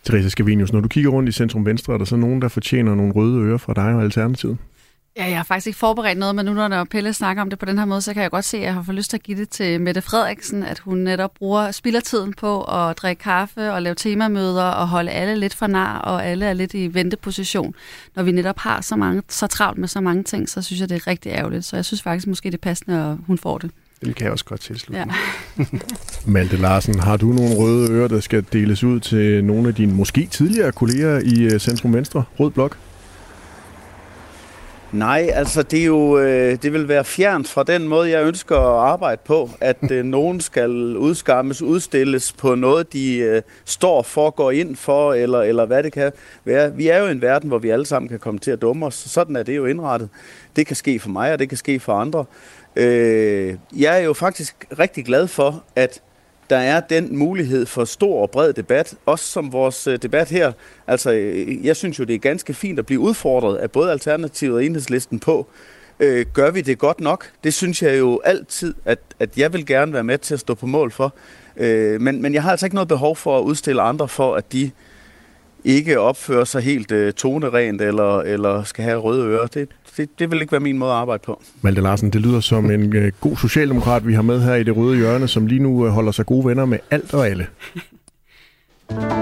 Therese 0.05 0.31
Scavenius, 0.31 0.73
når 0.73 0.81
du 0.81 0.89
kigger 0.89 1.11
rundt 1.11 1.29
i 1.29 1.33
Centrum 1.33 1.67
Venstre, 1.67 1.95
er 1.95 1.99
der 1.99 2.05
så 2.05 2.17
nogen, 2.17 2.43
der 2.43 2.49
fortjener 2.49 2.95
nogle 2.95 3.13
røde 3.13 3.41
ører 3.41 3.59
fra 3.59 3.75
dig 3.75 3.95
og 3.95 4.03
Alternativet? 4.03 4.59
Ja, 5.17 5.25
jeg 5.25 5.37
har 5.37 5.45
faktisk 5.45 5.67
ikke 5.67 5.79
forberedt 5.79 6.19
noget, 6.19 6.35
men 6.35 6.47
nu 6.47 6.55
når 6.55 6.85
Pelle 6.85 7.13
snakker 7.15 7.43
om 7.43 7.51
det 7.51 7.59
på 7.59 7.67
den 7.67 7.79
her 7.79 7.85
måde, 7.85 8.03
så 8.03 8.15
kan 8.15 8.23
jeg 8.23 8.31
godt 8.31 8.45
se, 8.45 8.57
at 8.57 8.63
jeg 8.63 8.75
har 8.75 8.83
fået 8.83 8.95
lyst 8.95 9.11
til 9.11 9.17
at 9.17 9.23
give 9.23 9.39
det 9.39 9.49
til 9.49 9.81
Mette 9.81 10.03
Frederiksen, 10.03 10.63
at 10.63 10.79
hun 10.79 10.99
netop 10.99 11.35
bruger 11.35 11.71
spillertiden 11.71 12.35
på 12.35 12.63
at 12.63 12.99
drikke 12.99 13.23
kaffe 13.23 13.73
og 13.73 13.83
lave 13.83 13.95
temamøder 13.95 14.65
og 14.65 14.89
holde 14.89 15.11
alle 15.11 15.37
lidt 15.37 15.55
for 15.55 15.67
nar, 15.67 15.99
og 15.99 16.27
alle 16.27 16.47
er 16.47 16.53
lidt 16.53 16.75
i 16.75 16.95
venteposition. 16.95 17.75
Når 18.17 18.23
vi 18.23 18.33
netop 18.33 18.59
har 18.59 18.81
så, 18.81 18.97
mange, 18.97 19.23
så 19.29 19.47
travlt 19.47 19.79
med 19.79 19.89
så 19.89 20.01
mange 20.01 20.23
ting, 20.23 20.49
så 20.49 20.63
synes 20.63 20.81
jeg, 20.81 20.89
det 20.89 20.97
er 20.97 21.07
rigtig 21.07 21.33
ærgerligt. 21.33 21.65
Så 21.65 21.77
jeg 21.77 21.85
synes 21.85 22.03
faktisk 22.03 22.27
måske, 22.27 22.51
det 22.51 22.55
er 22.55 22.59
passende, 22.63 23.11
at 23.11 23.17
hun 23.27 23.39
får 23.39 23.59
det. 23.59 23.71
Det 24.01 24.17
kan 24.17 24.25
jeg 24.25 24.33
også 24.33 24.45
godt 24.45 24.61
tilslutte 24.61 25.05
Ja. 25.59 25.65
Malte 26.27 26.57
Larsen, 26.57 27.01
har 27.01 27.17
du 27.17 27.27
nogle 27.27 27.57
røde 27.57 27.91
ører, 27.93 28.09
der 28.09 28.21
skal 28.21 28.45
deles 28.53 28.85
ud 28.85 29.01
til 29.01 29.45
nogle 29.45 29.69
af 29.69 29.75
dine 29.75 29.95
måske 29.95 30.27
tidligere 30.27 30.73
kolleger 30.73 31.21
i 31.25 31.43
øh, 31.43 31.61
Centrum 31.61 31.95
Venstre, 31.95 32.25
Rød 32.39 32.51
Blok? 32.51 32.77
Nej, 34.93 35.31
altså 35.35 35.63
det 35.63 35.81
er 35.81 35.85
jo, 35.85 36.19
øh, 36.19 36.59
det 36.63 36.73
vil 36.73 36.89
være 36.89 37.05
fjernt 37.05 37.49
fra 37.49 37.63
den 37.63 37.89
måde, 37.89 38.11
jeg 38.11 38.27
ønsker 38.27 38.57
at 38.57 38.91
arbejde 38.91 39.21
på, 39.25 39.51
at 39.61 39.91
øh, 39.91 40.05
nogen 40.17 40.41
skal 40.41 40.97
udskammes, 40.97 41.63
udstilles 41.63 42.33
på 42.33 42.55
noget, 42.55 42.93
de 42.93 43.17
øh, 43.17 43.43
står 43.65 44.03
for, 44.03 44.31
går 44.31 44.51
ind 44.51 44.77
for, 44.77 45.13
eller, 45.13 45.41
eller 45.41 45.67
hvad 45.67 45.83
det 45.83 45.93
kan 45.93 46.13
være. 46.45 46.77
Vi 46.77 46.89
er 46.89 46.99
jo 46.99 47.07
en 47.07 47.23
verden, 47.23 47.49
hvor 47.49 47.59
vi 47.59 47.71
alle 47.71 47.87
sammen 47.87 48.09
kan 48.09 48.19
komme 48.19 48.41
til 48.41 48.51
at 48.51 48.63
dumme 48.63 48.87
os. 48.87 48.95
Sådan 48.95 49.37
er 49.37 49.43
det 49.43 49.57
jo 49.57 49.67
indrettet. 49.67 50.09
Det 50.57 50.67
kan 50.67 50.77
ske 50.77 50.99
for 50.99 51.11
mig, 51.11 51.33
og 51.33 51.39
det 51.39 51.49
kan 51.49 51.59
ske 51.59 51.81
for 51.81 51.93
andre. 51.93 52.25
Øh, 52.77 53.55
jeg 53.77 54.01
er 54.01 54.05
jo 54.05 54.13
faktisk 54.13 54.67
rigtig 54.79 55.05
glad 55.05 55.27
for, 55.27 55.65
at 55.77 56.03
der 56.51 56.57
er 56.57 56.81
den 56.81 57.19
mulighed 57.19 57.67
for 57.67 57.85
stor 57.85 58.23
og 58.23 58.31
bred 58.31 58.53
debat, 58.53 58.95
også 59.07 59.25
som 59.25 59.53
vores 59.53 59.87
øh, 59.87 59.99
debat 60.03 60.29
her. 60.29 60.53
Altså, 60.87 61.13
øh, 61.13 61.67
jeg 61.67 61.77
synes 61.77 61.99
jo, 61.99 62.05
det 62.05 62.15
er 62.15 62.19
ganske 62.19 62.55
fint 62.55 62.79
at 62.79 62.87
blive 62.87 63.01
udfordret 63.01 63.57
af 63.57 63.71
både 63.71 63.91
Alternativet 63.91 64.55
og 64.55 64.65
Enhedslisten 64.65 65.19
på, 65.19 65.47
øh, 66.01 66.27
gør 66.33 66.51
vi 66.51 66.61
det 66.61 66.79
godt 66.79 67.01
nok? 67.01 67.31
Det 67.45 67.55
synes 67.55 67.83
jeg 67.83 67.99
jo 67.99 68.21
altid, 68.25 68.75
at, 68.85 68.99
at 69.19 69.39
jeg 69.39 69.53
vil 69.53 69.67
gerne 69.67 69.93
være 69.93 70.05
med 70.05 70.19
til 70.19 70.35
at 70.35 70.41
stå 70.41 70.55
på 70.55 70.67
mål 70.67 70.91
for. 70.91 71.15
Øh, 71.57 72.01
men, 72.01 72.23
men 72.23 72.35
jeg 72.35 72.43
har 72.43 72.51
altså 72.51 72.67
ikke 72.67 72.77
noget 72.77 72.89
behov 72.89 73.17
for 73.17 73.39
at 73.39 73.43
udstille 73.43 73.83
andre 73.83 74.09
for, 74.09 74.35
at 74.35 74.53
de 74.53 74.71
ikke 75.65 76.01
opfører 76.01 76.45
sig 76.45 76.63
helt 76.63 76.93
øh, 76.93 77.13
tonerent 77.13 77.81
eller, 77.81 78.19
eller 78.19 78.63
skal 78.63 78.85
have 78.85 78.99
røde 78.99 79.27
ører. 79.27 79.47
Det, 79.47 79.69
det, 80.01 80.19
det 80.19 80.31
vil 80.31 80.41
ikke 80.41 80.53
være 80.53 80.61
min 80.61 80.79
måde 80.79 80.91
at 80.91 80.97
arbejde 80.97 81.23
på. 81.27 81.43
Malte 81.63 81.81
Larsen, 81.81 82.11
det 82.11 82.21
lyder 82.21 82.41
som 82.41 82.71
en 82.71 82.97
øh, 82.97 83.13
god 83.21 83.37
socialdemokrat, 83.37 84.07
vi 84.07 84.15
har 84.15 84.23
med 84.23 84.41
her 84.41 84.55
i 84.55 84.63
det 84.63 84.77
røde 84.77 84.97
hjørne, 84.97 85.29
som 85.29 85.47
lige 85.47 85.63
nu 85.63 85.87
øh, 85.87 85.93
holder 85.93 86.13
sig 86.13 86.27
gode 86.27 86.47
venner 86.47 86.65
med 86.65 86.79
alt 86.91 87.15
og 87.15 87.29
alle. 87.29 87.47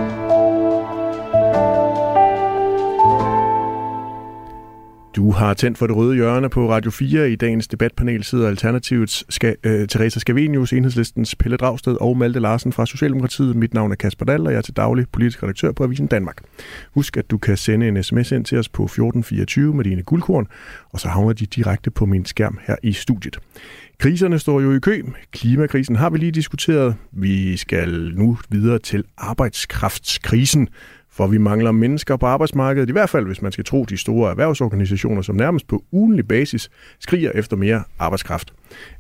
Du 5.19 5.31
har 5.31 5.55
tændt 5.55 5.79
for 5.79 5.87
det 5.87 5.97
røde 5.97 6.15
hjørne 6.15 6.49
på 6.49 6.71
Radio 6.71 6.91
4. 6.91 7.31
I 7.31 7.37
dagens 7.37 7.69
debatpanel 7.69 8.25
sidder 8.25 8.49
Alternativets 8.49 9.25
ska, 9.29 9.55
øh, 9.65 9.89
Teresa 9.89 10.19
Scavenius, 10.21 10.73
Enhedslistens 10.73 11.35
Pelle 11.35 11.57
Dragsted 11.57 11.97
og 12.01 12.17
Malte 12.17 12.41
Larsen 12.41 12.73
fra 12.73 12.87
Socialdemokratiet. 12.87 13.57
Mit 13.57 13.75
navn 13.75 13.93
er 13.93 13.97
Kasper 13.97 14.25
Dahl, 14.25 14.47
og 14.47 14.53
jeg 14.53 14.59
er 14.59 14.63
til 14.63 14.77
daglig 14.77 15.07
politisk 15.13 15.43
redaktør 15.43 15.73
på 15.73 15.85
Avisen 15.85 16.07
Danmark. 16.07 16.37
Husk, 16.95 17.17
at 17.17 17.31
du 17.31 17.39
kan 17.39 17.57
sende 17.57 17.89
en 17.89 18.03
sms 18.03 18.33
ind 18.33 18.45
til 18.45 18.59
os 18.59 18.69
på 18.69 18.85
1424 18.85 19.75
med 19.75 19.85
dine 19.85 20.03
guldkorn, 20.03 20.47
og 20.93 21.01
så 21.01 21.09
havner 21.09 21.33
de 21.33 21.47
direkte 21.47 21.91
på 21.91 22.07
min 22.07 22.25
skærm 22.25 22.59
her 22.67 22.77
i 22.83 22.93
studiet. 22.93 23.39
Kriserne 23.99 24.39
står 24.39 24.61
jo 24.61 24.73
i 24.73 24.79
kø. 24.79 25.03
Klimakrisen 25.33 25.97
har 25.97 26.11
vi 26.11 26.19
lige 26.19 26.33
diskuteret. 26.33 26.95
Vi 27.13 27.57
skal 27.57 28.13
nu 28.15 28.39
videre 28.49 28.79
til 28.79 29.05
arbejdskraftskrisen, 29.17 30.69
for 31.19 31.27
vi 31.27 31.39
mangler 31.39 31.73
mennesker 31.73 32.17
på 32.17 32.27
arbejdsmarkedet, 32.27 32.89
i 32.89 32.93
hvert 32.93 33.11
fald 33.11 33.27
hvis 33.27 33.43
man 33.43 33.53
skal 33.53 33.65
tro 33.65 33.85
de 33.85 33.97
store 33.97 34.31
erhvervsorganisationer, 34.31 35.23
som 35.23 35.37
nærmest 35.37 35.67
på 35.67 35.85
ugenlig 35.93 36.29
basis 36.29 36.71
skriger 37.01 37.33
efter 37.35 37.57
mere 37.57 37.83
arbejdskraft. 37.99 38.53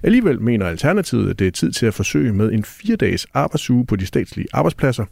Alligevel 0.02 0.42
mener 0.42 0.66
Alternativet, 0.66 1.30
at 1.30 1.38
det 1.38 1.46
er 1.46 1.50
tid 1.50 1.72
til 1.72 1.86
at 1.86 1.94
forsøge 1.94 2.32
med 2.32 2.52
en 2.52 2.64
fire 2.64 2.96
dages 2.96 3.26
arbejdsuge 3.34 3.86
på 3.86 3.96
de 3.96 4.06
statslige 4.06 4.46
arbejdspladser. 4.52 5.04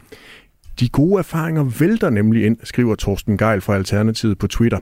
De 0.79 0.89
gode 0.89 1.19
erfaringer 1.19 1.63
vælter 1.63 2.09
nemlig 2.09 2.45
ind, 2.45 2.57
skriver 2.63 2.95
Torsten 2.95 3.37
Geil 3.37 3.61
fra 3.61 3.75
Alternativet 3.75 4.37
på 4.37 4.47
Twitter. 4.47 4.79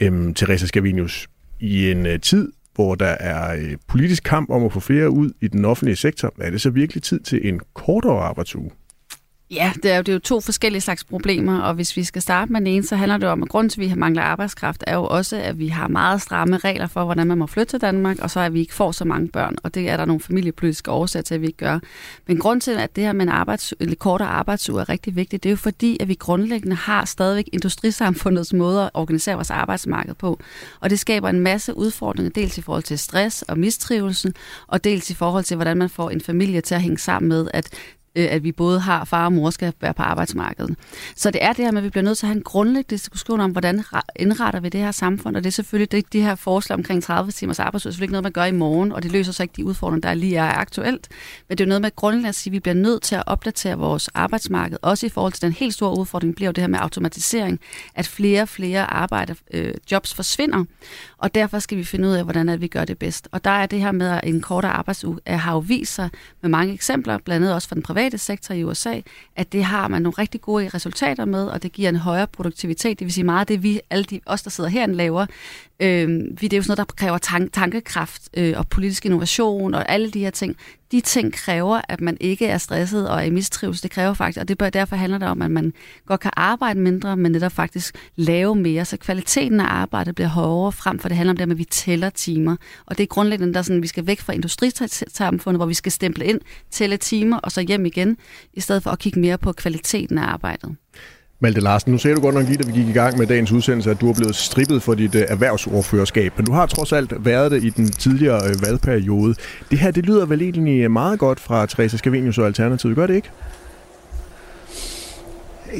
Øhm, 0.00 0.34
Teresa 0.34 0.66
Scavenius, 0.66 1.28
i 1.60 1.90
en 1.90 2.06
øh, 2.06 2.20
tid, 2.20 2.52
hvor 2.74 2.94
der 2.94 3.16
er 3.20 3.56
øh, 3.56 3.76
politisk 3.88 4.22
kamp 4.22 4.50
om 4.50 4.64
at 4.64 4.72
få 4.72 4.80
flere 4.80 5.10
ud 5.10 5.30
i 5.40 5.48
den 5.48 5.64
offentlige 5.64 5.96
sektor, 5.96 6.34
er 6.40 6.50
det 6.50 6.60
så 6.60 6.70
virkelig 6.70 7.02
tid 7.02 7.20
til 7.20 7.48
en 7.48 7.60
kortere 7.74 8.20
arbejdsuge? 8.20 8.70
Ja, 9.50 9.72
det 9.82 9.90
er, 9.90 9.96
jo, 9.96 10.02
det 10.02 10.08
er 10.08 10.12
jo 10.12 10.18
to 10.18 10.40
forskellige 10.40 10.80
slags 10.80 11.04
problemer, 11.04 11.60
og 11.60 11.74
hvis 11.74 11.96
vi 11.96 12.04
skal 12.04 12.22
starte 12.22 12.52
med 12.52 12.60
den 12.60 12.66
ene, 12.66 12.86
så 12.86 12.96
handler 12.96 13.16
det 13.18 13.28
om, 13.28 13.42
at 13.42 13.48
grunden 13.48 13.70
til, 13.70 13.82
at 13.82 13.90
vi 13.90 13.94
mangler 13.94 14.22
arbejdskraft, 14.22 14.84
er 14.86 14.94
jo 14.94 15.04
også, 15.04 15.36
at 15.36 15.58
vi 15.58 15.68
har 15.68 15.88
meget 15.88 16.22
stramme 16.22 16.58
regler 16.58 16.86
for, 16.86 17.04
hvordan 17.04 17.26
man 17.26 17.38
må 17.38 17.46
flytte 17.46 17.70
til 17.70 17.80
Danmark, 17.80 18.18
og 18.18 18.30
så 18.30 18.40
at 18.40 18.54
vi 18.54 18.60
ikke 18.60 18.74
får 18.74 18.92
så 18.92 19.04
mange 19.04 19.28
børn, 19.28 19.56
og 19.62 19.74
det 19.74 19.88
er 19.88 19.96
der 19.96 20.04
nogle 20.04 20.20
familiepolitiske 20.20 20.90
årsager 20.90 21.22
til, 21.22 21.34
at 21.34 21.40
vi 21.40 21.46
ikke 21.46 21.58
gør. 21.58 21.78
Men 22.26 22.38
grund 22.38 22.60
til, 22.60 22.70
at 22.70 22.96
det 22.96 23.04
her 23.04 23.12
med 23.12 23.22
en, 23.22 23.28
arbejds, 23.28 23.74
eller 23.80 23.94
kortere 23.94 24.28
arbejdsuge 24.28 24.80
er 24.80 24.88
rigtig 24.88 25.16
vigtigt, 25.16 25.42
det 25.42 25.48
er 25.48 25.52
jo 25.52 25.56
fordi, 25.56 25.96
at 26.00 26.08
vi 26.08 26.14
grundlæggende 26.14 26.76
har 26.76 27.04
stadigvæk 27.04 27.48
industrisamfundets 27.52 28.52
måde 28.52 28.82
at 28.82 28.90
organisere 28.94 29.34
vores 29.34 29.50
arbejdsmarked 29.50 30.14
på, 30.14 30.40
og 30.80 30.90
det 30.90 30.98
skaber 30.98 31.28
en 31.28 31.40
masse 31.40 31.76
udfordringer, 31.76 32.30
dels 32.30 32.58
i 32.58 32.62
forhold 32.62 32.82
til 32.82 32.98
stress 32.98 33.42
og 33.42 33.58
mistrivelse, 33.58 34.32
og 34.66 34.84
dels 34.84 35.10
i 35.10 35.14
forhold 35.14 35.44
til, 35.44 35.54
hvordan 35.54 35.76
man 35.76 35.88
får 35.88 36.10
en 36.10 36.20
familie 36.20 36.60
til 36.60 36.74
at 36.74 36.82
hænge 36.82 36.98
sammen 36.98 37.28
med, 37.28 37.48
at 37.54 37.70
øh, 38.16 38.26
at 38.30 38.44
vi 38.44 38.52
både 38.52 38.80
har 38.80 39.04
far 39.04 39.24
og 39.24 39.32
mor 39.32 39.50
skal 39.50 39.72
være 39.80 39.94
på 39.94 40.02
arbejdsmarkedet. 40.02 40.76
Så 41.16 41.30
det 41.30 41.44
er 41.44 41.52
det 41.52 41.64
her 41.64 41.72
med, 41.72 41.80
at 41.80 41.84
vi 41.84 41.90
bliver 41.90 42.04
nødt 42.04 42.18
til 42.18 42.26
at 42.26 42.28
have 42.28 42.36
en 42.36 42.42
grundlæggende 42.42 42.90
diskussion 42.90 43.40
om, 43.40 43.50
hvordan 43.50 43.84
indretter 44.16 44.60
vi 44.60 44.68
det 44.68 44.80
her 44.80 44.90
samfund, 44.90 45.36
og 45.36 45.44
det 45.44 45.50
er 45.50 45.52
selvfølgelig 45.52 45.92
det, 45.92 46.12
de 46.12 46.20
her 46.20 46.34
forslag 46.34 46.78
omkring 46.78 47.02
30 47.02 47.32
timers 47.32 47.58
arbejdsuge, 47.58 47.92
selvfølgelig 47.92 48.04
ikke 48.04 48.12
noget, 48.12 48.22
man 48.22 48.32
gør 48.32 48.44
i 48.44 48.52
morgen, 48.52 48.92
og 48.92 49.02
det 49.02 49.12
løser 49.12 49.32
så 49.32 49.42
ikke 49.42 49.52
de 49.56 49.64
udfordringer, 49.64 50.08
der 50.08 50.14
lige 50.14 50.36
er 50.36 50.52
aktuelt. 50.52 51.08
Men 51.48 51.58
det 51.58 51.64
er 51.64 51.66
jo 51.66 51.68
noget 51.68 51.82
med 51.82 51.96
grundlæggende 51.96 52.28
at 52.28 52.34
sige, 52.34 52.50
at 52.50 52.52
vi 52.52 52.60
bliver 52.60 52.74
nødt 52.74 53.02
til 53.02 53.14
at 53.14 53.22
opdatere 53.26 53.78
vores 53.78 54.08
arbejdsmarked, 54.08 54.78
også 54.82 55.06
i 55.06 55.08
forhold 55.08 55.32
til 55.32 55.42
den 55.42 55.52
helt 55.52 55.74
store 55.74 55.98
udfordring 55.98 56.34
bliver 56.34 56.48
jo 56.48 56.52
det 56.52 56.62
her 56.62 56.68
med 56.68 56.78
automatisering, 56.78 57.60
at 57.94 58.06
flere 58.06 58.42
og 58.42 58.48
flere 58.48 58.92
arbejde, 58.92 59.34
øh, 59.52 59.74
jobs 59.92 60.14
forsvinder, 60.14 60.64
og 61.18 61.34
derfor 61.34 61.58
skal 61.58 61.78
vi 61.78 61.84
finde 61.84 62.08
ud 62.08 62.12
af, 62.12 62.24
hvordan 62.24 62.48
at 62.48 62.60
vi 62.60 62.66
gør 62.66 62.84
det 62.84 62.98
bedst. 62.98 63.28
Og 63.32 63.44
der 63.44 63.50
er 63.50 63.66
det 63.66 63.80
her 63.80 63.92
med 63.92 64.08
at 64.08 64.20
en 64.24 64.40
kortere 64.40 64.72
arbejdsuge, 64.72 65.18
øh, 65.28 65.38
har 65.38 65.52
jo 65.52 65.58
vist 65.58 65.94
sig 65.94 66.10
med 66.42 66.50
mange 66.50 66.74
eksempler, 66.74 67.18
blandt 67.18 67.44
andet 67.44 67.54
også 67.54 67.68
fra 67.68 67.74
den 67.74 67.82
private 67.82 68.05
sektor 68.12 68.54
i 68.54 68.64
USA, 68.64 69.00
at 69.36 69.52
det 69.52 69.64
har 69.64 69.88
man 69.88 70.02
nogle 70.02 70.14
rigtig 70.18 70.40
gode 70.40 70.68
resultater 70.68 71.24
med, 71.24 71.46
og 71.46 71.62
det 71.62 71.72
giver 71.72 71.88
en 71.88 71.96
højere 71.96 72.26
produktivitet. 72.26 72.98
Det 72.98 73.04
vil 73.04 73.12
sige 73.12 73.24
meget 73.24 73.40
af 73.40 73.46
det, 73.46 73.62
vi, 73.62 73.80
alle 73.90 74.04
de, 74.04 74.20
os, 74.26 74.42
der 74.42 74.50
sidder 74.50 74.70
herinde, 74.70 74.94
laver. 74.94 75.26
Øh, 75.80 76.08
det 76.40 76.52
er 76.52 76.56
jo 76.56 76.62
sådan 76.62 76.64
noget, 76.68 76.78
der 76.78 76.84
kræver 76.84 77.18
tank, 77.18 77.52
tankekraft 77.52 78.28
øh, 78.34 78.54
og 78.56 78.68
politisk 78.68 79.06
innovation 79.06 79.74
og 79.74 79.88
alle 79.88 80.10
de 80.10 80.20
her 80.20 80.30
ting 80.30 80.56
de 80.92 81.00
ting 81.00 81.32
kræver, 81.32 81.80
at 81.88 82.00
man 82.00 82.16
ikke 82.20 82.46
er 82.46 82.58
stresset 82.58 83.08
og 83.08 83.18
er 83.18 83.24
i 83.24 83.30
mistrivelse. 83.30 83.82
Det 83.82 83.90
kræver 83.90 84.14
faktisk, 84.14 84.40
og 84.40 84.48
det 84.48 84.58
bør, 84.58 84.70
derfor 84.70 84.96
handler 84.96 85.18
det 85.18 85.28
om, 85.28 85.42
at 85.42 85.50
man 85.50 85.72
godt 86.06 86.20
kan 86.20 86.30
arbejde 86.36 86.80
mindre, 86.80 87.16
men 87.16 87.32
netop 87.32 87.52
faktisk 87.52 87.94
lave 88.16 88.54
mere, 88.54 88.84
så 88.84 88.96
kvaliteten 88.96 89.60
af 89.60 89.66
arbejdet 89.66 90.14
bliver 90.14 90.28
højere 90.28 90.72
frem 90.72 90.98
for 90.98 91.08
det 91.08 91.16
handler 91.16 91.32
om 91.32 91.36
det, 91.36 91.50
at 91.50 91.58
vi 91.58 91.64
tæller 91.64 92.10
timer. 92.10 92.56
Og 92.86 92.98
det 92.98 93.02
er 93.02 93.06
grundlæggende, 93.06 93.54
der 93.54 93.62
sådan, 93.62 93.82
vi 93.82 93.86
skal 93.86 94.06
væk 94.06 94.20
fra 94.20 94.32
industrisamfundet, 94.32 95.58
hvor 95.58 95.66
vi 95.66 95.74
skal 95.74 95.92
stemple 95.92 96.24
ind, 96.24 96.40
tælle 96.70 96.96
timer 96.96 97.38
og 97.38 97.52
så 97.52 97.60
hjem 97.60 97.86
igen, 97.86 98.16
i 98.52 98.60
stedet 98.60 98.82
for 98.82 98.90
at 98.90 98.98
kigge 98.98 99.20
mere 99.20 99.38
på 99.38 99.52
kvaliteten 99.52 100.18
af 100.18 100.22
arbejdet. 100.22 100.76
Malte 101.40 101.60
Larsen, 101.60 101.92
nu 101.92 101.98
sagde 101.98 102.16
du 102.16 102.20
godt 102.20 102.34
nok 102.34 102.44
lige, 102.44 102.56
da 102.56 102.66
vi 102.66 102.72
gik 102.72 102.88
i 102.88 102.92
gang 102.92 103.18
med 103.18 103.26
dagens 103.26 103.52
udsendelse, 103.52 103.90
at 103.90 104.00
du 104.00 104.10
er 104.10 104.14
blevet 104.14 104.36
strippet 104.36 104.82
for 104.82 104.94
dit 104.94 105.14
øh, 105.14 105.22
erhvervsordførerskab, 105.28 106.32
men 106.36 106.46
du 106.46 106.52
har 106.52 106.66
trods 106.66 106.92
alt 106.92 107.24
været 107.24 107.50
det 107.50 107.64
i 107.64 107.70
den 107.70 107.88
tidligere 107.88 108.48
øh, 108.48 108.62
valgperiode. 108.62 109.34
Det 109.70 109.78
her, 109.78 109.90
det 109.90 110.06
lyder 110.06 110.26
vel 110.26 110.42
egentlig 110.42 110.82
øh, 110.82 110.90
meget 110.90 111.18
godt 111.18 111.40
fra 111.40 111.66
Teresa 111.66 111.96
Scavenius 111.96 112.38
og 112.38 112.46
Alternativet, 112.46 112.96
gør 112.96 113.06
det 113.06 113.14
ikke? 113.14 113.30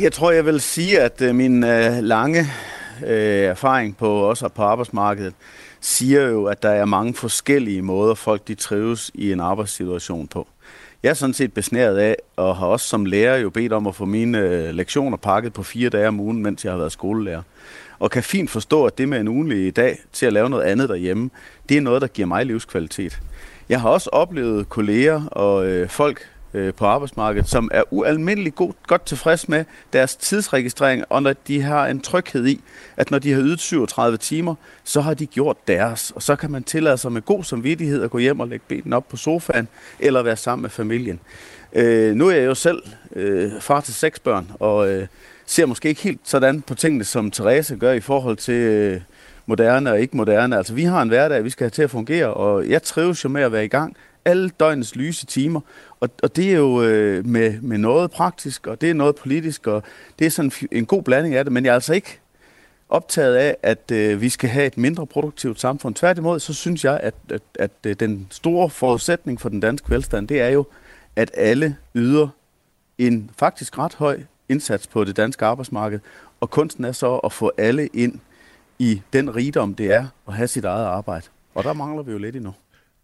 Jeg 0.00 0.12
tror, 0.12 0.30
jeg 0.30 0.46
vil 0.46 0.60
sige, 0.60 1.00
at 1.00 1.34
min 1.34 1.60
lange 2.00 2.46
erfaring 3.02 3.96
på 3.96 4.08
også 4.08 4.48
på 4.48 4.62
arbejdsmarkedet 4.62 5.34
siger 5.80 6.28
jo, 6.28 6.44
at 6.44 6.62
der 6.62 6.70
er 6.70 6.84
mange 6.84 7.14
forskellige 7.14 7.82
måder, 7.82 8.14
folk 8.14 8.48
de 8.48 8.54
trives 8.54 9.10
i 9.14 9.32
en 9.32 9.40
arbejdssituation 9.40 10.26
på. 10.26 10.46
Jeg 11.06 11.10
er 11.10 11.14
sådan 11.14 11.34
set 11.34 11.52
besnæret 11.52 11.98
af, 11.98 12.16
og 12.36 12.56
har 12.56 12.66
også 12.66 12.88
som 12.88 13.04
lærer 13.04 13.36
jo 13.36 13.50
bedt 13.50 13.72
om 13.72 13.86
at 13.86 13.94
få 13.94 14.04
mine 14.04 14.38
øh, 14.38 14.74
lektioner 14.74 15.16
pakket 15.16 15.52
på 15.52 15.62
fire 15.62 15.88
dage 15.88 16.08
om 16.08 16.20
ugen, 16.20 16.42
mens 16.42 16.64
jeg 16.64 16.72
har 16.72 16.78
været 16.78 16.92
skolelærer. 16.92 17.42
Og 17.98 18.10
kan 18.10 18.22
fint 18.22 18.50
forstå, 18.50 18.84
at 18.84 18.98
det 18.98 19.08
med 19.08 19.20
en 19.20 19.28
ugenlig 19.28 19.76
dag 19.76 19.98
til 20.12 20.26
at 20.26 20.32
lave 20.32 20.50
noget 20.50 20.64
andet 20.64 20.88
derhjemme, 20.88 21.30
det 21.68 21.76
er 21.76 21.80
noget, 21.80 22.02
der 22.02 22.08
giver 22.08 22.28
mig 22.28 22.46
livskvalitet. 22.46 23.20
Jeg 23.68 23.80
har 23.80 23.88
også 23.88 24.10
oplevet 24.12 24.68
kolleger 24.68 25.26
og 25.26 25.66
øh, 25.66 25.88
folk, 25.88 26.28
øh, 26.54 26.74
på 26.74 26.86
arbejdsmarkedet, 26.86 27.48
som 27.48 27.70
er 27.72 27.82
ualmindeligt 27.90 28.54
god, 28.54 28.72
godt 28.86 29.06
tilfreds 29.06 29.48
med 29.48 29.64
deres 29.92 30.16
tidsregistrering, 30.16 31.04
og 31.08 31.22
når 31.22 31.34
de 31.46 31.62
har 31.62 31.86
en 31.86 32.00
tryghed 32.00 32.46
i, 32.46 32.60
at 32.96 33.10
når 33.10 33.18
de 33.18 33.32
har 33.32 33.40
ydet 33.40 33.60
37 33.60 34.16
timer, 34.16 34.54
så 34.84 35.00
har 35.00 35.14
de 35.14 35.26
gjort 35.26 35.56
deres, 35.68 36.12
og 36.14 36.22
så 36.22 36.36
kan 36.36 36.50
man 36.50 36.64
tillade 36.64 36.98
sig 36.98 37.12
med 37.12 37.22
god 37.22 37.44
samvittighed 37.44 38.02
at 38.02 38.10
gå 38.10 38.18
hjem 38.18 38.40
og 38.40 38.48
lægge 38.48 38.64
benene 38.68 38.96
op 38.96 39.08
på 39.08 39.16
sofaen, 39.16 39.68
eller 40.00 40.22
være 40.22 40.36
sammen 40.36 40.62
med 40.62 40.70
familien. 40.70 41.20
Øh, 41.72 42.14
nu 42.14 42.28
er 42.28 42.34
jeg 42.34 42.46
jo 42.46 42.54
selv 42.54 42.82
øh, 43.16 43.52
far 43.60 43.80
til 43.80 43.94
seks 43.94 44.18
børn, 44.18 44.50
og 44.60 44.88
øh, 44.88 45.06
ser 45.46 45.66
måske 45.66 45.88
ikke 45.88 46.02
helt 46.02 46.20
sådan 46.24 46.62
på 46.62 46.74
tingene, 46.74 47.04
som 47.04 47.30
Therese 47.30 47.76
gør 47.76 47.92
i 47.92 48.00
forhold 48.00 48.36
til 48.36 48.54
øh, 48.54 49.00
moderne 49.46 49.90
og 49.90 50.00
ikke 50.00 50.16
moderne. 50.16 50.56
Altså, 50.56 50.74
vi 50.74 50.84
har 50.84 51.02
en 51.02 51.08
hverdag, 51.08 51.44
vi 51.44 51.50
skal 51.50 51.64
have 51.64 51.70
til 51.70 51.82
at 51.82 51.90
fungere, 51.90 52.34
og 52.34 52.68
jeg 52.68 52.82
trives 52.82 53.24
jo 53.24 53.28
med 53.28 53.42
at 53.42 53.52
være 53.52 53.64
i 53.64 53.68
gang 53.68 53.96
alle 54.26 54.50
døgnets 54.60 54.96
lyse 54.96 55.26
timer. 55.26 55.60
Og, 56.00 56.10
og 56.22 56.36
det 56.36 56.50
er 56.50 56.56
jo 56.56 56.82
øh, 56.82 57.26
med, 57.26 57.60
med 57.60 57.78
noget 57.78 58.10
praktisk, 58.10 58.66
og 58.66 58.80
det 58.80 58.90
er 58.90 58.94
noget 58.94 59.16
politisk, 59.16 59.66
og 59.66 59.82
det 60.18 60.26
er 60.26 60.30
sådan 60.30 60.52
en 60.72 60.86
god 60.86 61.02
blanding 61.02 61.34
af 61.34 61.44
det. 61.44 61.52
Men 61.52 61.64
jeg 61.64 61.70
er 61.70 61.74
altså 61.74 61.94
ikke 61.94 62.20
optaget 62.88 63.34
af, 63.34 63.56
at 63.62 63.90
øh, 63.92 64.20
vi 64.20 64.28
skal 64.28 64.50
have 64.50 64.66
et 64.66 64.78
mindre 64.78 65.06
produktivt 65.06 65.60
samfund. 65.60 65.94
Tværtimod, 65.94 66.40
så 66.40 66.54
synes 66.54 66.84
jeg, 66.84 67.00
at, 67.02 67.14
at, 67.30 67.42
at, 67.54 67.70
at 67.84 68.00
den 68.00 68.26
store 68.30 68.70
forudsætning 68.70 69.40
for 69.40 69.48
den 69.48 69.60
danske 69.60 69.90
velstand, 69.90 70.28
det 70.28 70.40
er 70.40 70.48
jo, 70.48 70.66
at 71.16 71.30
alle 71.34 71.76
yder 71.94 72.28
en 72.98 73.30
faktisk 73.38 73.78
ret 73.78 73.94
høj 73.94 74.20
indsats 74.48 74.86
på 74.86 75.04
det 75.04 75.16
danske 75.16 75.44
arbejdsmarked. 75.44 76.00
Og 76.40 76.50
kunsten 76.50 76.84
er 76.84 76.92
så 76.92 77.16
at 77.16 77.32
få 77.32 77.52
alle 77.58 77.86
ind 77.86 78.20
i 78.78 79.02
den 79.12 79.36
rigdom, 79.36 79.74
det 79.74 79.94
er 79.94 80.06
at 80.28 80.34
have 80.34 80.48
sit 80.48 80.64
eget 80.64 80.84
arbejde. 80.84 81.26
Og 81.54 81.64
der 81.64 81.72
mangler 81.72 82.02
vi 82.02 82.12
jo 82.12 82.18
lidt 82.18 82.36
endnu. 82.36 82.54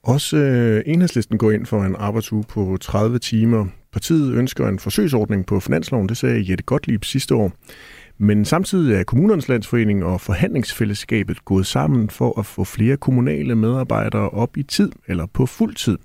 Også 0.04 0.36
øh, 0.36 0.82
enhedslisten 0.86 1.38
går 1.38 1.50
ind 1.50 1.66
for 1.66 1.82
en 1.84 1.96
arbejdsuge 1.98 2.44
på 2.48 2.76
30 2.80 3.18
timer. 3.18 3.66
Partiet 3.92 4.34
ønsker 4.34 4.68
en 4.68 4.78
forsøgsordning 4.78 5.46
på 5.46 5.60
finansloven, 5.60 6.08
det 6.08 6.16
sagde 6.16 6.44
Jette 6.50 6.64
Gottlieb 6.64 7.04
sidste 7.04 7.34
år. 7.34 7.52
Men 8.18 8.44
samtidig 8.44 8.94
er 8.94 9.02
Kommunernes 9.02 9.48
Landsforening 9.48 10.04
og 10.04 10.20
Forhandlingsfællesskabet 10.20 11.44
gået 11.44 11.66
sammen 11.66 12.10
for 12.10 12.38
at 12.38 12.46
få 12.46 12.64
flere 12.64 12.96
kommunale 12.96 13.54
medarbejdere 13.54 14.30
op 14.30 14.56
i 14.56 14.62
tid 14.62 14.92
eller 15.08 15.26
på 15.26 15.46
fuld 15.46 15.74
tid. 15.74 15.98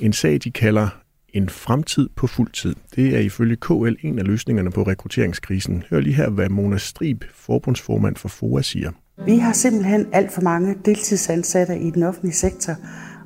En 0.00 0.12
sag, 0.12 0.38
de 0.44 0.50
kalder 0.50 0.88
en 1.32 1.48
fremtid 1.48 2.08
på 2.16 2.26
fuld 2.26 2.52
tid. 2.52 2.74
Det 2.96 3.16
er 3.16 3.18
ifølge 3.18 3.56
KL 3.56 3.94
en 4.06 4.18
af 4.18 4.26
løsningerne 4.26 4.70
på 4.70 4.82
rekrutteringskrisen. 4.82 5.84
Hør 5.90 6.00
lige 6.00 6.14
her, 6.14 6.30
hvad 6.30 6.48
Mona 6.48 6.78
Strib, 6.78 7.24
forbundsformand 7.34 8.16
for 8.16 8.28
FOA, 8.28 8.62
siger. 8.62 8.90
Vi 9.26 9.38
har 9.38 9.52
simpelthen 9.52 10.06
alt 10.12 10.32
for 10.32 10.42
mange 10.42 10.74
deltidsansatte 10.84 11.78
i 11.78 11.90
den 11.90 12.02
offentlige 12.02 12.34
sektor, 12.34 12.72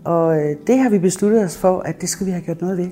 og 0.06 0.36
øh, 0.36 0.56
det 0.66 0.78
har 0.78 0.90
vi 0.90 0.98
besluttet 0.98 1.44
os 1.44 1.58
for, 1.58 1.80
at 1.80 2.00
det 2.00 2.08
skal 2.08 2.26
vi 2.26 2.30
have 2.30 2.42
gjort 2.42 2.60
noget 2.60 2.78
ved. 2.78 2.88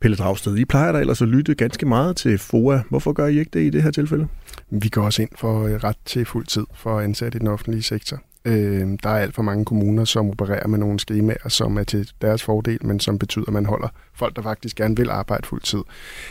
Pelle 0.00 0.16
Dragsted, 0.16 0.56
I 0.56 0.64
plejer 0.64 0.92
da 0.92 0.98
ellers 0.98 1.22
at 1.22 1.28
lytte 1.28 1.54
ganske 1.54 1.86
meget 1.86 2.16
til 2.16 2.38
FOA. 2.38 2.80
Hvorfor 2.90 3.12
gør 3.12 3.26
I 3.26 3.38
ikke 3.38 3.50
det 3.52 3.60
i 3.60 3.70
det 3.70 3.82
her 3.82 3.90
tilfælde? 3.90 4.28
Vi 4.70 4.88
går 4.88 5.02
også 5.02 5.22
ind 5.22 5.30
for 5.36 5.64
øh, 5.66 5.72
ret 5.72 5.96
til 6.04 6.24
fuld 6.24 6.46
tid 6.46 6.64
for 6.74 7.00
ansat 7.00 7.34
i 7.34 7.38
den 7.38 7.46
offentlige 7.46 7.82
sektor. 7.82 8.18
Øh, 8.46 8.98
der 9.02 9.10
er 9.10 9.18
alt 9.18 9.34
for 9.34 9.42
mange 9.42 9.64
kommuner, 9.64 10.04
som 10.04 10.30
opererer 10.30 10.66
med 10.66 10.78
nogle 10.78 11.00
skemaer, 11.00 11.48
som 11.48 11.76
er 11.78 11.84
til 11.84 12.10
deres 12.22 12.42
fordel, 12.42 12.86
men 12.86 13.00
som 13.00 13.18
betyder, 13.18 13.44
at 13.46 13.52
man 13.52 13.66
holder 13.66 13.88
folk, 14.14 14.36
der 14.36 14.42
faktisk 14.42 14.76
gerne 14.76 14.96
vil 14.96 15.10
arbejde 15.10 15.46
fuld 15.46 15.62
tid. 15.62 15.82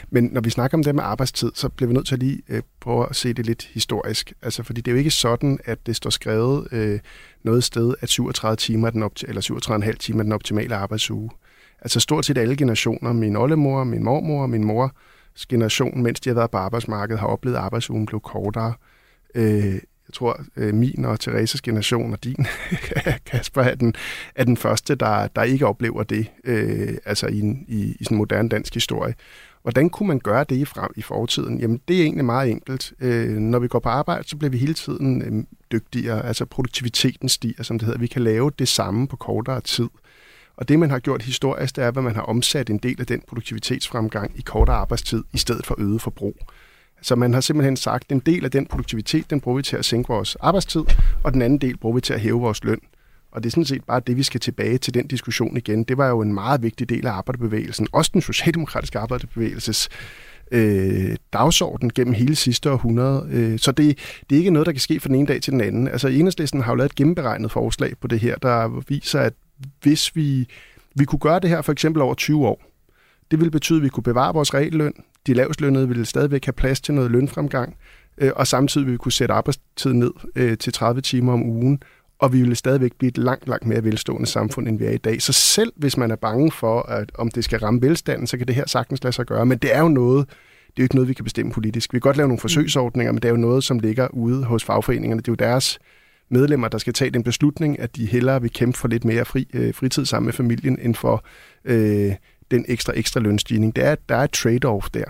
Men 0.10 0.30
når 0.32 0.42
vi 0.42 0.50
snakker 0.50 0.78
om 0.78 0.84
det 0.84 0.96
med 0.96 1.04
arbejdstid, 1.04 1.52
så 1.56 1.70
bliver 1.70 1.88
vi 1.88 1.94
nødt 1.94 2.08
til 2.08 2.16
at 2.16 2.20
lige 2.20 2.42
øh, 2.50 2.62
prøve 2.80 3.10
at 3.10 3.16
se 3.16 3.34
det 3.34 3.46
lidt 3.46 3.70
historisk. 3.74 4.34
Altså, 4.42 4.64
fordi 4.64 4.82
det 4.82 4.92
er 4.92 4.96
jo 4.96 4.98
ikke 4.98 5.12
sådan, 5.12 5.60
at 5.66 5.88
det 5.88 5.96
står 5.96 6.10
skrevet 6.10 6.68
øh, 6.72 7.00
noget 7.44 7.64
sted, 7.64 7.94
at 8.02 8.10
37 8.10 8.56
timer 8.56 8.88
er 8.88 8.92
den 8.92 9.04
opti- 9.04 9.28
eller 9.28 9.42
37,5 9.92 9.98
timer 9.98 10.20
er 10.20 10.24
den 10.24 10.32
optimale 10.32 10.76
arbejdsuge. 10.76 11.30
Altså 11.82 12.00
stort 12.00 12.26
set 12.26 12.38
alle 12.38 12.56
generationer, 12.56 13.14
min 13.14 13.36
oldemor, 13.36 13.84
min 13.84 14.04
mormor 14.04 14.48
min 14.48 14.64
mors 14.64 14.92
generation, 15.50 16.04
mens 16.04 16.20
de 16.20 16.30
har 16.30 16.36
været 16.36 16.52
på 16.52 16.58
arbejdsmarkedet, 16.58 17.20
har 17.20 17.28
oplevet, 17.28 17.58
at 17.58 17.62
arbejdsugen 17.62 18.06
blev 18.06 18.20
kortere. 18.20 18.74
Øh, 19.36 19.80
jeg 20.08 20.14
tror, 20.14 20.42
øh, 20.56 20.74
min 20.74 21.06
og 21.06 21.20
Thereses 21.20 21.62
generation 21.62 22.14
og 22.14 22.24
din, 22.24 22.46
Kasper, 23.26 23.62
er 23.62 23.76
den, 23.76 23.94
er 24.36 24.44
den 24.44 24.58
første, 24.58 24.96
der, 24.96 25.28
der 25.28 25.44
ikke 25.44 25.68
oplever 25.68 26.04
det 26.04 26.32
øh, 26.44 26.98
altså 27.06 27.28
i, 27.28 27.40
en, 27.40 27.66
i, 27.68 27.96
i 28.00 28.04
sådan 28.04 28.18
moderne 28.18 28.50
dansk 28.50 28.74
historie. 28.74 29.16
Hvordan 29.62 29.90
kunne 29.90 30.08
man 30.08 30.20
gøre 30.20 30.46
det 30.50 30.56
i, 30.56 30.66
frem, 30.66 30.92
i 30.96 31.02
fortiden? 31.02 31.60
Jamen, 31.60 31.82
det 31.88 31.98
er 31.98 32.02
egentlig 32.02 32.26
meget 32.26 32.52
enkelt. 32.52 32.94
Øh, 33.00 33.38
når 33.38 33.60
vi 33.60 33.68
går 33.68 33.80
på 33.80 33.90
arbejde, 33.90 34.28
så 34.28 34.38
bliver 34.38 34.52
vi 34.52 34.58
hele 34.58 34.74
tiden 34.74 35.22
øh, 35.22 35.44
dygtigere. 35.72 36.26
Altså, 36.26 36.46
produktiviteten 36.46 37.30
stiger, 37.30 37.64
som 37.64 37.80
det 37.80 37.86
hedder. 37.86 38.00
Vi 38.00 38.08
kan 38.08 38.22
lave 38.22 38.52
det 38.60 38.68
samme 38.68 39.08
på 39.08 39.16
kortere 39.16 39.62
tid. 39.62 39.90
Og 40.58 40.68
det, 40.70 40.80
man 40.80 40.90
har 40.90 41.00
gjort 41.00 41.22
historisk, 41.22 41.76
det 41.76 41.84
er, 41.84 41.88
at 41.88 41.96
man 41.96 42.16
har 42.16 42.22
omsat 42.22 42.70
en 42.70 42.78
del 42.78 43.00
af 43.00 43.08
den 43.08 43.22
produktivitetsfremgang 43.28 44.32
i 44.40 44.42
kortere 44.42 44.76
arbejdstid, 44.76 45.24
i 45.34 45.38
stedet 45.38 45.66
for 45.66 45.76
øget 45.78 46.02
forbrug. 46.02 46.38
Så 47.02 47.16
man 47.16 47.34
har 47.34 47.42
simpelthen 47.42 47.78
sagt, 47.78 48.06
at 48.10 48.12
en 48.12 48.20
del 48.20 48.46
af 48.46 48.52
den 48.52 48.66
produktivitet, 48.66 49.30
den 49.30 49.42
bruger 49.42 49.58
vi 49.58 49.64
til 49.64 49.78
at 49.78 49.86
sænke 49.86 50.08
vores 50.08 50.36
arbejdstid, 50.36 50.84
og 51.24 51.34
den 51.34 51.42
anden 51.42 51.60
del 51.60 51.78
bruger 51.78 51.96
vi 51.96 52.02
til 52.02 52.14
at 52.14 52.20
hæve 52.20 52.40
vores 52.40 52.64
løn. 52.64 52.80
Og 53.32 53.44
det 53.44 53.50
er 53.50 53.52
sådan 53.52 53.66
set 53.66 53.84
bare 53.84 54.02
det, 54.08 54.18
vi 54.18 54.24
skal 54.24 54.40
tilbage 54.40 54.78
til 54.78 54.94
den 54.94 55.08
diskussion 55.08 55.58
igen. 55.58 55.84
Det 55.84 55.98
var 55.98 56.08
jo 56.08 56.22
en 56.22 56.34
meget 56.34 56.64
vigtig 56.64 56.90
del 56.90 57.08
af 57.08 57.12
arbejderbevægelsen, 57.12 57.88
også 57.92 58.12
den 58.14 58.22
socialdemokratiske 58.22 59.00
arbejderbevægelses 59.00 59.90
øh, 60.52 61.16
dagsorden 61.34 61.90
gennem 61.90 62.14
hele 62.14 62.36
sidste 62.36 62.72
århundrede. 62.72 63.28
Øh, 63.32 63.60
så 63.60 63.72
det, 63.72 63.98
det 64.30 64.36
er 64.36 64.40
ikke 64.40 64.52
noget, 64.52 64.66
der 64.66 64.72
kan 64.72 64.82
ske 64.82 65.00
fra 65.00 65.08
den 65.08 65.16
ene 65.16 65.28
dag 65.28 65.42
til 65.42 65.54
den 65.54 65.62
anden. 65.62 65.88
Altså 65.88 66.08
Enhedslisten 66.08 66.62
har 66.62 66.72
jo 66.72 66.76
lavet 66.76 66.92
et 66.92 66.96
gennemberegnet 66.96 67.52
forslag 67.52 67.94
på 68.02 68.08
det 68.08 68.20
her, 68.20 68.36
der 68.36 68.84
viser, 68.88 69.20
at 69.20 69.34
hvis 69.82 70.16
vi, 70.16 70.48
vi 70.96 71.06
kunne 71.06 71.20
gøre 71.20 71.40
det 71.40 71.50
her 71.50 71.62
for 71.62 71.72
eksempel 71.72 72.02
over 72.02 72.14
20 72.14 72.48
år, 72.48 72.62
det 73.32 73.40
ville 73.40 73.52
betyde, 73.52 73.78
at 73.78 73.84
vi 73.84 73.90
kunne 73.90 74.04
bevare 74.04 74.34
vores 74.34 74.54
realløn, 74.54 74.94
de 75.28 75.34
lavestlønnede 75.34 75.88
ville 75.88 76.06
stadigvæk 76.06 76.46
have 76.46 76.54
plads 76.54 76.82
til 76.82 76.94
noget 76.94 77.12
lønfremgang, 77.12 77.78
øh, 78.18 78.32
og 78.36 78.48
samtidig 78.48 78.86
ville 78.86 78.94
vi 78.94 78.98
kunne 78.98 79.12
sætte 79.12 79.34
arbejdstiden 79.34 80.00
ned 80.00 80.12
øh, 80.36 80.58
til 80.58 80.74
30 80.74 81.02
timer 81.02 81.34
om 81.34 81.44
ugen, 81.44 81.82
og 82.20 82.34
vi 82.34 82.40
ville 82.40 82.56
stadigvæk 82.56 82.94
blive 82.94 83.10
et 83.10 83.18
langt, 83.18 83.48
langt 83.48 83.66
mere 83.66 83.84
velstående 83.84 84.28
samfund, 84.28 84.68
end 84.68 84.80
vi 84.80 84.86
er 84.86 84.92
i 84.92 84.98
dag. 84.98 85.22
Så 85.22 85.34
selv 85.34 85.74
hvis 85.76 85.98
man 85.98 86.12
er 86.12 86.16
bange 86.16 86.52
for, 86.52 86.82
at 86.82 87.12
om 87.16 87.32
det 87.32 87.44
skal 87.44 87.60
ramme 87.60 87.82
velstanden, 87.82 88.28
så 88.28 88.38
kan 88.38 88.48
det 88.48 88.56
her 88.56 88.68
sagtens 88.68 89.04
lade 89.04 89.14
sig 89.14 89.26
gøre. 89.26 89.46
Men 89.46 89.58
det 89.58 89.76
er 89.76 89.80
jo 89.80 89.88
noget, 89.88 90.28
det 90.28 90.82
er 90.82 90.84
jo 90.84 90.84
ikke 90.84 90.96
noget, 90.96 91.08
vi 91.08 91.14
kan 91.14 91.24
bestemme 91.26 91.52
politisk. 91.52 91.94
Vi 91.94 91.96
kan 91.96 92.02
godt 92.02 92.18
lave 92.18 92.28
nogle 92.28 92.40
forsøgsordninger, 92.40 93.12
men 93.12 93.22
det 93.22 93.28
er 93.28 93.32
jo 93.32 93.38
noget, 93.38 93.64
som 93.64 93.80
ligger 93.80 94.08
ude 94.08 94.44
hos 94.44 94.64
fagforeningerne. 94.64 95.22
Det 95.22 95.28
er 95.28 95.32
jo 95.32 95.36
deres 95.36 95.80
medlemmer, 96.30 96.68
der 96.68 96.78
skal 96.78 96.94
tage 96.94 97.12
den 97.12 97.24
beslutning, 97.24 97.80
at 97.80 97.96
de 97.96 98.06
hellere 98.06 98.42
vil 98.42 98.52
kæmpe 98.52 98.78
for 98.78 98.88
lidt 98.88 99.06
mere 99.06 99.26
fri, 99.26 99.48
øh, 99.54 99.74
fritid 99.74 100.06
sammen 100.06 100.26
med 100.26 100.34
familien, 100.34 100.80
end 100.82 100.96
for 100.96 101.26
øh, 101.66 102.14
den 102.52 102.66
ekstra, 102.68 102.94
ekstra 102.96 103.20
lønstigning. 103.20 103.76
Det 103.76 103.86
er, 103.86 103.96
der 104.10 104.16
er 104.16 104.24
et 104.24 104.38
trade-off 104.38 104.88
der. 104.94 105.06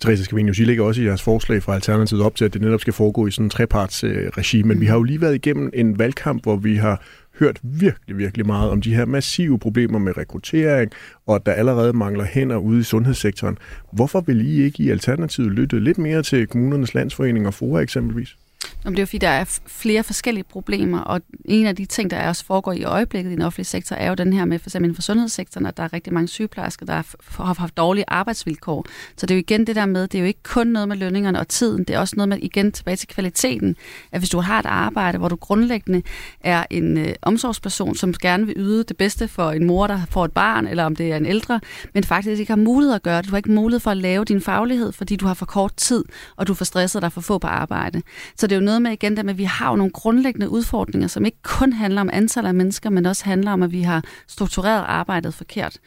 Therese 0.00 0.24
Scavenius, 0.24 0.58
I 0.58 0.64
lægger 0.64 0.84
også 0.84 1.02
i 1.02 1.04
jeres 1.04 1.22
forslag 1.22 1.62
fra 1.62 1.74
Alternativet 1.74 2.22
op 2.22 2.36
til, 2.36 2.44
at 2.44 2.52
det 2.52 2.62
netop 2.62 2.80
skal 2.80 2.92
foregå 2.92 3.26
i 3.26 3.30
sådan 3.30 3.46
en 3.46 3.50
trepartsregime. 3.50 4.64
Øh, 4.64 4.68
men 4.68 4.80
vi 4.80 4.86
har 4.86 4.96
jo 4.96 5.02
lige 5.02 5.20
været 5.20 5.34
igennem 5.34 5.70
en 5.74 5.98
valgkamp, 5.98 6.42
hvor 6.42 6.56
vi 6.56 6.76
har 6.76 7.02
hørt 7.38 7.60
virkelig, 7.62 8.18
virkelig 8.18 8.46
meget 8.46 8.70
om 8.70 8.80
de 8.80 8.94
her 8.94 9.04
massive 9.04 9.58
problemer 9.58 9.98
med 9.98 10.16
rekruttering, 10.16 10.92
og 11.26 11.34
at 11.34 11.46
der 11.46 11.52
allerede 11.52 11.92
mangler 11.92 12.24
hænder 12.24 12.56
ude 12.56 12.80
i 12.80 12.82
sundhedssektoren. 12.82 13.58
Hvorfor 13.92 14.20
vil 14.20 14.46
I 14.46 14.64
ikke 14.64 14.82
i 14.82 14.90
Alternativet 14.90 15.52
lytte 15.52 15.80
lidt 15.80 15.98
mere 15.98 16.22
til 16.22 16.46
kommunernes 16.46 16.94
landsforening 16.94 17.46
og 17.46 17.54
FOA 17.54 17.80
eksempelvis? 17.80 18.36
Jamen, 18.84 18.96
det 18.96 18.98
er 18.98 19.02
jo 19.02 19.06
fordi, 19.06 19.18
der 19.18 19.28
er 19.28 19.58
flere 19.66 20.02
forskellige 20.02 20.44
problemer, 20.44 21.00
og 21.00 21.20
en 21.44 21.66
af 21.66 21.76
de 21.76 21.84
ting, 21.84 22.10
der 22.10 22.28
også 22.28 22.44
foregår 22.44 22.72
i 22.72 22.84
øjeblikket 22.84 23.30
i 23.30 23.34
den 23.34 23.42
offentlige 23.42 23.66
sektor, 23.66 23.96
er 23.96 24.08
jo 24.08 24.14
den 24.14 24.32
her 24.32 24.44
med 24.44 24.58
for 24.58 24.68
eksempel 24.68 24.94
for 24.94 25.02
sundhedssektoren, 25.02 25.66
at 25.66 25.76
der 25.76 25.82
er 25.82 25.92
rigtig 25.92 26.12
mange 26.12 26.28
sygeplejersker, 26.28 26.86
der 26.86 26.92
har 26.92 27.54
haft 27.54 27.76
dårlige 27.76 28.04
arbejdsvilkår. 28.08 28.86
Så 29.16 29.26
det 29.26 29.34
er 29.34 29.38
jo 29.38 29.40
igen 29.40 29.66
det 29.66 29.76
der 29.76 29.86
med, 29.86 30.02
det 30.08 30.18
er 30.18 30.22
jo 30.22 30.26
ikke 30.26 30.42
kun 30.42 30.66
noget 30.66 30.88
med 30.88 30.96
lønningerne 30.96 31.40
og 31.40 31.48
tiden, 31.48 31.84
det 31.84 31.90
er 31.90 31.98
også 31.98 32.16
noget 32.16 32.28
med 32.28 32.38
igen 32.38 32.72
tilbage 32.72 32.96
til 32.96 33.08
kvaliteten, 33.08 33.76
at 34.12 34.20
hvis 34.20 34.30
du 34.30 34.40
har 34.40 34.58
et 34.58 34.66
arbejde, 34.66 35.18
hvor 35.18 35.28
du 35.28 35.36
grundlæggende 35.36 36.02
er 36.40 36.64
en 36.70 36.98
øh, 36.98 37.14
omsorgsperson, 37.22 37.94
som 37.94 38.12
gerne 38.12 38.46
vil 38.46 38.54
yde 38.56 38.84
det 38.84 38.96
bedste 38.96 39.28
for 39.28 39.50
en 39.50 39.64
mor, 39.66 39.86
der 39.86 40.00
får 40.10 40.24
et 40.24 40.32
barn, 40.32 40.66
eller 40.66 40.84
om 40.84 40.96
det 40.96 41.12
er 41.12 41.16
en 41.16 41.26
ældre, 41.26 41.60
men 41.94 42.04
faktisk 42.04 42.40
ikke 42.40 42.52
har 42.52 42.56
mulighed 42.56 42.94
at 42.94 43.02
gøre 43.02 43.16
det. 43.16 43.26
Du 43.26 43.30
har 43.30 43.36
ikke 43.36 43.52
mulighed 43.52 43.80
for 43.80 43.90
at 43.90 43.96
lave 43.96 44.24
din 44.24 44.40
faglighed, 44.40 44.92
fordi 44.92 45.16
du 45.16 45.26
har 45.26 45.34
for 45.34 45.46
kort 45.46 45.72
tid, 45.76 46.04
og 46.36 46.46
du 46.46 46.52
er 46.52 46.56
for 46.56 46.64
stresset, 46.64 47.02
der 47.02 47.06
er 47.06 47.10
for 47.10 47.20
få 47.20 47.38
på 47.38 47.46
arbejde. 47.46 48.02
Så 48.36 48.46
det 48.46 48.53
er 48.54 48.58
jo 48.58 48.64
noget 48.64 48.82
med 48.82 48.92
igen, 48.92 49.16
der 49.16 49.22
med, 49.22 49.32
at 49.32 49.38
vi 49.38 49.44
har 49.44 49.70
jo 49.70 49.76
nogle 49.76 49.92
grundlæggende 49.92 50.48
udfordringer, 50.48 51.08
som 51.08 51.24
ikke 51.24 51.42
kun 51.42 51.72
handler 51.72 52.00
om 52.00 52.10
antallet 52.12 52.48
af 52.48 52.54
mennesker, 52.54 52.90
men 52.90 53.06
også 53.06 53.24
handler 53.24 53.52
om, 53.52 53.62
at 53.62 53.72
vi 53.72 53.82
har 53.82 54.04
struktureret 54.28 54.84
arbejdet 54.88 55.34
forkert. 55.34 55.78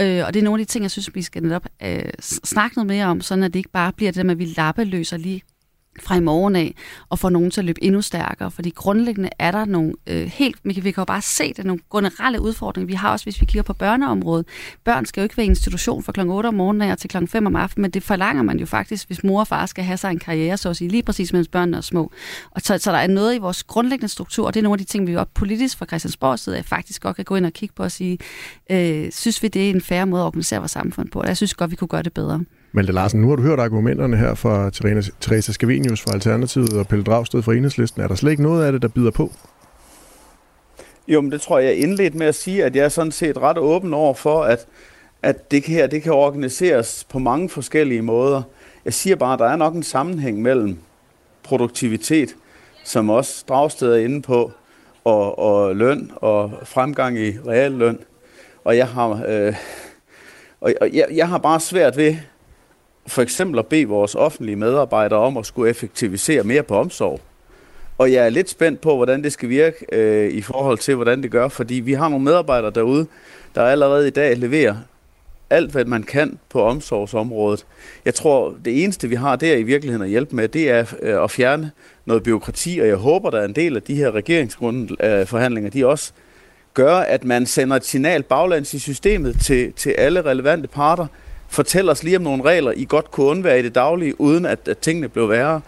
Øh, 0.00 0.22
og 0.26 0.34
det 0.34 0.40
er 0.40 0.44
nogle 0.44 0.60
af 0.60 0.66
de 0.66 0.72
ting, 0.72 0.82
jeg 0.82 0.90
synes, 0.90 1.10
vi 1.14 1.22
skal 1.22 1.42
netop 1.42 1.66
øh, 1.82 2.04
snakke 2.44 2.76
noget 2.76 2.86
mere 2.86 3.06
om, 3.06 3.20
sådan 3.20 3.44
at 3.44 3.52
det 3.52 3.58
ikke 3.58 3.70
bare 3.70 3.92
bliver 3.92 4.12
det 4.12 4.26
med, 4.26 4.34
at 4.34 4.38
vi 4.38 4.54
lappeløser 4.56 5.16
lige 5.16 5.42
fra 6.00 6.16
i 6.16 6.20
morgen 6.20 6.56
af, 6.56 6.74
og 7.08 7.18
få 7.18 7.28
nogen 7.28 7.50
til 7.50 7.60
at 7.60 7.64
løbe 7.64 7.84
endnu 7.84 8.02
stærkere. 8.02 8.50
Fordi 8.50 8.70
grundlæggende 8.70 9.30
er 9.38 9.50
der 9.50 9.64
nogle 9.64 9.92
øh, 10.06 10.26
helt, 10.26 10.56
vi 10.64 10.72
kan, 10.72 10.84
vi 10.84 10.90
kan 10.90 11.00
jo 11.00 11.04
bare 11.04 11.22
se 11.22 11.54
det, 11.54 11.64
nogle 11.64 11.80
generelle 11.92 12.40
udfordringer. 12.40 12.86
Vi 12.86 12.92
har 12.92 13.12
også, 13.12 13.24
hvis 13.24 13.40
vi 13.40 13.46
kigger 13.46 13.62
på 13.62 13.72
børneområdet, 13.72 14.46
børn 14.84 15.06
skal 15.06 15.20
jo 15.20 15.22
ikke 15.22 15.36
være 15.36 15.46
i 15.46 15.48
institution 15.48 16.02
fra 16.02 16.12
kl. 16.12 16.20
8 16.20 16.46
om 16.46 16.54
morgenen 16.54 16.90
og 16.90 16.98
til 16.98 17.10
kl. 17.10 17.26
5 17.26 17.46
om 17.46 17.56
aftenen, 17.56 17.82
men 17.82 17.90
det 17.90 18.02
forlanger 18.02 18.42
man 18.42 18.58
jo 18.58 18.66
faktisk, 18.66 19.06
hvis 19.06 19.24
mor 19.24 19.40
og 19.40 19.48
far 19.48 19.66
skal 19.66 19.84
have 19.84 19.96
sig 19.96 20.10
en 20.10 20.18
karriere, 20.18 20.56
så 20.56 20.68
at 20.68 20.76
sige, 20.76 20.88
lige 20.88 21.02
præcis 21.02 21.32
mens 21.32 21.48
børnene 21.48 21.76
er 21.76 21.80
små. 21.80 22.12
Og 22.50 22.60
så, 22.60 22.78
så 22.78 22.92
der 22.92 22.98
er 22.98 23.06
noget 23.06 23.34
i 23.34 23.38
vores 23.38 23.62
grundlæggende 23.62 24.12
struktur, 24.12 24.46
og 24.46 24.54
det 24.54 24.60
er 24.60 24.62
nogle 24.62 24.74
af 24.74 24.78
de 24.78 24.84
ting, 24.84 25.06
vi 25.06 25.12
jo 25.12 25.24
politisk 25.34 25.78
fra 25.78 25.86
Christiansborg 25.86 26.38
side 26.38 26.62
faktisk 26.62 27.02
godt 27.02 27.16
kan 27.16 27.24
gå 27.24 27.36
ind 27.36 27.46
og 27.46 27.52
kigge 27.52 27.74
på 27.74 27.82
og 27.82 27.92
sige, 27.92 28.18
øh, 28.70 29.12
synes 29.12 29.42
vi, 29.42 29.48
det 29.48 29.66
er 29.66 29.70
en 29.70 29.80
færre 29.80 30.06
måde 30.06 30.22
at 30.22 30.26
organisere 30.26 30.58
vores 30.58 30.70
samfund 30.70 31.08
på, 31.10 31.20
og 31.20 31.28
jeg 31.28 31.36
synes 31.36 31.54
godt, 31.54 31.70
vi 31.70 31.76
kunne 31.76 31.88
gøre 31.88 32.02
det 32.02 32.12
bedre. 32.12 32.44
Malte 32.74 32.92
Larsen, 32.92 33.20
nu 33.20 33.28
har 33.28 33.36
du 33.36 33.42
hørt 33.42 33.60
argumenterne 33.60 34.16
her 34.16 34.34
fra 34.34 34.70
Teresa 35.20 35.52
Scavenius 35.52 36.00
fra 36.00 36.12
Alternativet 36.12 36.72
og 36.72 36.88
Pelle 36.88 37.04
Dragsted 37.04 37.42
fra 37.42 37.54
Enhedslisten. 37.54 38.02
Er 38.02 38.08
der 38.08 38.14
slet 38.14 38.30
ikke 38.30 38.42
noget 38.42 38.64
af 38.64 38.72
det, 38.72 38.82
der 38.82 38.88
bider 38.88 39.10
på? 39.10 39.32
Jo, 41.08 41.20
men 41.20 41.32
det 41.32 41.40
tror 41.40 41.58
jeg, 41.58 41.68
jeg 41.68 41.76
indledt 41.76 42.14
med 42.14 42.26
at 42.26 42.34
sige, 42.34 42.64
at 42.64 42.76
jeg 42.76 42.84
er 42.84 42.88
sådan 42.88 43.12
set 43.12 43.38
ret 43.38 43.58
åben 43.58 43.94
over 43.94 44.14
for, 44.14 44.42
at, 44.42 44.66
at 45.22 45.50
det 45.50 45.64
her 45.64 45.86
det 45.86 46.02
kan 46.02 46.12
organiseres 46.12 47.06
på 47.10 47.18
mange 47.18 47.48
forskellige 47.48 48.02
måder. 48.02 48.42
Jeg 48.84 48.94
siger 48.94 49.16
bare, 49.16 49.32
at 49.32 49.38
der 49.38 49.46
er 49.46 49.56
nok 49.56 49.74
en 49.74 49.82
sammenhæng 49.82 50.42
mellem 50.42 50.78
produktivitet, 51.42 52.36
som 52.84 53.10
også 53.10 53.44
Dragsted 53.48 53.92
er 53.92 53.98
inde 54.04 54.22
på, 54.22 54.52
og, 55.04 55.38
og 55.38 55.76
løn 55.76 56.10
og 56.16 56.52
fremgang 56.64 57.18
i 57.18 57.38
realløn. 57.46 57.98
Og 58.64 58.76
jeg 58.76 58.88
har, 58.88 59.24
øh, 59.28 59.54
og 60.60 60.72
jeg, 60.92 61.06
jeg 61.12 61.28
har 61.28 61.38
bare 61.38 61.60
svært 61.60 61.96
ved 61.96 62.16
for 63.06 63.22
eksempel 63.22 63.58
at 63.58 63.66
bede 63.66 63.86
vores 63.86 64.14
offentlige 64.14 64.56
medarbejdere 64.56 65.18
om 65.18 65.36
at 65.36 65.46
skulle 65.46 65.70
effektivisere 65.70 66.42
mere 66.42 66.62
på 66.62 66.76
omsorg. 66.76 67.20
Og 67.98 68.12
jeg 68.12 68.24
er 68.26 68.30
lidt 68.30 68.50
spændt 68.50 68.80
på, 68.80 68.96
hvordan 68.96 69.24
det 69.24 69.32
skal 69.32 69.48
virke 69.48 69.86
øh, 69.92 70.32
i 70.32 70.42
forhold 70.42 70.78
til, 70.78 70.94
hvordan 70.94 71.22
det 71.22 71.30
gør, 71.30 71.48
fordi 71.48 71.74
vi 71.74 71.92
har 71.92 72.08
nogle 72.08 72.24
medarbejdere 72.24 72.70
derude, 72.70 73.06
der 73.54 73.62
allerede 73.62 74.06
i 74.06 74.10
dag 74.10 74.36
leverer 74.36 74.76
alt, 75.50 75.72
hvad 75.72 75.84
man 75.84 76.02
kan 76.02 76.38
på 76.48 76.62
omsorgsområdet. 76.62 77.66
Jeg 78.04 78.14
tror, 78.14 78.54
det 78.64 78.84
eneste, 78.84 79.08
vi 79.08 79.14
har 79.14 79.36
der 79.36 79.56
i 79.56 79.62
virkeligheden 79.62 80.02
at 80.04 80.10
hjælpe 80.10 80.36
med, 80.36 80.48
det 80.48 80.70
er 80.70 80.94
øh, 81.02 81.24
at 81.24 81.30
fjerne 81.30 81.70
noget 82.06 82.22
byråkrati, 82.22 82.78
og 82.78 82.88
jeg 82.88 82.96
håber, 82.96 83.30
der 83.30 83.40
er 83.40 83.44
en 83.44 83.54
del 83.54 83.76
af 83.76 83.82
de 83.82 83.94
her 83.94 84.10
regeringsforhandlinger, 84.10 85.70
de 85.70 85.86
også 85.86 86.12
gør, 86.74 86.96
at 86.96 87.24
man 87.24 87.46
sender 87.46 87.76
et 87.76 87.84
signal 87.84 88.22
baglands 88.22 88.74
i 88.74 88.78
systemet 88.78 89.40
til, 89.40 89.72
til 89.72 89.90
alle 89.90 90.22
relevante 90.22 90.68
parter, 90.68 91.06
Fortæl 91.52 91.88
os 91.88 92.02
lige 92.02 92.16
om 92.16 92.22
nogle 92.22 92.44
regler, 92.44 92.72
I 92.76 92.84
godt 92.88 93.10
kunne 93.10 93.26
undvære 93.26 93.58
i 93.58 93.62
det 93.62 93.74
daglige, 93.74 94.20
uden 94.20 94.46
at, 94.46 94.68
at 94.68 94.78
tingene 94.78 95.08
blev 95.08 95.28
værre. 95.28 95.60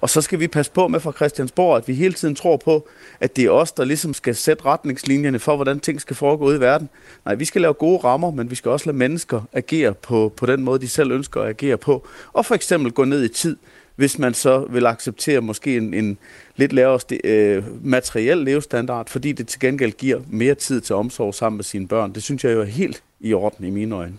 Og 0.00 0.10
så 0.10 0.20
skal 0.20 0.40
vi 0.40 0.48
passe 0.48 0.72
på 0.72 0.88
med 0.88 1.00
fra 1.00 1.12
Christiansborg, 1.12 1.76
at 1.76 1.88
vi 1.88 1.94
hele 1.94 2.14
tiden 2.14 2.34
tror 2.34 2.56
på, 2.56 2.88
at 3.20 3.36
det 3.36 3.44
er 3.44 3.50
os, 3.50 3.72
der 3.72 3.84
ligesom 3.84 4.14
skal 4.14 4.34
sætte 4.34 4.64
retningslinjerne 4.64 5.38
for, 5.38 5.56
hvordan 5.56 5.80
ting 5.80 6.00
skal 6.00 6.16
foregå 6.16 6.44
ude 6.44 6.56
i 6.56 6.60
verden. 6.60 6.88
Nej, 7.24 7.34
vi 7.34 7.44
skal 7.44 7.60
lave 7.60 7.74
gode 7.74 7.98
rammer, 8.04 8.30
men 8.30 8.50
vi 8.50 8.54
skal 8.54 8.70
også 8.70 8.86
lade 8.86 8.96
mennesker 8.96 9.40
agere 9.52 9.94
på, 9.94 10.32
på 10.36 10.46
den 10.46 10.62
måde, 10.62 10.80
de 10.80 10.88
selv 10.88 11.10
ønsker 11.10 11.40
at 11.40 11.48
agere 11.48 11.76
på. 11.76 12.06
Og 12.32 12.46
for 12.46 12.54
eksempel 12.54 12.92
gå 12.92 13.04
ned 13.04 13.24
i 13.24 13.28
tid, 13.28 13.56
hvis 13.96 14.18
man 14.18 14.34
så 14.34 14.66
vil 14.70 14.86
acceptere 14.86 15.40
måske 15.40 15.76
en, 15.76 15.94
en 15.94 16.18
lidt 16.56 16.72
lavere 16.72 17.00
øh, 17.24 17.64
materiel 17.86 18.38
levestandard, 18.38 19.08
fordi 19.08 19.32
det 19.32 19.48
til 19.48 19.60
gengæld 19.60 19.92
giver 19.92 20.20
mere 20.30 20.54
tid 20.54 20.80
til 20.80 20.94
omsorg 20.94 21.34
sammen 21.34 21.56
med 21.56 21.64
sine 21.64 21.88
børn. 21.88 22.12
Det 22.12 22.22
synes 22.22 22.44
jeg 22.44 22.52
jo 22.52 22.60
er 22.60 22.64
helt 22.64 23.02
i 23.20 23.32
orden 23.32 23.66
i 23.66 23.70
mine 23.70 23.94
øjne 23.94 24.18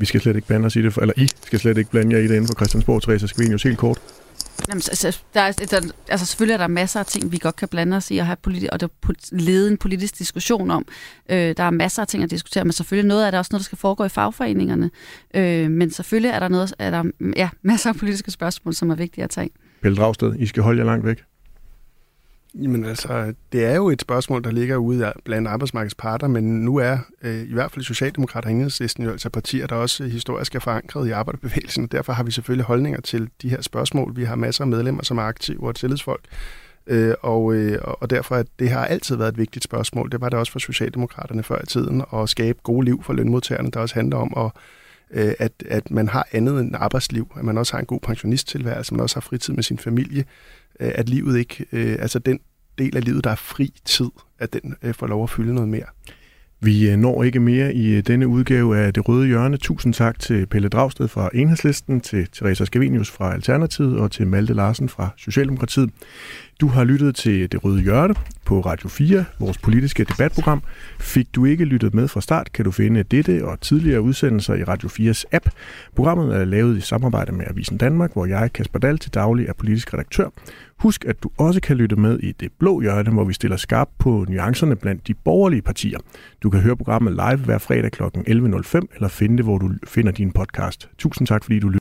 vi 0.00 0.06
skal 0.06 0.20
slet 0.20 0.36
ikke 0.36 0.48
blande 0.48 0.66
os 0.66 0.76
i 0.76 0.82
det, 0.82 0.96
eller 0.96 1.14
I 1.16 1.28
skal 1.46 1.58
slet 1.58 1.78
ikke 1.78 1.90
blande 1.90 2.16
jer 2.16 2.22
i 2.22 2.28
det 2.28 2.34
inden 2.34 2.46
for 2.46 2.54
Christiansborg, 2.54 3.02
Therese 3.02 3.28
Skvenius, 3.28 3.62
helt 3.62 3.78
kort. 3.78 4.00
Jamen, 4.68 4.82
altså, 4.88 5.20
der 5.34 5.40
er, 5.40 5.52
der, 5.52 5.92
altså, 6.08 6.26
selvfølgelig 6.26 6.54
er 6.54 6.58
der 6.58 6.66
masser 6.66 7.00
af 7.00 7.06
ting, 7.06 7.32
vi 7.32 7.38
godt 7.38 7.56
kan 7.56 7.68
blande 7.68 7.96
os 7.96 8.10
i 8.10 8.18
og, 8.18 8.26
have 8.26 8.36
politi- 8.36 8.68
og 8.72 8.80
der 8.80 8.88
lede 9.32 9.70
en 9.70 9.76
politisk 9.76 10.18
diskussion 10.18 10.70
om. 10.70 10.86
Øh, 11.30 11.54
der 11.56 11.64
er 11.64 11.70
masser 11.70 12.02
af 12.02 12.08
ting 12.08 12.22
at 12.22 12.30
diskutere, 12.30 12.64
men 12.64 12.72
selvfølgelig 12.72 13.08
noget 13.08 13.24
af 13.24 13.32
det 13.32 13.38
også 13.38 13.48
noget, 13.52 13.60
der 13.60 13.64
skal 13.64 13.78
foregå 13.78 14.04
i 14.04 14.08
fagforeningerne. 14.08 14.90
Øh, 15.34 15.70
men 15.70 15.90
selvfølgelig 15.90 16.30
er 16.30 16.38
der, 16.38 16.48
noget, 16.48 16.74
er 16.78 16.90
der 16.90 17.04
ja, 17.36 17.48
masser 17.62 17.90
af 17.90 17.96
politiske 17.96 18.30
spørgsmål, 18.30 18.74
som 18.74 18.90
er 18.90 18.94
vigtige 18.94 19.24
at 19.24 19.30
tage. 19.30 19.50
Pelle 19.82 19.96
Dragsted, 19.96 20.34
I 20.38 20.46
skal 20.46 20.62
holde 20.62 20.78
jer 20.78 20.86
langt 20.86 21.06
væk. 21.06 21.22
Jamen 22.54 22.84
altså, 22.84 23.34
det 23.52 23.64
er 23.64 23.74
jo 23.74 23.88
et 23.90 24.00
spørgsmål, 24.00 24.44
der 24.44 24.50
ligger 24.50 24.76
ude 24.76 25.12
blandt 25.24 25.48
arbejdsmarkedets 25.48 25.94
parter, 25.94 26.28
men 26.28 26.64
nu 26.64 26.76
er 26.76 26.98
øh, 27.22 27.42
i 27.42 27.52
hvert 27.52 27.72
fald 27.72 27.84
Socialdemokrater 27.84 28.48
og 28.48 28.52
Enhedslisten 28.52 29.04
jo 29.04 29.10
altså 29.10 29.30
partier, 29.30 29.66
der 29.66 29.76
også 29.76 30.04
historisk 30.04 30.54
er 30.54 30.58
forankret 30.58 31.08
i 31.08 31.10
arbejderbevægelsen. 31.10 31.86
Derfor 31.86 32.12
har 32.12 32.22
vi 32.22 32.30
selvfølgelig 32.30 32.64
holdninger 32.64 33.00
til 33.00 33.30
de 33.42 33.48
her 33.48 33.62
spørgsmål. 33.62 34.16
Vi 34.16 34.24
har 34.24 34.36
masser 34.36 34.64
af 34.64 34.68
medlemmer, 34.68 35.02
som 35.02 35.18
er 35.18 35.22
aktive 35.22 35.66
og 35.66 35.76
tillidsfolk. 35.76 36.24
Øh, 36.86 37.14
og, 37.22 37.54
øh, 37.54 37.78
og 37.82 38.10
derfor 38.10 38.36
at 38.36 38.46
det 38.58 38.70
har 38.70 38.84
altid 38.84 39.16
været 39.16 39.28
et 39.28 39.38
vigtigt 39.38 39.64
spørgsmål. 39.64 40.12
Det 40.12 40.20
var 40.20 40.28
det 40.28 40.38
også 40.38 40.52
for 40.52 40.58
Socialdemokraterne 40.58 41.42
før 41.42 41.62
i 41.62 41.66
tiden, 41.66 42.02
at 42.14 42.28
skabe 42.28 42.58
gode 42.62 42.84
liv 42.84 43.02
for 43.02 43.12
lønmodtagerne, 43.12 43.70
der 43.70 43.80
også 43.80 43.94
handler 43.94 44.16
om 44.16 44.46
at 44.46 44.52
øh, 45.10 45.32
at, 45.38 45.52
at 45.68 45.90
man 45.90 46.08
har 46.08 46.26
andet 46.32 46.60
end 46.60 46.74
arbejdsliv, 46.74 47.32
at 47.36 47.44
man 47.44 47.58
også 47.58 47.72
har 47.72 47.80
en 47.80 47.86
god 47.86 48.00
pensionisttilværelse, 48.00 48.94
man 48.94 49.00
også 49.00 49.16
har 49.16 49.20
fritid 49.20 49.54
med 49.54 49.62
sin 49.62 49.78
familie, 49.78 50.24
Øh, 50.80 50.92
at 50.94 51.08
livet 51.08 51.38
ikke, 51.38 51.66
øh, 51.72 51.96
altså 52.00 52.18
den 52.18 52.40
del 52.78 52.96
af 52.96 53.04
livet, 53.04 53.24
der 53.24 53.30
er 53.30 53.34
fri 53.34 53.72
tid, 53.84 54.10
at 54.38 54.52
den 54.52 54.76
øh, 54.82 54.94
får 54.94 55.06
lov 55.06 55.22
at 55.22 55.30
fylde 55.30 55.54
noget 55.54 55.68
mere. 55.68 55.86
Vi 56.62 56.90
øh, 56.90 56.96
når 56.96 57.22
ikke 57.22 57.40
mere 57.40 57.74
i 57.74 57.94
øh, 57.94 58.02
denne 58.06 58.28
udgave 58.28 58.78
af 58.78 58.94
Det 58.94 59.08
Røde 59.08 59.26
Hjørne. 59.26 59.56
Tusind 59.56 59.94
tak 59.94 60.18
til 60.18 60.46
Pelle 60.46 60.68
Dragsted 60.68 61.08
fra 61.08 61.30
Enhedslisten, 61.34 62.00
til 62.00 62.28
Teresa 62.32 62.64
Scavenius 62.64 63.10
fra 63.10 63.34
Alternativet 63.34 63.98
og 63.98 64.10
til 64.10 64.26
Malte 64.26 64.54
Larsen 64.54 64.88
fra 64.88 65.08
Socialdemokratiet. 65.16 65.90
Du 66.60 66.68
har 66.68 66.84
lyttet 66.84 67.14
til 67.14 67.52
Det 67.52 67.64
Røde 67.64 67.82
Hjørne 67.82 68.14
på 68.44 68.60
Radio 68.60 68.88
4, 68.88 69.24
vores 69.38 69.58
politiske 69.58 70.04
debatprogram. 70.04 70.62
Fik 71.00 71.34
du 71.34 71.44
ikke 71.44 71.64
lyttet 71.64 71.94
med 71.94 72.08
fra 72.08 72.20
start, 72.20 72.52
kan 72.52 72.64
du 72.64 72.70
finde 72.70 73.02
dette 73.02 73.44
og 73.44 73.60
tidligere 73.60 74.00
udsendelser 74.00 74.54
i 74.54 74.64
Radio 74.64 74.88
4's 74.88 75.24
app. 75.32 75.50
Programmet 75.96 76.36
er 76.36 76.44
lavet 76.44 76.76
i 76.76 76.80
samarbejde 76.80 77.32
med 77.32 77.44
Avisen 77.48 77.76
Danmark, 77.76 78.12
hvor 78.12 78.26
jeg, 78.26 78.52
Kasper 78.52 78.78
Dahl, 78.78 78.98
til 78.98 79.14
daglig 79.14 79.46
er 79.46 79.52
politisk 79.52 79.94
redaktør. 79.94 80.28
Husk, 80.76 81.04
at 81.04 81.22
du 81.22 81.30
også 81.38 81.60
kan 81.60 81.76
lytte 81.76 81.96
med 81.96 82.18
i 82.18 82.32
Det 82.32 82.52
Blå 82.58 82.80
Hjørne, 82.80 83.10
hvor 83.10 83.24
vi 83.24 83.32
stiller 83.32 83.56
skarp 83.56 83.88
på 83.98 84.26
nuancerne 84.28 84.76
blandt 84.76 85.08
de 85.08 85.14
borgerlige 85.14 85.62
partier. 85.62 85.98
Du 86.42 86.50
kan 86.50 86.60
høre 86.60 86.76
programmet 86.76 87.12
live 87.12 87.44
hver 87.44 87.58
fredag 87.58 87.92
kl. 87.92 88.02
11.05, 88.02 88.80
eller 88.94 89.08
finde 89.08 89.36
det, 89.36 89.44
hvor 89.44 89.58
du 89.58 89.70
finder 89.86 90.12
din 90.12 90.32
podcast. 90.32 90.88
Tusind 90.98 91.26
tak, 91.26 91.44
fordi 91.44 91.58
du 91.58 91.68
lytter. 91.68 91.78